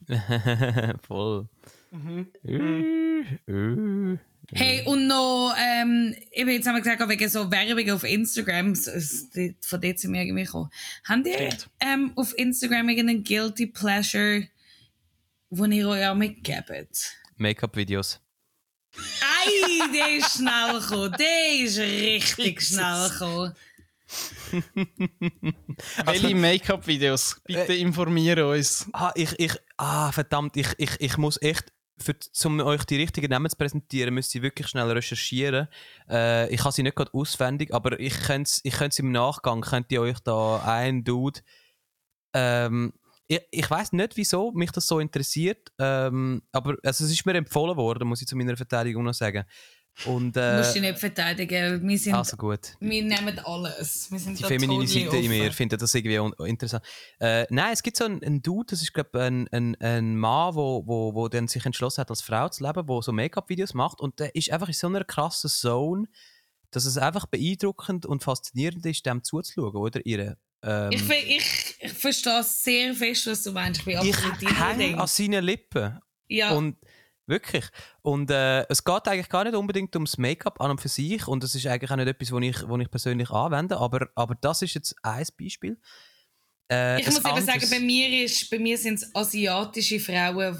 Voll. 1.07 1.47
Mhm. 1.91 2.27
Äh, 2.43 3.51
äh. 3.51 4.17
Hey, 4.51 4.85
und 4.85 5.07
noch, 5.07 5.55
ähm, 5.57 6.13
eben 6.31 6.49
jetzt 6.49 6.67
haben 6.67 6.75
wir 6.75 6.81
gesagt, 6.81 7.07
wegen 7.07 7.29
so 7.29 7.49
Werbung 7.49 7.89
auf 7.91 8.03
Instagram, 8.03 8.75
von 8.75 9.81
dort 9.81 9.99
sind 9.99 10.13
wir 10.13 10.21
irgendwie 10.21 10.43
gekommen. 10.43 10.69
Habt 11.05 11.25
ihr 11.27 11.49
ähm, 11.79 12.11
auf 12.15 12.37
Instagram 12.37 12.89
irgendeinen 12.89 13.23
Guilty 13.23 13.67
Pleasure, 13.67 14.47
den 15.49 15.71
ihr 15.71 15.87
euch 15.87 16.05
auch 16.05 16.15
mitgebt? 16.15 17.15
Make-up-Videos. 17.37 18.19
Ei, 18.95 19.91
der 19.93 20.17
ist 20.17 20.37
schnell 20.37 20.79
gekommen. 20.79 21.15
Der 21.17 21.63
ist 21.63 21.77
richtig 21.79 22.59
gekommen. 22.59 23.53
Welche 26.05 26.35
Make-up-Videos? 26.35 27.41
Bitte 27.45 27.73
informiere 27.73 28.47
uns. 28.49 28.87
Ah, 28.93 29.11
ich, 29.15 29.33
ich, 29.39 29.55
ah, 29.77 30.11
verdammt, 30.11 30.55
ich, 30.57 30.67
ich, 30.77 30.91
ich 30.99 31.17
muss 31.17 31.41
echt, 31.41 31.71
für, 31.97 32.15
um 32.45 32.59
euch 32.59 32.83
die 32.85 32.97
richtigen 32.97 33.29
Namen 33.29 33.49
zu 33.49 33.57
präsentieren, 33.57 34.13
müsst 34.13 34.35
ihr 34.35 34.41
wirklich 34.41 34.67
schnell 34.67 34.91
recherchieren. 34.91 35.67
Äh, 36.09 36.53
ich 36.53 36.61
habe 36.61 36.71
sie 36.71 36.83
nicht 36.83 36.95
gerade 36.95 37.13
auswendig, 37.13 37.73
aber 37.73 37.99
ich 37.99 38.19
könnte 38.21 38.49
es 38.49 38.61
ich 38.63 38.75
könnte 38.75 39.01
im 39.01 39.11
Nachgang, 39.11 39.61
könnt 39.61 39.91
ihr 39.91 40.01
euch 40.01 40.19
da 40.19 40.61
ein 40.65 41.03
Dude, 41.03 41.39
ähm, 42.33 42.93
ich, 43.33 43.41
ich 43.51 43.69
weiß 43.69 43.93
nicht, 43.93 44.17
wieso 44.17 44.51
mich 44.51 44.71
das 44.71 44.87
so 44.87 44.99
interessiert, 44.99 45.71
ähm, 45.79 46.41
aber 46.51 46.75
also, 46.83 47.05
es 47.05 47.11
ist 47.11 47.25
mir 47.25 47.35
empfohlen 47.35 47.75
worden, 47.77 48.07
muss 48.07 48.21
ich 48.21 48.27
zu 48.27 48.35
meiner 48.35 48.57
Verteidigung 48.57 49.03
noch 49.03 49.13
sagen. 49.13 49.45
Und, 50.05 50.35
Du 50.35 50.57
musst 50.57 50.71
äh, 50.71 50.73
dich 50.73 50.81
nicht 50.81 50.99
verteidigen. 50.99 51.87
Wir, 51.87 51.97
sind, 51.99 52.15
also 52.15 52.35
gut. 52.35 52.75
wir 52.79 53.03
nehmen 53.03 53.39
alles. 53.45 54.11
Wir 54.11 54.17
sind 54.17 54.39
die 54.39 54.43
feminine 54.43 54.87
Seite 54.87 55.17
in 55.17 55.29
mir 55.29 55.51
findet 55.51 55.83
das 55.83 55.93
irgendwie 55.93 56.19
interessant. 56.47 56.83
Äh, 57.19 57.45
nein, 57.51 57.73
es 57.73 57.83
gibt 57.83 57.97
so 57.97 58.05
einen, 58.05 58.23
einen 58.23 58.41
Dude, 58.41 58.65
das 58.71 58.81
ist 58.81 58.91
glaube 58.91 59.21
ein, 59.21 59.47
ein, 59.51 59.75
ein 59.79 60.17
Mann, 60.17 60.55
wo, 60.55 60.83
wo, 60.87 61.13
wo 61.13 61.27
dann 61.27 61.47
sich 61.47 61.63
entschlossen 61.65 62.01
hat, 62.01 62.09
als 62.09 62.23
Frau 62.23 62.49
zu 62.49 62.65
leben, 62.65 62.87
der 62.87 63.01
so 63.03 63.11
Make-up-Videos 63.11 63.75
macht 63.75 64.01
und 64.01 64.19
der 64.19 64.33
ist 64.33 64.51
einfach 64.51 64.67
in 64.67 64.73
so 64.73 64.87
einer 64.87 65.03
krassen 65.03 65.51
Zone, 65.51 66.07
dass 66.71 66.85
es 66.85 66.97
einfach 66.97 67.27
beeindruckend 67.27 68.07
und 68.07 68.23
faszinierend 68.23 68.83
ist, 68.87 69.05
dem 69.05 69.23
zuzuschauen, 69.23 69.75
oder? 69.75 70.03
Ihre, 70.05 70.37
ähm, 70.63 70.91
Ich, 70.91 71.07
ich, 71.07 71.62
ich 71.83 71.93
verstehe 71.93 72.43
sehr 72.43 72.93
fest, 72.93 73.27
was 73.27 73.43
du 73.43 73.51
meinst. 73.51 73.79
Ich 73.81 73.85
bin 73.85 73.93
ich 74.01 74.15
absolut 74.15 74.41
deiner 74.41 74.73
hänge 74.77 74.99
an 75.01 75.07
seinen 75.07 75.43
Lippen. 75.43 75.99
Ja, 76.27 76.51
Und 76.51 76.77
wirklich. 77.25 77.65
Und 78.01 78.31
äh, 78.31 78.65
es 78.69 78.83
geht 78.83 79.07
eigentlich 79.07 79.29
gar 79.29 79.43
nicht 79.43 79.55
unbedingt 79.55 79.95
ums 79.95 80.17
Make-up 80.17 80.59
an 80.61 80.71
und 80.71 80.81
für 80.81 80.89
sich. 80.89 81.27
Und 81.27 81.43
das 81.43 81.55
ist 81.55 81.65
eigentlich 81.67 81.91
auch 81.91 81.95
nicht 81.95 82.07
etwas, 82.07 82.31
was 82.31 82.41
ich, 82.43 82.67
was 82.67 82.81
ich 82.81 82.91
persönlich 82.91 83.29
anwende. 83.29 83.77
Aber, 83.77 84.07
aber 84.15 84.35
das 84.35 84.61
ist 84.61 84.73
jetzt 84.73 84.95
ein 85.03 85.25
Beispiel. 85.39 85.77
Äh, 86.71 86.99
ich 87.01 87.05
muss 87.07 87.17
eben 87.17 87.25
anderes- 87.27 87.45
sagen, 87.45 87.67
bei 87.69 87.79
mir, 87.79 88.23
ist, 88.23 88.49
bei 88.49 88.57
mir 88.59 88.77
sind 88.77 88.95
es 88.95 89.13
asiatische 89.15 89.99
Frauen, 89.99 90.57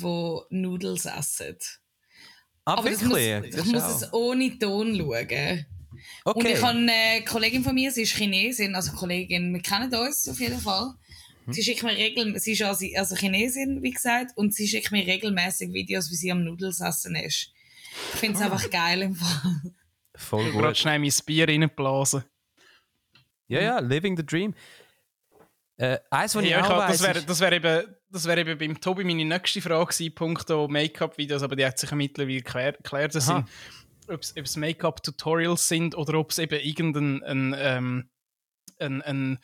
die 0.49 0.55
Nudels 0.57 1.05
essen. 1.05 1.57
Ah, 2.65 2.73
Aber 2.73 2.89
das 2.89 3.01
wirklich? 3.01 3.41
muss, 3.41 3.49
Das 3.51 3.59
ich 3.59 3.65
ist 3.65 3.71
muss 3.73 3.83
auch- 3.83 4.01
es 4.01 4.13
ohne 4.13 4.59
Ton 4.59 4.95
schauen. 4.97 5.65
Und 6.25 6.36
Okay. 6.38 6.53
ich 6.53 6.62
habe 6.62 6.77
eine 6.77 7.23
Kollegin 7.25 7.63
von 7.63 7.73
mir, 7.75 7.91
sie 7.91 8.01
ist 8.03 8.13
Chinesin, 8.15 8.75
also 8.75 8.91
Kollegin, 8.93 9.53
wir 9.53 9.62
kennen 9.62 9.93
uns 9.95 10.27
auf 10.27 10.39
jeden 10.39 10.59
Fall. 10.59 10.93
Mhm. 11.45 11.53
Sie 11.53 11.63
schickt 11.63 11.84
mir 11.84 11.95
regel, 11.95 12.39
sie 12.39 12.53
ist 12.53 12.62
also, 12.63 12.86
also 12.95 13.15
Chinesin, 13.15 13.82
wie 13.84 13.91
gesagt, 13.91 14.32
und 14.38 14.53
sie 14.53 14.67
schickt 14.67 14.91
mir 14.91 15.06
regelmäßig 15.06 15.73
Videos, 15.73 16.10
wie 16.12 16.15
sie 16.15 16.32
am 16.32 16.43
Nudels 16.43 16.79
essen 16.82 17.15
ist. 17.15 17.51
Ich 18.13 18.19
finde 18.19 18.38
es 18.38 18.41
Ah. 18.41 18.45
einfach 18.51 18.69
geil 18.69 19.01
im 19.03 19.15
Fall. 19.15 19.62
Voll 20.15 20.45
Ich 20.47 20.51
gerade 20.53 20.67
gut. 20.67 20.77
schnell 20.77 20.99
mein 20.99 21.12
Bier 21.25 21.47
reinblasen. 21.47 22.23
Ja, 23.47 23.62
ja, 23.62 23.79
living 23.79 24.15
the 24.17 24.25
dream. 24.25 24.53
Äh, 25.77 25.97
eins, 26.12 26.36
was 26.36 26.45
ja, 26.45 26.60
ich 26.60 26.63
auch 26.63 26.69
hab- 26.69 26.88
das 26.88 27.01
weiss, 27.01 27.15
wäre 27.15 27.25
das 27.25 27.39
wär 27.39 27.51
eben, 27.51 27.95
das 28.10 28.25
wär 28.25 28.38
eben 28.38 28.58
beim 28.58 28.79
Tobi 28.79 29.03
meine 29.03 29.25
nächste 29.25 29.60
Frage 29.62 29.86
gewesen, 29.91 30.13
punkto 30.15 30.67
Make-up-Videos, 30.67 31.41
aber 31.43 31.56
die 31.56 31.65
hat 31.65 31.77
sich 31.79 31.91
mittlerweile 31.91 32.38
geklärt. 32.41 32.77
geklärt 32.77 33.15
das 33.15 33.27
Aha. 33.29 33.45
sind, 34.08 34.10
ob 34.36 34.45
es 34.45 34.56
Make-up-Tutorials 34.56 35.67
sind 35.67 35.95
oder 35.95 36.19
ob 36.19 36.29
es 36.32 36.38
eben 36.38 36.60
irgendein 36.60 37.23
ein, 37.23 37.56
ähm, 37.58 38.10
ein, 38.79 39.01
ein, 39.01 39.39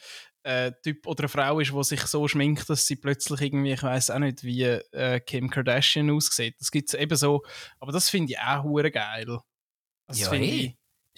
äh, 0.50 0.72
Typ 0.82 1.06
oder 1.06 1.22
eine 1.24 1.30
Frau 1.30 1.60
ist, 1.60 1.72
die 1.72 1.84
sich 1.84 2.02
so 2.02 2.28
schminkt, 2.28 2.70
dass 2.70 2.88
sie 2.88 2.96
plötzlich 2.96 3.42
irgendwie, 3.42 3.74
ich 3.74 3.84
weiß 3.84 4.12
auch 4.12 4.20
nicht, 4.20 4.44
wie 4.44 4.64
äh, 4.64 5.20
Kim 5.20 5.50
Kardashian 5.50 6.10
aussieht. 6.10 6.56
Das 6.60 6.72
gibt 6.72 6.90
es 6.90 6.96
eben 6.96 7.16
so, 7.16 7.44
aber 7.80 7.92
das 7.92 8.10
finde 8.10 8.34
ich 8.34 8.40
auch 8.40 8.64
hure 8.64 8.92
geil. 8.92 9.40
Das 10.08 10.20
Ja, 10.20 10.30
finde 10.30 10.48
eh. 10.48 10.50
ich. 10.50 10.76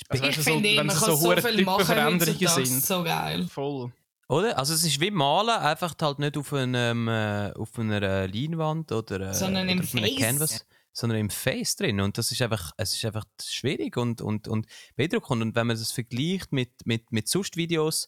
Also, 0.10 0.26
Ich 0.26 0.36
so, 0.36 0.42
finde 0.42 0.70
eh, 0.70 0.78
wenn 0.78 0.86
man 0.88 0.96
so 0.96 1.16
so 1.16 1.28
hure 1.30 1.42
viel 1.42 1.64
machen 1.64 2.04
heutzutage, 2.04 2.66
sind. 2.66 2.86
so 2.86 3.04
geil. 3.04 3.48
Voll. 3.48 3.92
Oder? 4.28 4.58
Also 4.58 4.74
es 4.74 4.84
ist 4.86 5.00
wie 5.00 5.12
Malen, 5.12 5.50
einfach 5.50 5.94
halt 6.02 6.20
nicht 6.20 6.38
auf, 6.38 6.54
einem, 6.54 7.08
äh, 7.08 7.52
auf 7.54 7.78
einer 7.78 8.28
Leinwand 8.28 8.92
oder, 8.92 9.30
äh, 9.30 9.34
Sondern 9.34 9.68
im 9.68 9.80
oder 9.80 9.88
auf 9.88 9.96
einem 9.96 10.06
Face. 10.06 10.18
Canvas, 10.20 10.66
sondern 10.94 11.20
im 11.20 11.30
Face 11.30 11.76
drin. 11.76 12.00
Und 12.02 12.18
das 12.18 12.32
ist 12.32 12.42
einfach, 12.42 12.72
es 12.78 12.96
ist 12.96 13.04
einfach 13.06 13.26
schwierig 13.42 13.98
und, 13.98 14.22
und, 14.22 14.48
und 14.48 14.68
beeindruckend. 14.96 15.42
Und 15.42 15.56
wenn 15.56 15.68
man 15.68 15.78
das 15.78 15.92
vergleicht 15.92 16.52
mit, 16.54 16.72
mit, 16.86 17.12
mit 17.12 17.28
sonst 17.28 17.58
Videos, 17.58 18.08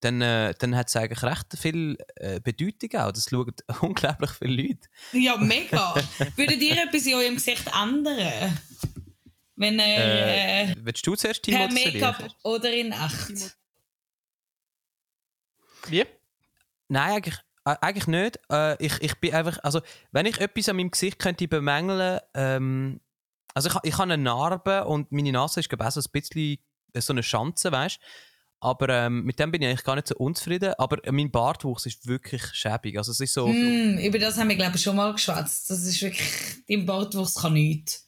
dann, 0.00 0.20
äh, 0.22 0.54
dann 0.58 0.76
hat 0.76 0.88
es 0.88 0.96
eigentlich 0.96 1.22
recht 1.22 1.46
viel 1.58 1.98
äh, 2.16 2.40
Bedeutung 2.40 3.00
auch. 3.00 3.12
Das 3.12 3.28
schauen 3.28 3.54
unglaublich 3.80 4.30
viele 4.30 4.62
Leute. 4.62 4.88
Ja, 5.12 5.36
mega. 5.36 5.94
Würdet 6.36 6.60
ihr 6.60 6.82
etwas 6.82 7.06
in 7.06 7.14
eurem 7.14 7.34
Gesicht 7.34 7.66
ändern? 7.66 8.58
Wenn 9.56 9.78
ihr 9.78 9.84
äh, 9.84 10.62
Äh, 10.62 10.74
willst 10.78 11.06
du 11.06 11.14
zuerst 11.14 11.42
Timo 11.42 11.68
per? 11.68 11.72
Make-up 11.72 12.28
oder 12.44 12.72
in 12.72 12.92
echt? 12.92 13.56
Wie? 15.88 16.06
Nein, 16.88 17.12
eigentlich, 17.12 17.38
äh, 17.66 17.76
eigentlich 17.80 18.06
nicht. 18.06 18.40
Äh, 18.50 18.82
ich, 18.84 19.02
ich 19.02 19.14
bin 19.16 19.34
einfach, 19.34 19.58
also 19.62 19.80
wenn 20.12 20.26
ich 20.26 20.40
etwas 20.40 20.68
an 20.70 20.76
meinem 20.76 20.90
Gesicht 20.90 21.18
könnte 21.18 21.46
bemängeln, 21.46 22.20
ähm, 22.34 23.00
also 23.54 23.68
ich, 23.68 23.76
ich 23.82 23.92
habe 23.94 24.04
eine 24.04 24.22
Narbe 24.22 24.86
und 24.86 25.12
meine 25.12 25.32
Nase 25.32 25.60
ist 25.60 25.68
glaube 25.68 25.84
ich 25.84 25.88
auch 25.88 25.92
so 25.92 26.00
ein 26.00 26.10
bisschen 26.12 26.58
äh, 26.94 27.00
so 27.00 27.12
eine 27.12 27.22
Schanze, 27.22 27.70
weißt 27.70 28.00
Aber 28.62 28.88
ähm, 28.90 29.24
mit 29.24 29.38
dem 29.38 29.50
bin 29.50 29.62
ich 29.62 29.68
eigentlich 29.68 29.84
gar 29.84 29.94
nicht 29.96 30.06
so 30.08 30.16
unzufrieden. 30.16 30.74
Aber 30.76 30.98
mein 31.10 31.30
Bartwuchs 31.30 31.86
ist 31.86 32.06
wirklich 32.06 32.42
schäbig. 32.52 32.98
Also 32.98 33.10
es 33.12 33.20
ist 33.20 33.32
so, 33.32 33.48
Hm, 33.48 33.96
über 33.98 34.18
das 34.18 34.36
haben 34.36 34.48
wir, 34.50 34.56
glaube 34.56 34.76
ich, 34.76 34.82
schon 34.82 34.96
mal 34.96 35.12
geschwätzt. 35.12 35.70
Das 35.70 35.78
ist 35.84 36.02
wirklich, 36.02 36.28
dein 36.68 36.84
Bartwuchs 36.84 37.36
kann 37.36 37.54
nichts. 37.54 38.06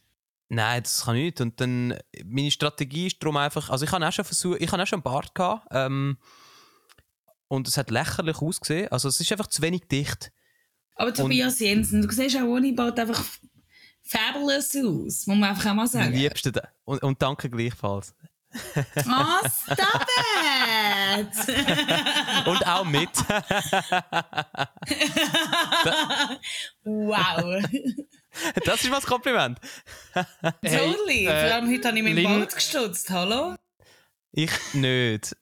nein, 0.49 0.83
das 0.83 1.05
kann 1.07 1.15
nicht. 1.17 1.41
Und 1.41 1.59
dann, 1.61 1.99
meine 2.27 2.51
Strategie 2.51 3.07
ist 3.07 3.17
darum 3.23 3.39
einfach, 3.39 3.71
also 3.71 3.87
ich 3.87 3.93
habe 3.93 4.07
auch 4.07 4.13
schon 4.13 4.27
versucht, 4.27 4.61
ich 4.61 4.71
habe 4.71 4.83
auch 4.83 4.87
schon 4.87 4.99
einen 4.99 5.03
Bart 5.05 5.35
gehabt, 5.35 5.67
ähm, 5.71 6.19
und 7.49 7.67
es 7.69 7.77
hat 7.79 7.91
lächerlich 7.91 8.37
ausgesehen. 8.39 8.89
Also 8.93 9.09
es 9.09 9.19
ist 9.21 9.31
einfach 9.33 9.47
zu 9.47 9.63
wenig 9.63 9.89
dicht. 9.89 10.33
Aber 10.97 11.13
Tobias 11.15 11.59
Jensen, 11.61 12.03
du 12.03 12.11
siehst 12.11 12.37
auch 12.37 12.43
ohne 12.45 12.73
Bart 12.75 12.99
einfach 12.99 13.23
fabulous 14.03 14.75
aus. 14.77 15.27
Muss 15.27 15.27
man 15.27 15.45
einfach 15.45 15.71
auch 15.71 15.75
mal 15.75 15.83
Am 15.83 15.89
sagen. 15.89 16.13
liebsten. 16.15 16.53
da- 16.53 16.69
Und, 16.85 17.03
und 17.03 17.21
danke 17.23 17.49
gleichfalls. 17.51 18.15
Oh, 18.55 19.49
stop 19.49 20.07
it! 21.17 21.27
Und 22.47 22.67
auch 22.67 22.85
mit. 22.85 23.09
wow. 26.85 27.63
Das 28.65 28.83
ist 28.83 28.91
mal 28.91 28.97
ein 28.99 29.03
Kompliment. 29.03 29.59
Hey, 30.63 30.79
totally. 30.93 31.27
äh, 31.27 31.47
Vor 31.47 31.55
allem 31.57 31.71
heute 31.71 31.89
habe 31.89 31.99
ich 31.99 32.05
meinen 32.05 32.15
Lin- 32.17 32.41
Bart 32.41 32.55
gestutzt. 32.55 33.11
Hallo? 33.11 33.55
Ich 34.35 34.51
nicht. 34.73 35.37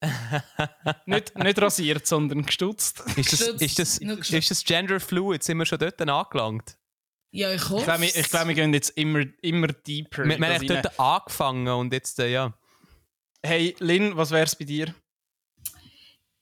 Nicht, 1.07 1.39
nicht 1.39 1.63
rasiert, 1.63 2.07
sondern 2.09 2.45
gestutzt. 2.45 3.01
Ist 3.17 3.33
das, 3.33 3.39
Gestutzt, 3.41 3.63
ist 3.63 3.79
das, 3.79 4.01
gestutzt. 4.01 4.33
ist 4.33 4.51
das 4.51 4.65
Gender 4.65 4.99
Fluid? 4.99 5.45
Sind 5.45 5.59
wir 5.59 5.67
schon 5.67 5.79
dort 5.79 6.01
angelangt? 6.01 6.77
Ja, 7.31 7.53
ich 7.53 7.69
hoffe. 7.69 7.79
Ich 7.79 7.85
glaube, 7.85 8.05
ich, 8.07 8.29
glaub, 8.31 8.49
wir 8.49 8.55
gehen 8.55 8.75
jetzt 8.75 8.91
immer, 8.99 9.23
immer 9.43 9.69
deeper. 9.69 10.25
Wir, 10.25 10.37
wir 10.41 10.55
haben 10.55 10.67
dort 10.67 10.99
angefangen 10.99 11.69
und 11.69 11.93
jetzt, 11.93 12.19
äh, 12.19 12.33
ja. 12.33 12.53
Hey, 13.43 13.75
Lynn, 13.79 14.17
was 14.17 14.31
wär's 14.31 14.55
bei 14.55 14.65
dir? 14.65 14.95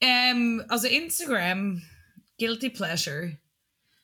Ähm, 0.01 0.63
also 0.67 0.87
Instagram, 0.87 1.81
Guilty 2.37 2.69
Pleasure. 2.69 3.37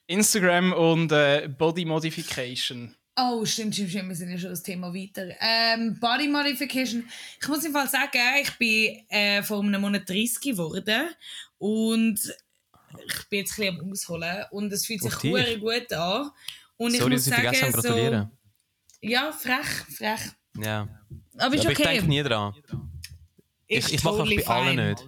Instagram 0.07 0.71
und 0.73 1.11
äh, 1.11 1.49
Body 1.49 1.83
Modification. 1.85 2.95
Oh, 3.17 3.45
stimmt, 3.45 3.73
stimmt, 3.75 3.91
stimmt. 3.91 4.09
Wir 4.09 4.15
sind 4.15 4.29
ja 4.29 4.37
schon 4.37 4.49
das 4.49 4.63
Thema 4.63 4.93
weiter. 4.93 5.29
Ähm, 5.39 5.97
Body 5.99 6.27
Modification. 6.27 7.07
Ich 7.41 7.47
muss 7.47 7.63
im 7.63 7.73
Fall 7.73 7.87
sagen, 7.87 8.19
ich 8.41 8.51
bin 8.57 9.05
äh, 9.09 9.41
vor 9.41 9.63
einem 9.63 9.81
Monat 9.81 10.07
30 10.07 10.39
geworden 10.41 11.09
und 11.57 12.19
ich 13.07 13.29
bin 13.29 13.39
jetzt 13.39 13.59
ein 13.59 13.77
bisschen 13.77 13.79
am 13.79 13.91
Ausholen 13.91 14.45
und 14.51 14.71
es 14.71 14.85
fühlt 14.85 15.01
sich 15.01 15.13
sehr 15.13 15.57
gut 15.57 15.91
an. 15.93 16.31
Und 16.77 16.93
ich 16.93 16.99
Sorry, 16.99 17.13
muss 17.13 17.25
dass 17.25 17.37
ich 17.37 17.43
vergessen 17.43 17.81
sagen, 17.81 18.29
so, 19.01 19.07
ja, 19.07 19.31
frech, 19.31 19.67
frech. 19.95 20.21
Ja. 20.57 20.87
Aber 21.37 21.55
ist 21.55 21.61
Aber 21.61 21.71
ich 21.71 21.79
okay. 21.79 21.83
denke 21.83 22.07
nie 22.07 22.23
dran. 22.23 22.53
Ist 23.67 23.87
Ich, 23.87 23.93
ich 23.95 24.03
mache 24.03 24.17
totally 24.17 24.37
bei 24.37 24.47
allen 24.47 24.89
nicht. 24.89 25.05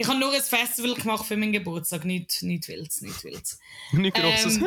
Ich 0.00 0.06
habe 0.06 0.20
nur 0.20 0.32
ein 0.32 0.40
Festival 0.40 0.94
gemacht 0.94 1.26
für 1.26 1.36
meinen 1.36 1.52
Geburtstag. 1.52 2.04
Nicht, 2.04 2.44
nicht 2.44 2.68
wilds, 2.68 3.00
nicht 3.00 3.24
wilds. 3.24 3.58
Nicht 3.92 4.14
grosses. 4.14 4.60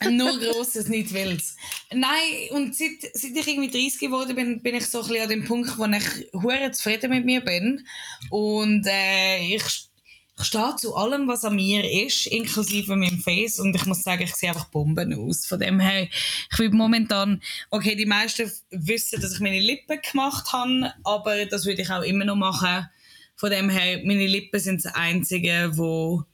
Ähm, 0.00 0.16
nur 0.16 0.36
grosses, 0.40 0.88
nicht 0.88 1.12
wilds. 1.14 1.56
Nein, 1.92 2.10
und 2.50 2.74
seit, 2.74 3.08
seit 3.12 3.36
ich 3.36 3.46
irgendwie 3.46 3.70
30 3.70 4.00
geworden 4.00 4.34
bin, 4.34 4.60
bin 4.60 4.74
ich 4.74 4.86
so 4.86 5.00
ein 5.00 5.06
bisschen 5.06 5.22
an 5.22 5.28
dem 5.28 5.44
Punkt, 5.44 5.78
wo 5.78 5.84
ich 5.84 6.32
hure 6.32 6.72
zufrieden 6.72 7.10
mit 7.10 7.24
mir 7.24 7.40
bin. 7.40 7.86
Und 8.30 8.84
äh, 8.88 9.38
ich, 9.54 9.87
ich 10.38 10.44
stehe 10.44 10.76
zu 10.76 10.94
allem, 10.94 11.26
was 11.28 11.44
an 11.44 11.56
mir 11.56 11.84
ist, 12.06 12.26
inklusive 12.26 12.96
meinem 12.96 13.20
Face. 13.20 13.58
Und 13.58 13.74
ich 13.74 13.86
muss 13.86 14.02
sagen, 14.02 14.22
ich 14.22 14.34
sehe 14.34 14.50
einfach 14.50 14.66
Bomben 14.66 15.12
aus. 15.14 15.46
Von 15.46 15.60
dem 15.60 15.80
her, 15.80 16.08
ich 16.50 16.56
bin 16.56 16.76
momentan, 16.76 17.42
okay, 17.70 17.96
die 17.96 18.06
meisten 18.06 18.50
wissen, 18.70 19.20
dass 19.20 19.34
ich 19.34 19.40
meine 19.40 19.60
Lippen 19.60 20.00
gemacht 20.00 20.52
habe, 20.52 20.92
aber 21.04 21.46
das 21.46 21.66
würde 21.66 21.82
ich 21.82 21.90
auch 21.90 22.02
immer 22.02 22.24
noch 22.24 22.36
machen. 22.36 22.88
Von 23.36 23.50
dem 23.50 23.68
her, 23.70 24.00
meine 24.04 24.26
Lippen 24.26 24.60
sind 24.60 24.84
das 24.84 24.94
Einzige, 24.94 25.72
wo 25.74 26.24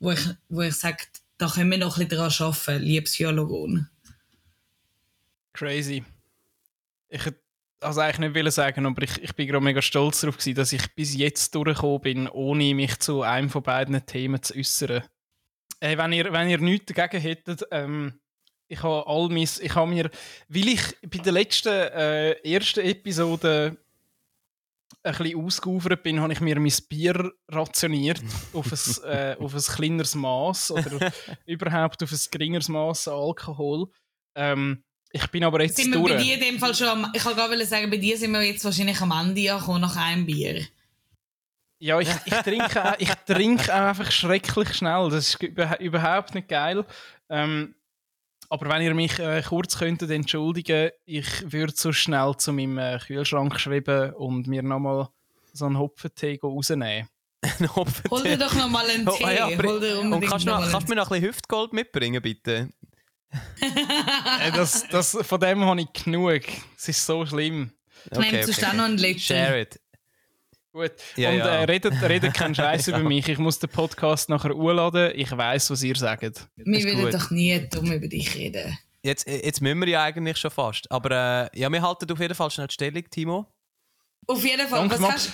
wo 0.00 0.12
ich, 0.12 0.28
wo 0.48 0.62
ich 0.62 0.74
sage, 0.74 1.04
da 1.38 1.48
können 1.48 1.70
wir 1.70 1.78
noch 1.78 1.98
ein 1.98 2.08
bisschen 2.08 2.30
dran 2.30 2.48
arbeiten, 2.48 2.82
liebes 2.82 3.18
Hyaluron. 3.18 3.88
Crazy. 5.52 6.02
Ich 7.08 7.24
hätte 7.24 7.40
also 7.80 8.00
eigentlich 8.00 8.18
nicht 8.18 8.34
wollen 8.34 8.50
sagen, 8.50 8.86
aber 8.86 9.02
ich, 9.02 9.22
ich 9.22 9.34
bin 9.34 9.46
gerade 9.46 9.64
mega 9.64 9.82
stolz 9.82 10.20
darauf 10.20 10.36
gewesen, 10.36 10.54
dass 10.54 10.72
ich 10.72 10.94
bis 10.94 11.16
jetzt 11.16 11.54
durchgekommen 11.54 12.00
bin, 12.00 12.28
ohne 12.28 12.74
mich 12.74 12.98
zu 12.98 13.22
einem 13.22 13.48
von 13.48 13.62
beiden 13.62 14.04
Themen 14.06 14.42
zu 14.42 14.56
äußern. 14.56 15.02
Hey, 15.80 15.96
wenn 15.96 16.12
ihr, 16.12 16.32
wenn 16.32 16.48
ihr 16.48 16.58
nichts 16.58 16.92
dagegen 16.92 17.22
hättet, 17.22 17.64
ähm, 17.70 18.20
ich 18.68 18.82
habe 18.82 19.06
all 19.06 19.28
mein, 19.28 19.48
ich 19.60 19.74
habe 19.74 19.90
mir, 19.90 20.10
weil 20.48 20.68
ich 20.68 20.82
bei 21.08 21.18
der 21.18 21.32
letzten 21.32 21.68
äh, 21.68 22.32
ersten 22.42 22.80
Episode 22.80 23.76
ein 25.02 25.16
bisschen 25.16 25.44
ausgeufert 25.44 26.02
bin, 26.02 26.20
habe 26.20 26.32
ich 26.32 26.40
mir 26.40 26.60
mein 26.60 26.72
Bier 26.88 27.32
rationiert 27.48 28.22
auf 28.52 28.70
ein, 28.70 29.10
äh, 29.10 29.36
auf 29.38 29.54
ein 29.54 29.60
kleineres 29.60 30.14
Maß 30.14 30.72
oder 30.72 31.12
überhaupt 31.46 32.02
auf 32.02 32.12
ein 32.12 32.20
geringeres 32.30 32.68
Maß 32.68 33.08
an 33.08 33.14
Alkohol. 33.14 33.86
Ähm, 34.36 34.84
ich 35.12 35.26
bin 35.28 35.44
aber 35.44 35.62
jetzt 35.62 35.76
Sind 35.76 35.92
wir 35.92 35.98
durch. 36.00 36.12
bei 36.14 36.22
dir 36.22 36.34
in 36.34 36.40
dem 36.40 36.58
Fall 36.58 36.74
schon 36.74 36.88
am, 36.88 37.10
ich 37.14 37.22
kann 37.22 37.34
gerade 37.34 37.64
sagen, 37.66 37.90
bei 37.90 37.96
dir 37.96 38.16
sind 38.16 38.32
wir 38.32 38.42
jetzt 38.42 38.64
wahrscheinlich 38.64 39.00
am 39.00 39.10
Ende 39.12 39.52
angekommen, 39.52 39.80
nach 39.80 39.96
einem 39.96 40.26
Bier. 40.26 40.66
Ja, 41.82 41.98
ich, 41.98 42.08
ich, 42.26 42.34
trinke, 42.34 42.84
auch- 42.84 42.96
ich 42.98 43.10
trinke 43.26 43.74
auch 43.74 43.88
einfach 43.88 44.10
schrecklich 44.12 44.74
schnell. 44.74 45.08
Das 45.10 45.28
ist 45.30 45.40
überha- 45.40 45.80
überhaupt 45.80 46.34
nicht 46.34 46.48
geil. 46.48 46.84
Ähm, 47.30 47.74
aber 48.50 48.68
wenn 48.68 48.82
ihr 48.82 48.94
mich 48.94 49.18
äh, 49.18 49.42
kurz 49.46 49.78
könntet 49.78 50.10
entschuldigen, 50.10 50.90
ich 51.06 51.26
würde 51.50 51.72
so 51.74 51.92
schnell 51.92 52.34
zu 52.36 52.52
meinem 52.52 52.76
äh, 52.78 52.98
Kühlschrank 52.98 53.58
schreiben 53.58 54.12
und 54.14 54.46
mir 54.46 54.62
nochmal 54.62 55.08
so 55.52 55.64
einen 55.66 55.78
Hopfentee 55.78 56.36
go 56.36 56.48
rausnehmen. 56.54 57.08
Ein 57.60 57.74
Hopfentee. 57.74 58.10
Hol 58.10 58.22
dir 58.24 58.36
doch 58.36 58.54
noch 58.54 58.68
mal 58.68 58.84
einen 58.90 59.08
Oh, 59.08 59.12
Tee. 59.16 59.24
ah 59.24 59.32
ja, 59.32 59.46
Hol 59.62 59.80
dir 59.80 60.00
und 60.00 60.20
kannst 60.20 60.46
du 60.46 60.50
noch 60.50 60.70
kannst 60.70 60.88
mir 60.88 60.96
noch 60.96 61.06
ein 61.10 61.14
bisschen 61.20 61.28
Hüftgold 61.28 61.72
mitbringen, 61.72 62.20
bitte? 62.20 62.68
Äh, 63.60 64.52
das, 64.52 64.86
das, 64.88 65.16
von 65.22 65.40
dem 65.40 65.64
habe 65.64 65.80
ich 65.82 65.92
genug. 65.92 66.42
Es 66.76 66.88
ist 66.88 67.04
so 67.04 67.24
schlimm. 67.26 67.72
Ich 68.10 68.18
nehme 68.18 68.42
sonst 68.44 68.64
auch 68.64 68.72
noch 68.72 68.84
einen 68.84 68.98
Liter. 68.98 69.20
Share 69.20 69.60
it. 69.60 69.80
Gut. 70.72 70.92
Ja, 71.16 71.30
und 71.30 71.38
ja. 71.38 71.46
Äh, 71.46 71.64
redet, 71.64 72.00
redet 72.02 72.34
keinen 72.34 72.54
Scheiß 72.54 72.88
über 72.88 72.98
mich. 73.08 73.28
Ich 73.28 73.38
muss 73.38 73.58
den 73.58 73.70
Podcast 73.70 74.28
nachher 74.28 74.54
urladen. 74.54 75.12
Ich 75.14 75.30
weiß, 75.30 75.70
was 75.70 75.82
ihr 75.82 75.96
sagt. 75.96 76.48
Wir 76.56 76.84
würden 76.84 77.10
doch 77.10 77.30
nie 77.30 77.68
dumm 77.68 77.92
über 77.92 78.06
dich 78.06 78.34
reden. 78.36 78.78
Jetzt, 79.02 79.26
jetzt 79.26 79.60
müssen 79.60 79.80
wir 79.80 79.88
ja 79.88 80.04
eigentlich 80.04 80.36
schon 80.36 80.50
fast. 80.50 80.90
Aber 80.90 81.50
äh, 81.52 81.58
ja, 81.58 81.70
wir 81.70 81.82
halten 81.82 82.10
auf 82.10 82.20
jeden 82.20 82.34
Fall 82.34 82.50
schnell 82.50 82.68
die 82.68 82.74
Stellung, 82.74 83.04
Timo. 83.10 83.46
Auf 84.26 84.44
jeden 84.44 84.68
Fall. 84.68 84.88
Danke, 84.88 85.02
Was 85.02 85.12
hast 85.12 85.32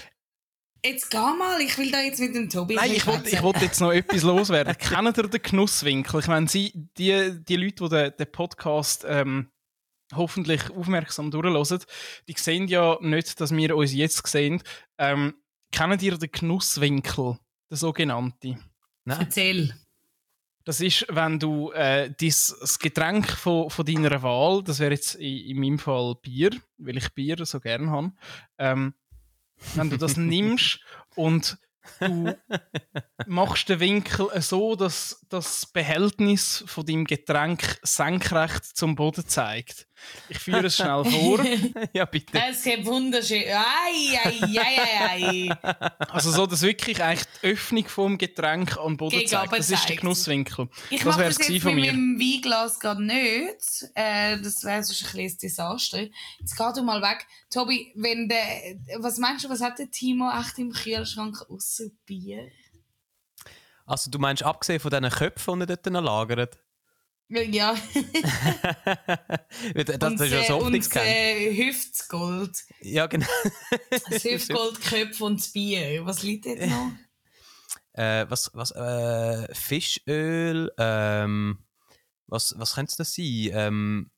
Jetzt 0.87 1.11
geh 1.11 1.17
mal, 1.17 1.61
ich 1.61 1.77
will 1.79 1.91
da 1.91 2.01
jetzt 2.01 2.21
mit 2.21 2.37
dem 2.37 2.49
Tobi 2.49 2.77
Nein, 2.77 2.93
ich 2.93 3.05
wollte 3.09 3.29
ich 3.29 3.43
wollt 3.43 3.61
jetzt 3.61 3.81
noch 3.81 3.91
etwas 3.91 4.23
loswerden. 4.23 4.73
Kennt 4.79 5.19
ihr 5.19 5.27
den 5.27 5.43
Genusswinkel? 5.43 6.21
Ich 6.21 6.29
meine, 6.29 6.47
Sie, 6.47 6.71
die, 6.97 7.43
die 7.43 7.57
Leute, 7.57 7.85
die 7.85 7.89
den, 7.89 8.13
den 8.17 8.31
Podcast 8.31 9.05
ähm, 9.09 9.51
hoffentlich 10.15 10.71
aufmerksam 10.71 11.33
durchhören, 11.33 11.81
die 12.29 12.35
sehen 12.37 12.69
ja 12.69 12.99
nicht, 13.01 13.41
dass 13.41 13.51
wir 13.51 13.77
uns 13.77 13.95
jetzt 13.95 14.25
sehen. 14.29 14.63
Ähm, 14.97 15.35
kennt 15.73 16.03
ihr 16.05 16.19
den 16.19 16.31
Genusswinkel, 16.31 17.37
der 17.69 17.77
sogenannte? 17.77 18.57
Nein. 19.05 19.21
Erzähl. 19.21 19.75
Das 20.65 20.81
ist, 20.81 21.07
wenn 21.09 21.41
du 21.41 21.73
äh, 21.73 22.13
dies, 22.21 22.57
das 22.61 22.79
Getränk 22.79 23.29
von, 23.29 23.71
von 23.71 23.85
deiner 23.85 24.23
Wahl, 24.23 24.63
das 24.63 24.79
wäre 24.79 24.93
jetzt 24.93 25.17
in, 25.17 25.47
in 25.47 25.61
meinem 25.61 25.79
Fall 25.81 26.15
Bier, 26.23 26.51
weil 26.79 26.97
ich 26.97 27.13
Bier 27.13 27.45
so 27.45 27.59
gern 27.59 27.91
habe, 27.91 28.13
ähm, 28.59 28.95
wenn 29.75 29.91
du 29.91 29.97
das 29.97 30.17
nimmst 30.17 30.81
und 31.15 31.59
du 32.01 32.37
machst 33.27 33.69
den 33.69 33.81
Winkel 33.81 34.29
so, 34.41 34.77
dass 34.77 35.25
das 35.29 35.67
Behältnis 35.67 36.65
von 36.67 36.85
deinem 36.85 37.05
Getränk 37.05 37.79
senkrecht 37.83 38.65
zum 38.65 38.95
Boden 38.95 39.27
zeigt. 39.27 39.87
Ich 40.29 40.39
führe 40.39 40.67
es 40.67 40.77
schnell 40.77 41.05
vor. 41.05 41.45
ja, 41.93 42.05
bitte. 42.05 42.39
Es 42.51 42.63
gibt 42.63 42.85
wunderschön. 42.85 43.43
Ei, 43.43 44.19
ei, 44.25 44.41
ei, 44.43 44.81
ei, 44.81 45.49
ei. 45.51 45.57
Also 46.11 46.31
so, 46.33 46.47
dass 46.47 46.63
wirklich 46.63 47.03
eigentlich 47.03 47.27
die 47.43 47.47
Öffnung 47.49 47.87
vom 47.87 48.19
Getränk 48.19 48.77
den 48.77 48.97
Boden 48.97 49.17
Gegen 49.19 49.29
zeigt. 49.29 49.53
Das 49.53 49.71
ist 49.71 49.89
der. 49.89 49.97
Genusswinkel. 49.97 50.69
Ich 50.91 50.99
Das 50.99 51.07
mache 51.07 51.21
wär's 51.21 51.39
das 51.39 51.47
gewesen 51.47 51.55
jetzt 51.55 51.63
von 51.63 51.75
mit 51.75 51.85
mir. 51.85 51.93
meinem 51.93 52.19
Weinglas 52.19 52.81
gerade 52.81 53.05
nicht. 53.05 53.91
Äh, 53.95 54.39
das 54.41 54.65
wäre 54.65 54.83
sonst 54.83 55.05
ein 55.05 55.11
kleines 55.11 55.37
Desaster. 55.39 56.01
Jetzt 56.41 56.57
geh 56.57 56.73
du 56.75 56.83
mal 56.83 57.01
weg. 57.03 57.27
Tobi, 57.51 57.93
wenn 57.95 58.29
der, 58.29 58.45
was 58.99 59.19
meinst 59.19 59.45
du, 59.45 59.49
was 59.49 59.61
hat 59.61 59.79
der 59.79 59.91
Timo 59.91 60.31
echt 60.41 60.59
im 60.59 60.73
Kühlschrank 60.73 61.37
außer 61.49 61.85
Bier? 62.05 62.49
Also, 63.85 64.11
du 64.11 64.19
meinst, 64.19 64.43
abgesehen 64.43 64.81
von 64.81 64.91
diesen 64.91 65.09
Köpfen, 65.11 65.61
die 65.61 65.63
er 65.63 65.77
dort 65.77 65.87
noch 65.87 66.03
lagert? 66.03 66.59
Ja, 67.29 67.75
das, 69.75 69.99
das 69.99 70.13
und, 70.13 70.21
ist 70.21 70.33
ja 70.33 70.45
so 70.45 70.57
oft 70.57 70.67
und 70.67 70.73
nichts 70.73 70.89
kennt. 70.89 71.07
äh, 71.07 71.57
Hüftgold. 71.57 72.57
Ja, 72.81 73.07
genau. 73.07 73.27
Das 73.91 74.23
Hüftgoldköpfe 74.25 75.25
und 75.25 75.41
das 75.41 75.49
Bier. 75.49 76.07
Was 76.07 76.23
liegt 76.23 76.47
jetzt 76.47 76.69
noch? 76.69 76.93
äh, 77.97 78.27
was, 78.29 78.51
was, 78.55 78.71
äh, 78.73 79.53
Fischöl, 79.55 80.71
ähm, 80.79 81.59
was, 82.27 82.55
was 82.57 82.75
könnte 82.75 82.91
es 82.91 82.97
das 82.97 83.15
sein? 83.15 83.51
Ähm, 83.53 84.11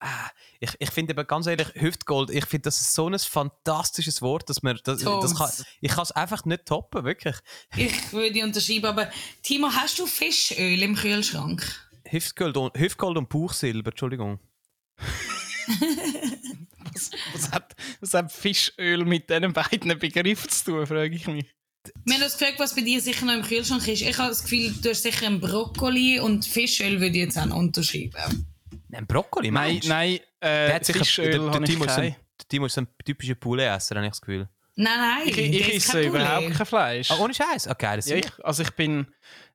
ah, 0.00 0.30
ich, 0.60 0.70
ich 0.78 0.90
finde 0.90 1.14
aber 1.14 1.24
ganz 1.24 1.46
ehrlich, 1.46 1.68
Hüftgold, 1.74 2.30
ich 2.30 2.46
finde 2.46 2.62
das 2.62 2.80
ist 2.80 2.94
so 2.94 3.08
ein 3.08 3.18
fantastisches 3.18 4.22
Wort, 4.22 4.48
dass 4.48 4.62
man, 4.62 4.78
das, 4.84 5.02
das 5.02 5.36
kann, 5.36 5.50
ich 5.80 5.90
kann 5.90 6.02
es 6.02 6.12
einfach 6.12 6.44
nicht 6.44 6.66
toppen, 6.66 7.04
wirklich. 7.04 7.36
Ich 7.76 8.12
würde 8.12 8.44
unterschreiben, 8.44 8.86
aber 8.86 9.10
Timo, 9.42 9.68
hast 9.68 9.98
du 9.98 10.06
Fischöl 10.06 10.82
im 10.82 10.94
Kühlschrank? 10.94 11.64
Hüftgold 12.14 12.56
und, 12.56 12.78
Hüftgold 12.78 13.18
und 13.18 13.28
Bauchsilber, 13.28 13.90
Entschuldigung. 13.90 14.38
Was, 16.92 17.10
was, 17.32 17.50
hat, 17.50 17.74
was 18.00 18.14
hat 18.14 18.30
Fischöl 18.30 19.04
mit 19.04 19.28
diesen 19.28 19.52
beiden 19.52 19.98
Begriffen 19.98 20.48
zu 20.48 20.64
tun, 20.64 20.86
frage 20.86 21.14
ich 21.16 21.26
mich. 21.26 21.46
Wir 22.04 22.14
haben 22.14 22.22
uns 22.22 22.38
gefragt, 22.38 22.58
was 22.60 22.74
bei 22.74 22.82
dir 22.82 23.00
sicher 23.00 23.26
noch 23.26 23.34
im 23.34 23.42
Kühlschrank 23.42 23.86
ist. 23.88 24.02
Ich 24.02 24.16
habe 24.16 24.28
das 24.28 24.42
Gefühl, 24.42 24.72
du 24.80 24.90
hast 24.90 25.02
sicher 25.02 25.26
einen 25.26 25.40
Brokkoli 25.40 26.20
und 26.20 26.46
Fischöl 26.46 27.00
würde 27.00 27.16
ich 27.16 27.24
jetzt 27.24 27.38
auch 27.38 27.54
unterschreiben. 27.54 28.46
Nein, 28.88 29.06
Brokkoli, 29.06 29.50
Nein, 29.50 29.72
meinst 29.74 29.88
nein, 29.88 30.14
äh, 30.14 30.20
Der 30.40 30.74
hat 30.74 30.84
sicher, 30.84 31.00
Fischöl 31.00 31.32
der, 31.32 31.40
ein, 31.42 31.64
der 31.64 32.18
Timo 32.48 32.66
ist 32.66 32.78
ein 32.78 32.86
typischer 33.04 33.34
Poulet-Esser, 33.34 33.96
habe 33.96 34.06
ich 34.06 34.12
das 34.12 34.20
Gefühl. 34.20 34.48
Nein, 34.76 34.98
nein, 34.98 35.28
Ich, 35.28 35.38
ich 35.38 35.74
esse 35.76 36.00
überhaupt 36.02 36.50
kein 36.52 36.66
Fleisch. 36.66 37.10
Ah, 37.10 37.18
ohne 37.18 37.32
Scheiß? 37.32 37.68
Okay, 37.68 37.96
das 37.96 38.08
ja, 38.08 38.16
ich, 38.16 38.44
also 38.44 38.62
ich 38.62 38.70
bin 38.72 39.06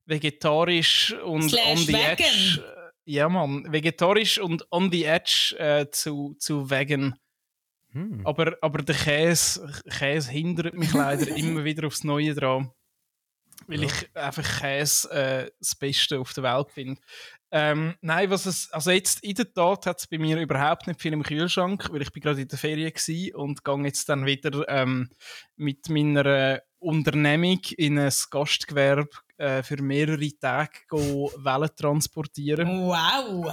vegetarisch 0.06 1.14
und 1.24 1.50
Slash 1.50 1.66
on 1.68 1.78
the 1.78 1.88
vegan. 1.94 2.12
edge. 2.12 2.64
äh, 2.66 2.90
Ja, 3.06 3.30
Mann, 3.30 3.72
vegetarisch 3.72 4.40
und 4.40 4.66
on 4.72 4.92
the 4.92 5.04
edge 5.06 5.56
äh, 5.58 5.90
zu, 5.92 6.36
zu 6.40 6.70
vegan. 6.70 7.16
hm. 7.92 8.22
Aber, 8.26 8.58
aber 8.62 8.82
der 8.82 8.96
Käse, 8.96 9.70
Käse 9.90 10.32
hindert 10.32 10.74
mich 10.74 10.94
leider 10.94 11.28
immer 11.36 11.64
wieder 11.64 11.88
aufs 11.88 12.04
Neue 12.04 12.34
dran. 12.34 12.72
Weil 13.68 13.82
Ja. 13.84 13.88
ich 13.88 14.16
einfach 14.16 14.62
Käse 14.62 15.12
äh, 15.12 15.52
das 15.60 15.76
Beste 15.76 16.20
auf 16.20 16.34
der 16.34 16.44
Welt 16.44 16.72
finde. 16.72 17.02
Ähm, 17.52 17.96
nein, 18.02 18.30
was 18.30 18.46
es, 18.46 18.72
also 18.72 18.92
jetzt 18.92 19.24
in 19.24 19.34
der 19.34 19.52
Tat 19.52 19.86
hat 19.86 20.00
es 20.00 20.08
bei 20.08 20.18
mir 20.18 20.40
überhaupt 20.40 20.88
nicht 20.88 21.02
viel 21.02 21.14
im 21.14 21.24
Kühlschrank, 21.24 21.90
weil 21.92 22.02
ich 22.02 22.12
bin 22.12 22.22
gerade 22.22 22.42
in 22.42 22.48
der 22.48 22.60
Ferien 22.60 22.94
gsi 22.94 23.34
und 23.36 23.64
gehe 23.64 23.84
jetzt 23.84 24.08
dann 24.08 24.26
wieder 24.26 24.68
ähm, 24.70 25.10
mit 25.56 25.90
meiner 25.90 26.26
äh, 26.26 26.60
Unternehmung 26.78 27.60
in 27.78 27.98
ein 27.98 28.14
Gastgewerbe 28.30 29.10
äh, 29.38 29.64
für 29.64 29.82
mehrere 29.82 30.30
Tage 30.40 30.80
go 30.88 31.32
Wellen 31.38 31.70
transportieren. 31.76 32.68
Wow. 32.88 33.52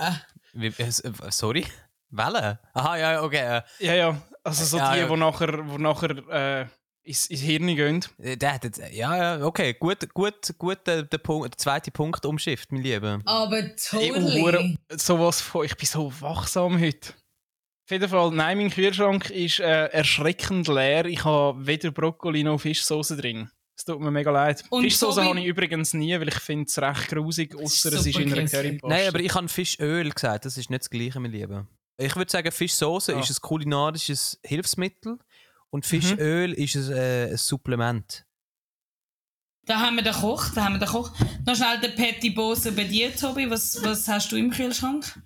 Wie, 0.53 0.67
äh, 0.67 0.89
äh, 0.89 1.31
sorry? 1.31 1.67
Welle? 2.11 2.61
Aha, 2.73 2.97
ja, 2.97 3.23
okay. 3.23 3.63
Ja, 3.79 3.95
ja, 3.95 4.23
also 4.45 4.65
so 4.65 4.79
Ja, 4.79 4.93
die, 4.93 5.01
ja. 5.01 5.09
die 5.09 5.17
nachher, 5.17 5.69
wo 5.69 5.79
nachher 5.79 6.11
äh, 6.29 6.67
ins, 7.07 7.27
ins 7.27 7.41
Hirn 7.41 7.67
gehen. 7.75 8.05
Äh, 8.19 8.37
der 8.37 8.55
hat 8.55 8.65
jetzt, 8.65 8.81
ja, 8.93 9.17
ja, 9.39 9.45
okay. 9.45 9.75
Gut, 9.75 10.13
gut, 10.13 10.55
gut 10.59 10.79
der, 10.87 11.03
der, 11.05 11.19
Punkt, 11.19 11.53
der 11.55 11.59
zweite 11.59 11.91
Punkt 11.91 12.25
umschifft, 12.27 12.73
mein 12.73 12.83
Lieber. 12.83 13.21
Aber 13.25 13.63
totally. 13.77 14.41
Hure- 14.41 14.77
sowas 14.91 15.41
von, 15.41 15.65
ich 15.65 15.77
bin 15.77 15.87
so 15.87 16.13
wachsam 16.21 16.81
heute. 16.81 17.11
Auf 17.89 17.91
jeden 17.93 18.09
Fall, 18.09 18.31
nein, 18.33 18.59
mein 18.59 18.71
Kühlschrank 18.71 19.31
ist 19.31 19.61
äh, 19.61 19.87
erschreckend 19.87 20.67
leer. 20.67 21.05
Ich 21.07 21.25
habe 21.25 21.65
weder 21.67 21.93
Brokkoli 21.93 22.43
noch 22.43 22.59
Fischsoße 22.61 23.17
drin. 23.17 23.49
Es 23.79 23.85
tut 23.85 24.01
mir 24.01 24.11
mega 24.11 24.31
leid. 24.31 24.65
Und 24.71 24.83
Fischsoße 24.83 25.23
habe 25.23 25.39
ich 25.39 25.47
übrigens 25.47 25.93
nie, 25.95 26.19
weil 26.19 26.29
ich 26.29 26.39
finde 26.41 26.65
es 26.67 26.79
recht 26.79 27.09
grusig, 27.09 27.55
außer 27.55 27.93
es 27.93 28.07
ist 28.07 28.19
in 28.19 28.33
einer. 28.33 28.49
Currypaste. 28.49 28.89
Nein, 28.89 29.07
aber 29.09 29.21
ich 29.21 29.33
habe 29.35 29.49
Fischöl 29.49 30.11
gesagt, 30.11 30.47
das 30.47 30.57
ist 30.57 30.69
nicht 30.71 30.81
das 30.83 30.91
Gleiche, 30.91 31.21
mein 31.21 31.31
Lieber. 31.31 31.67
Ich 31.99 32.17
würde 32.17 32.31
sagen, 32.31 32.51
Fischsoße 32.51 33.15
Ah. 33.15 33.21
ist 33.21 33.31
ein 33.31 33.41
kulinarisches 33.41 34.41
Hilfsmittel 34.45 35.19
und 35.77 35.85
Fischöl 35.87 36.53
ist 36.55 36.75
ein, 36.77 36.93
äh, 36.93 37.31
ein 37.33 37.37
Supplement. 37.37 38.25
Da 39.67 39.81
haben 39.81 39.97
wir 39.97 40.03
den 40.03 40.15
Koch, 40.15 40.49
da 40.55 40.65
haben 40.65 40.75
wir 40.75 40.79
den 40.79 40.89
Koch. 40.89 41.11
Noch 41.45 41.55
schnell 41.55 41.79
den 41.81 41.95
Petit 41.95 42.35
Bose 42.35 42.73
bei 42.73 42.85
dir, 42.85 43.15
Tobi. 43.15 43.51
Was, 43.51 43.83
was 43.85 44.09
hast 44.09 44.31
du 44.33 44.37
im 44.37 44.51
Kühlschrank? 44.51 45.21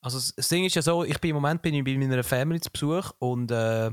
Also 0.00 0.18
das- 0.18 0.48
Ding 0.48 0.64
ist 0.64 0.74
ja 0.74 0.82
so, 0.82 1.04
ich 1.04 1.18
bin 1.20 1.30
im 1.30 1.36
Moment 1.36 1.62
bin 1.62 1.74
ich 1.74 1.84
bei 1.84 1.96
meiner 1.96 2.22
Family 2.22 2.60
zu 2.60 2.70
Besuch 2.70 3.12
und, 3.18 3.50
äh, 3.50 3.90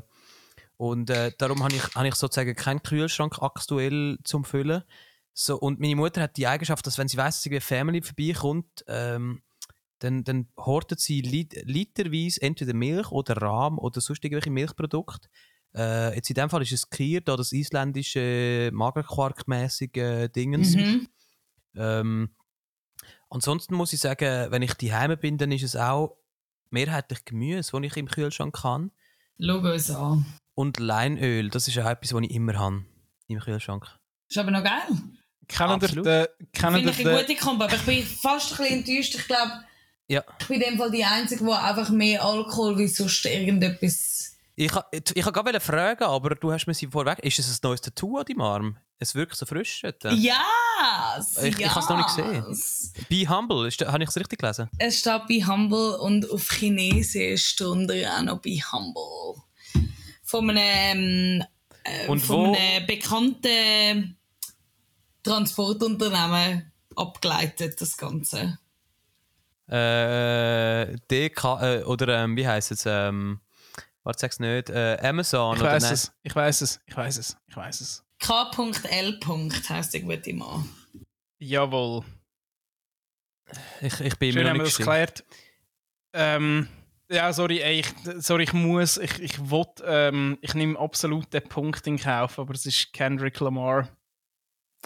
und 0.77 1.09
äh, 1.09 1.31
darum 1.37 1.63
habe 1.63 1.75
ich, 1.75 1.95
habe 1.95 2.07
ich 2.07 2.15
sozusagen 2.15 2.55
keinen 2.55 2.83
Kühlschrank 2.83 3.41
aktuell 3.41 4.17
zum 4.23 4.43
Füllen. 4.43 4.83
So, 5.33 5.57
und 5.57 5.79
meine 5.79 5.95
Mutter 5.95 6.21
hat 6.21 6.35
die 6.37 6.47
Eigenschaft, 6.47 6.85
dass 6.87 6.97
wenn 6.97 7.07
sie 7.07 7.17
weiß, 7.17 7.41
dass 7.41 7.51
eine 7.51 7.61
Family 7.61 8.01
vorbeikommt, 8.01 8.83
ähm, 8.87 9.43
dann, 9.99 10.23
dann 10.23 10.47
hortet 10.57 10.99
sie 10.99 11.21
lit 11.21 11.53
literweise 11.63 12.41
entweder 12.41 12.73
Milch 12.73 13.11
oder 13.11 13.37
Rahm 13.37 13.77
oder 13.79 14.01
sonst 14.01 14.23
irgendwelche 14.23 14.49
Milchprodukte. 14.51 15.29
Äh, 15.75 16.15
jetzt 16.15 16.29
in 16.29 16.35
dem 16.35 16.49
Fall 16.49 16.61
ist 16.61 16.71
es 16.71 16.89
Kier, 16.89 17.21
da 17.21 17.35
das 17.35 17.51
isländische 17.51 18.69
Magerquark-mäßige 18.73 19.97
äh, 19.97 20.29
Dingens. 20.29 20.75
Mhm. 20.75 21.07
Ähm, 21.75 22.29
ansonsten 23.29 23.75
muss 23.75 23.91
ich 23.93 23.99
sagen, 23.99 24.51
wenn 24.51 24.61
ich 24.61 24.73
daheim 24.75 25.17
bin, 25.19 25.37
dann 25.37 25.51
ist 25.51 25.63
es 25.63 25.75
auch 25.75 26.17
mehrheitlich 26.69 27.25
Gemüse, 27.25 27.71
das 27.71 27.81
ich 27.83 27.97
im 27.97 28.07
Kühlschrank 28.07 28.63
habe. 28.63 28.89
Schau 29.39 29.57
uns 29.57 29.91
an. 29.91 30.25
Und 30.53 30.79
Leinöl, 30.79 31.49
das 31.49 31.67
ist 31.67 31.77
auch 31.79 31.89
etwas, 31.89 32.13
was 32.13 32.21
ich 32.23 32.31
immer 32.31 32.57
habe 32.57 32.85
im 33.27 33.39
Kühlschrank. 33.39 33.85
Ist 34.29 34.37
aber 34.37 34.51
noch 34.51 34.63
geil. 34.63 34.81
Kennen 35.47 35.81
ihr 35.81 35.87
den, 35.87 36.27
kennen 36.53 36.75
Finde 36.83 36.91
ich 36.91 37.05
eine 37.05 37.19
gute 37.19 37.35
Kombo. 37.35 37.65
Aber 37.65 37.75
ich 37.75 37.81
bin 37.81 38.03
fast 38.03 38.51
ein 38.53 38.57
bisschen 38.57 38.79
enttäuscht. 38.79 39.15
Ich 39.15 39.27
glaube, 39.27 39.51
Ja. 40.07 40.23
ich 40.39 40.47
bin 40.47 40.61
in 40.61 40.69
dem 40.69 40.77
Fall 40.79 40.91
die 40.91 41.03
Einzige, 41.03 41.43
die 41.43 41.51
einfach 41.51 41.89
mehr 41.89 42.23
Alkohol 42.23 42.77
wie 42.77 42.87
sonst 42.87 43.25
irgendetwas. 43.25 44.14
Ich, 44.57 44.73
ha- 44.73 44.85
ich 44.91 45.03
wollte 45.25 45.31
gerade 45.33 45.59
fragen, 45.59 46.03
aber 46.05 46.35
du 46.35 46.51
hast 46.51 46.65
mir 46.65 46.73
sie 46.73 46.87
vorweg. 46.87 47.19
Ist 47.19 47.39
es 47.39 47.49
ein 47.49 47.59
neues 47.63 47.81
Tattoo 47.81 48.17
an 48.17 48.25
deinem 48.25 48.41
Arm? 48.41 48.77
Es 48.99 49.13
wirkt 49.13 49.35
so 49.35 49.45
frisch. 49.45 49.81
dort. 49.81 50.03
Ja! 50.13 50.41
Ich- 51.43 51.59
ich 51.59 51.75
hab's 51.75 51.89
noch 51.89 51.97
nicht 51.97 52.15
gesehen. 52.15 53.05
Be 53.09 53.27
humble, 53.29 53.67
ist, 53.67 53.81
habe 53.85 54.01
ich 54.03 54.09
es 54.09 54.15
richtig 54.15 54.39
gelesen? 54.39 54.69
Es 54.77 54.99
steht 54.99 55.27
bei 55.27 55.41
Humble 55.45 55.97
und 55.99 56.29
auf 56.31 56.49
Chinesisch 56.49 57.45
steht 57.49 57.89
er 57.91 58.17
auch 58.17 58.21
noch 58.23 58.39
bei 58.41 58.51
Humble. 58.71 59.41
Von 60.23 60.49
einem, 60.49 61.43
äh, 61.83 62.07
Und 62.07 62.21
von 62.21 62.51
wo- 62.51 62.55
einem 62.55 62.85
bekannten 62.87 64.17
Transportunternehmen 65.23 66.71
abgeleitet, 66.95 67.81
das 67.81 67.97
Ganze. 67.97 68.57
Äh, 69.67 70.95
DK, 71.11 71.43
äh, 71.61 71.83
oder 71.83 72.23
ähm, 72.23 72.37
wie 72.37 72.47
heisst 72.47 72.71
es? 72.71 72.83
Ähm, 72.85 73.39
warte, 74.05 74.19
sag's 74.19 74.39
nicht. 74.39 74.69
Äh, 74.69 74.97
Amazon 75.01 75.55
ich 75.55 75.61
oder 75.61 75.71
weiß 75.73 75.83
nein? 75.83 75.93
es, 75.93 76.13
ich 76.23 76.35
weiß 76.35 76.61
es, 76.61 76.79
ich 76.85 76.95
weiß 76.95 77.17
es, 77.17 77.37
ich 77.47 77.57
weiß 77.57 77.81
es. 77.81 78.05
K.L. 78.19 79.19
heisst 79.69 79.93
der 79.93 80.01
gute 80.01 80.33
Mann. 80.33 80.69
Jawohl. 81.39 82.03
Ich, 83.81 83.99
ich 83.99 84.17
bin 84.17 84.31
Schön 84.31 84.43
mir 84.43 84.49
haben 84.49 84.57
wir 84.57 84.63
nicht 84.63 84.73
das 84.73 84.77
geklärt. 84.77 85.25
Ähm, 86.13 86.67
Ja, 87.09 87.31
sorry, 87.33 87.59
ey, 87.61 87.81
ich, 87.81 87.93
sorry, 88.17 88.43
ich 88.43 88.53
muss, 88.53 88.97
ich, 88.97 89.19
ich 89.19 89.51
will, 89.51 89.65
ähm, 89.83 90.37
ich 90.41 90.55
nehme 90.55 90.79
absolut 90.79 91.31
den 91.33 91.43
Punkt 91.43 91.85
in 91.85 91.99
Kauf, 91.99 92.39
aber 92.39 92.53
es 92.53 92.65
ist 92.65 92.93
Kendrick 92.93 93.39
Lamar. 93.39 93.89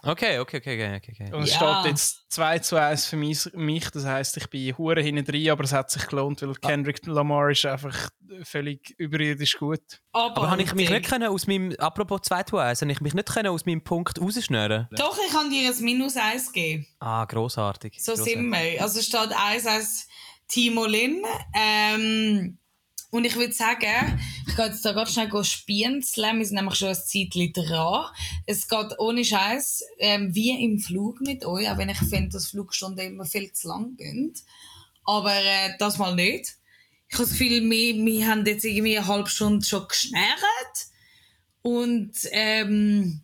Okay, 0.04 0.40
okay, 0.40 0.58
okay, 0.58 0.96
okay, 0.96 1.12
okay. 1.12 1.34
Und 1.34 1.44
es 1.44 1.60
Ja. 1.60 1.82
steht 1.82 1.92
jetzt 1.92 2.26
2 2.30 2.60
zu 2.60 2.78
1 2.78 3.06
für 3.08 3.18
mich, 3.18 3.90
das 3.92 4.06
heisst, 4.06 4.38
ich 4.38 4.48
bin 4.50 4.78
hure 4.78 5.02
hinten 5.02 5.26
drin, 5.26 5.50
aber 5.50 5.64
es 5.64 5.74
hat 5.74 5.92
sich 5.92 6.08
gelohnt, 6.08 6.42
weil 6.42 6.54
Kendrick 6.56 7.06
Lamar 7.06 7.50
ist 7.52 7.66
einfach 7.66 8.10
völlig 8.44 8.94
überirdisch 8.98 9.58
gut. 9.58 9.82
Aber 10.14 10.50
habe 10.50 10.62
ich 10.62 10.74
mich 10.74 10.90
nicht 10.90 11.10
können 11.10 11.28
aus 11.30 11.48
meinem, 11.48 11.74
apropos 11.80 12.22
2 12.24 12.44
zu 12.44 12.58
1, 12.58 12.82
habe 12.82 12.92
ich 12.92 13.02
mich 13.02 13.14
nicht 13.14 13.28
können 13.30 13.48
aus 13.50 13.66
meinem 13.66 13.84
Punkt 13.84 14.22
rausschnüren 14.22 14.88
Doch, 14.92 15.18
ich 15.26 15.34
kann 15.34 15.50
dir 15.50 15.70
ein 15.70 15.84
Minus 15.84 16.16
1 16.16 16.54
geben. 16.54 16.88
Ah, 17.00 17.26
grossartig. 17.26 17.96
So 18.02 18.14
grossartig. 18.14 18.34
sind 18.36 18.50
wir. 18.52 18.82
Also 18.82 19.00
es 19.00 19.06
steht 19.08 19.32
1 19.36 19.66
als 19.66 20.08
Timo 20.48 20.86
Lin. 20.86 21.24
Ähm, 21.56 22.59
und 23.12 23.26
ich 23.26 23.36
würde 23.36 23.54
sagen, 23.54 24.20
ich 24.48 24.56
gehe 24.56 24.66
jetzt 24.68 24.86
da 24.86 24.94
ganz 24.94 25.14
schnell 25.14 25.44
spienzeln. 25.44 26.38
Wir 26.38 26.46
sind 26.46 26.56
nämlich 26.56 26.76
schon 26.76 26.90
ein 26.90 26.96
Zeitchen 26.96 27.54
dran. 27.54 28.06
Es 28.46 28.68
geht 28.68 29.00
ohne 29.00 29.26
Scheiß 29.26 29.84
ähm, 29.98 30.34
wie 30.36 30.64
im 30.64 30.80
Flug 30.80 31.20
mit 31.22 31.44
euch, 31.44 31.70
auch 31.70 31.78
wenn 31.78 31.90
ich 31.90 31.98
finde, 31.98 32.30
dass 32.30 32.50
Flugstunden 32.50 33.08
immer 33.08 33.26
viel 33.26 33.52
zu 33.52 33.68
lang 33.68 33.96
gehen. 33.96 34.34
Aber 35.06 35.34
äh, 35.34 35.76
das 35.80 35.98
mal 35.98 36.14
nicht. 36.14 36.58
Ich 37.08 37.16
habe 37.16 37.24
das 37.24 37.32
Gefühl, 37.32 37.68
wir, 37.68 38.06
wir 38.06 38.28
haben 38.28 38.46
jetzt 38.46 38.64
irgendwie 38.64 38.98
eine 38.98 39.08
halbe 39.08 39.30
Stunde 39.30 39.66
schon 39.66 39.88
geschnärrt. 39.88 40.88
Und 41.64 42.14
ähm, 42.32 43.24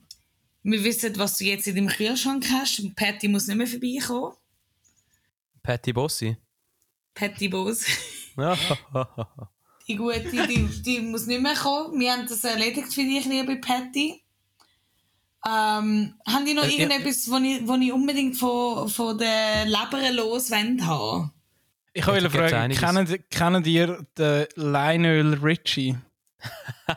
wir 0.64 0.84
wissen, 0.84 1.16
was 1.18 1.38
du 1.38 1.46
jetzt 1.46 1.68
in 1.68 1.76
deinem 1.76 1.90
Kühlschrank 1.90 2.44
hast. 2.52 2.80
Und 2.80 2.96
Patty 2.96 3.28
muss 3.28 3.46
nicht 3.46 3.58
mehr 3.58 3.68
vorbeikommen. 3.68 4.36
Patty 5.62 5.94
Bossi. 5.94 6.38
Patty 7.14 7.50
Bose. 7.50 7.86
Ja. 9.88 9.88
Die 9.88 9.96
gute, 9.98 10.48
die, 10.48 10.82
die 10.82 11.00
muss 11.02 11.28
nicht 11.28 11.42
mehr 11.42 11.54
kommen. 11.56 12.00
Wir 12.00 12.14
haben 12.14 12.28
das 12.28 12.44
erledigt 12.44 12.92
für 12.94 13.04
dich, 13.04 13.26
liebe 13.26 13.56
Patty. 13.58 14.22
Ähm, 15.48 16.16
haben 16.28 16.44
die 16.46 16.56
noch 16.56 16.64
Äh, 16.64 16.70
ja. 16.70 16.74
irgendetwas, 16.80 17.30
wo 17.30 17.38
ich, 17.38 17.68
wo 17.68 17.76
ich 17.76 17.94
unbedingt 17.94 18.36
von, 18.36 18.90
von 18.90 19.16
der 19.18 19.66
Leber 19.66 20.12
los 20.12 20.52
haben? 20.52 21.32
Ich 21.94 22.08
wollte 22.08 22.30
fragen, 22.32 22.74
kennen, 22.74 23.24
kennen 23.30 23.64
ihr 23.66 24.04
den 24.18 24.48
Lionel 24.56 25.36
Richie? 25.36 25.96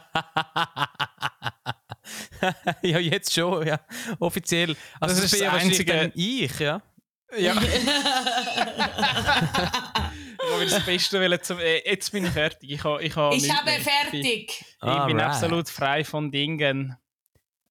ja, 2.82 2.98
jetzt 2.98 3.32
schon, 3.34 3.66
ja. 3.66 3.78
Offiziell. 4.18 4.74
Also 4.98 5.14
Das 5.14 5.24
das, 5.24 5.32
ist 5.34 5.40
ja 5.40 5.52
das 5.52 5.62
einzige- 5.62 6.10
ich, 6.14 6.58
ja. 6.58 6.80
Ja. 7.36 7.54
ich 10.48 10.56
wollte 10.58 10.70
das 10.74 10.86
Beste 10.86 11.20
wollen 11.20 11.42
zum. 11.42 11.58
Äh, 11.58 11.78
jetzt 11.88 12.10
bin 12.12 12.24
ich 12.24 12.30
fertig. 12.30 12.70
Ich, 12.70 12.84
ha, 12.84 12.98
ich, 13.00 13.14
ha 13.16 13.30
Ich 13.32 13.50
habe 13.52 13.70
mehr. 13.70 13.80
fertig. 13.80 14.50
Ich 14.50 14.80
bin 14.80 14.88
Alright. 14.88 15.20
absolut 15.22 15.68
frei 15.68 16.04
von 16.04 16.30
Dingen. 16.30 16.96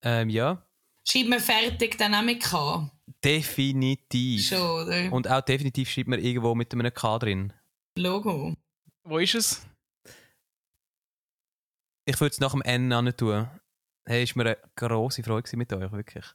Ähm, 0.01 0.30
ja, 0.30 0.63
Schreib 1.09 1.28
mir 1.28 1.39
fertig, 1.39 1.97
dann 1.97 2.13
auch 2.13 2.21
mit 2.21 2.43
K. 2.43 2.91
definitiv. 3.23 4.47
Schon, 4.49 4.59
oder? 4.88 5.11
Und 5.13 5.28
auch 5.30 5.41
definitiv 5.41 5.89
schreibt 5.89 6.09
man 6.09 6.19
irgendwo 6.19 6.53
mit 6.53 6.73
einem 6.73 6.93
K 6.93 7.17
drin. 7.19 7.53
Logo. 7.97 8.53
Wo 9.03 9.17
ist 9.17 9.36
es? 9.36 9.65
Ich 12.05 12.19
würde 12.19 12.34
es 12.34 12.39
nach 12.39 12.51
dem 12.51 12.61
N 12.61 12.91
an 12.93 13.15
tun. 13.15 13.47
Hey, 14.05 14.23
ist 14.23 14.36
mir 14.36 14.43
eine 14.45 14.57
grosse 14.75 15.23
Freude 15.23 15.57
mit 15.57 15.71
euch, 15.73 15.91
wirklich. 15.91 16.25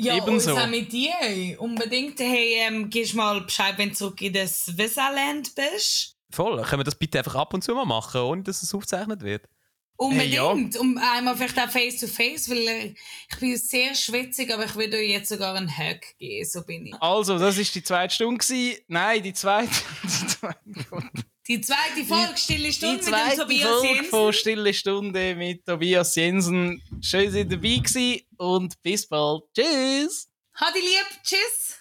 Ja, 0.00 0.16
Ebenso. 0.16 0.52
und 0.52 0.58
auch 0.60 0.66
mit 0.68 0.92
dir. 0.92 1.12
Unbedingt. 1.58 2.20
Hey, 2.20 2.54
ähm, 2.60 2.88
gibst 2.88 3.14
mal 3.14 3.40
Bescheid, 3.40 3.74
wenn 3.78 3.88
du 3.88 3.94
zurück 3.96 4.20
in 4.22 4.32
das 4.32 4.66
Switzerland 4.66 5.52
bist. 5.54 6.16
Voll. 6.30 6.62
Können 6.62 6.80
wir 6.80 6.84
das 6.84 6.94
bitte 6.94 7.18
einfach 7.18 7.34
ab 7.34 7.52
und 7.52 7.64
zu 7.64 7.74
mal 7.74 7.84
machen, 7.84 8.20
ohne 8.20 8.42
dass 8.42 8.62
es 8.62 8.72
aufgezeichnet 8.72 9.22
wird? 9.22 9.48
Unbedingt. 9.96 10.76
Um 10.76 10.96
einmal 10.98 11.36
vielleicht 11.36 11.58
auch 11.58 11.68
face 11.68 11.98
to 11.98 12.06
face, 12.06 12.48
weil 12.48 12.68
äh, 12.68 12.94
ich 13.28 13.38
bin 13.40 13.56
sehr 13.56 13.92
schwitzig, 13.96 14.54
aber 14.54 14.66
ich 14.66 14.76
würde 14.76 14.96
euch 14.96 15.10
jetzt 15.10 15.28
sogar 15.28 15.56
einen 15.56 15.76
Hug 15.76 16.00
geben, 16.18 16.48
so 16.48 16.62
bin 16.62 16.86
ich. 16.86 16.94
Also, 17.02 17.36
das 17.36 17.58
ist 17.58 17.74
die 17.74 17.82
zweite 17.82 18.14
Stunde. 18.14 18.38
Gewesen. 18.38 18.78
Nein, 18.86 19.22
die 19.24 19.32
zweite. 19.32 19.70
Die 20.04 20.26
zweite, 20.26 21.22
Die 21.48 21.62
zweite 21.62 22.04
Folge, 22.06 22.36
Stille 22.36 22.70
Stunde 22.70 22.98
die 22.98 23.04
mit 23.04 23.04
zweite 23.04 23.36
Tobias 23.40 23.68
Folge 23.70 23.86
Jensen. 23.88 24.10
von 24.10 24.32
Stille 24.34 24.74
Stunde 24.74 25.34
mit 25.34 25.64
Tobias 25.64 26.14
Jensen. 26.14 26.82
Schön, 27.00 27.24
dass 27.24 27.34
ihr 27.36 27.46
dabei 27.46 27.76
gewesen 27.76 28.20
und 28.36 28.82
bis 28.82 29.08
bald. 29.08 29.44
Tschüss! 29.54 30.28
Hadi 30.54 30.78
lieb, 30.80 31.06
tschüss. 31.22 31.77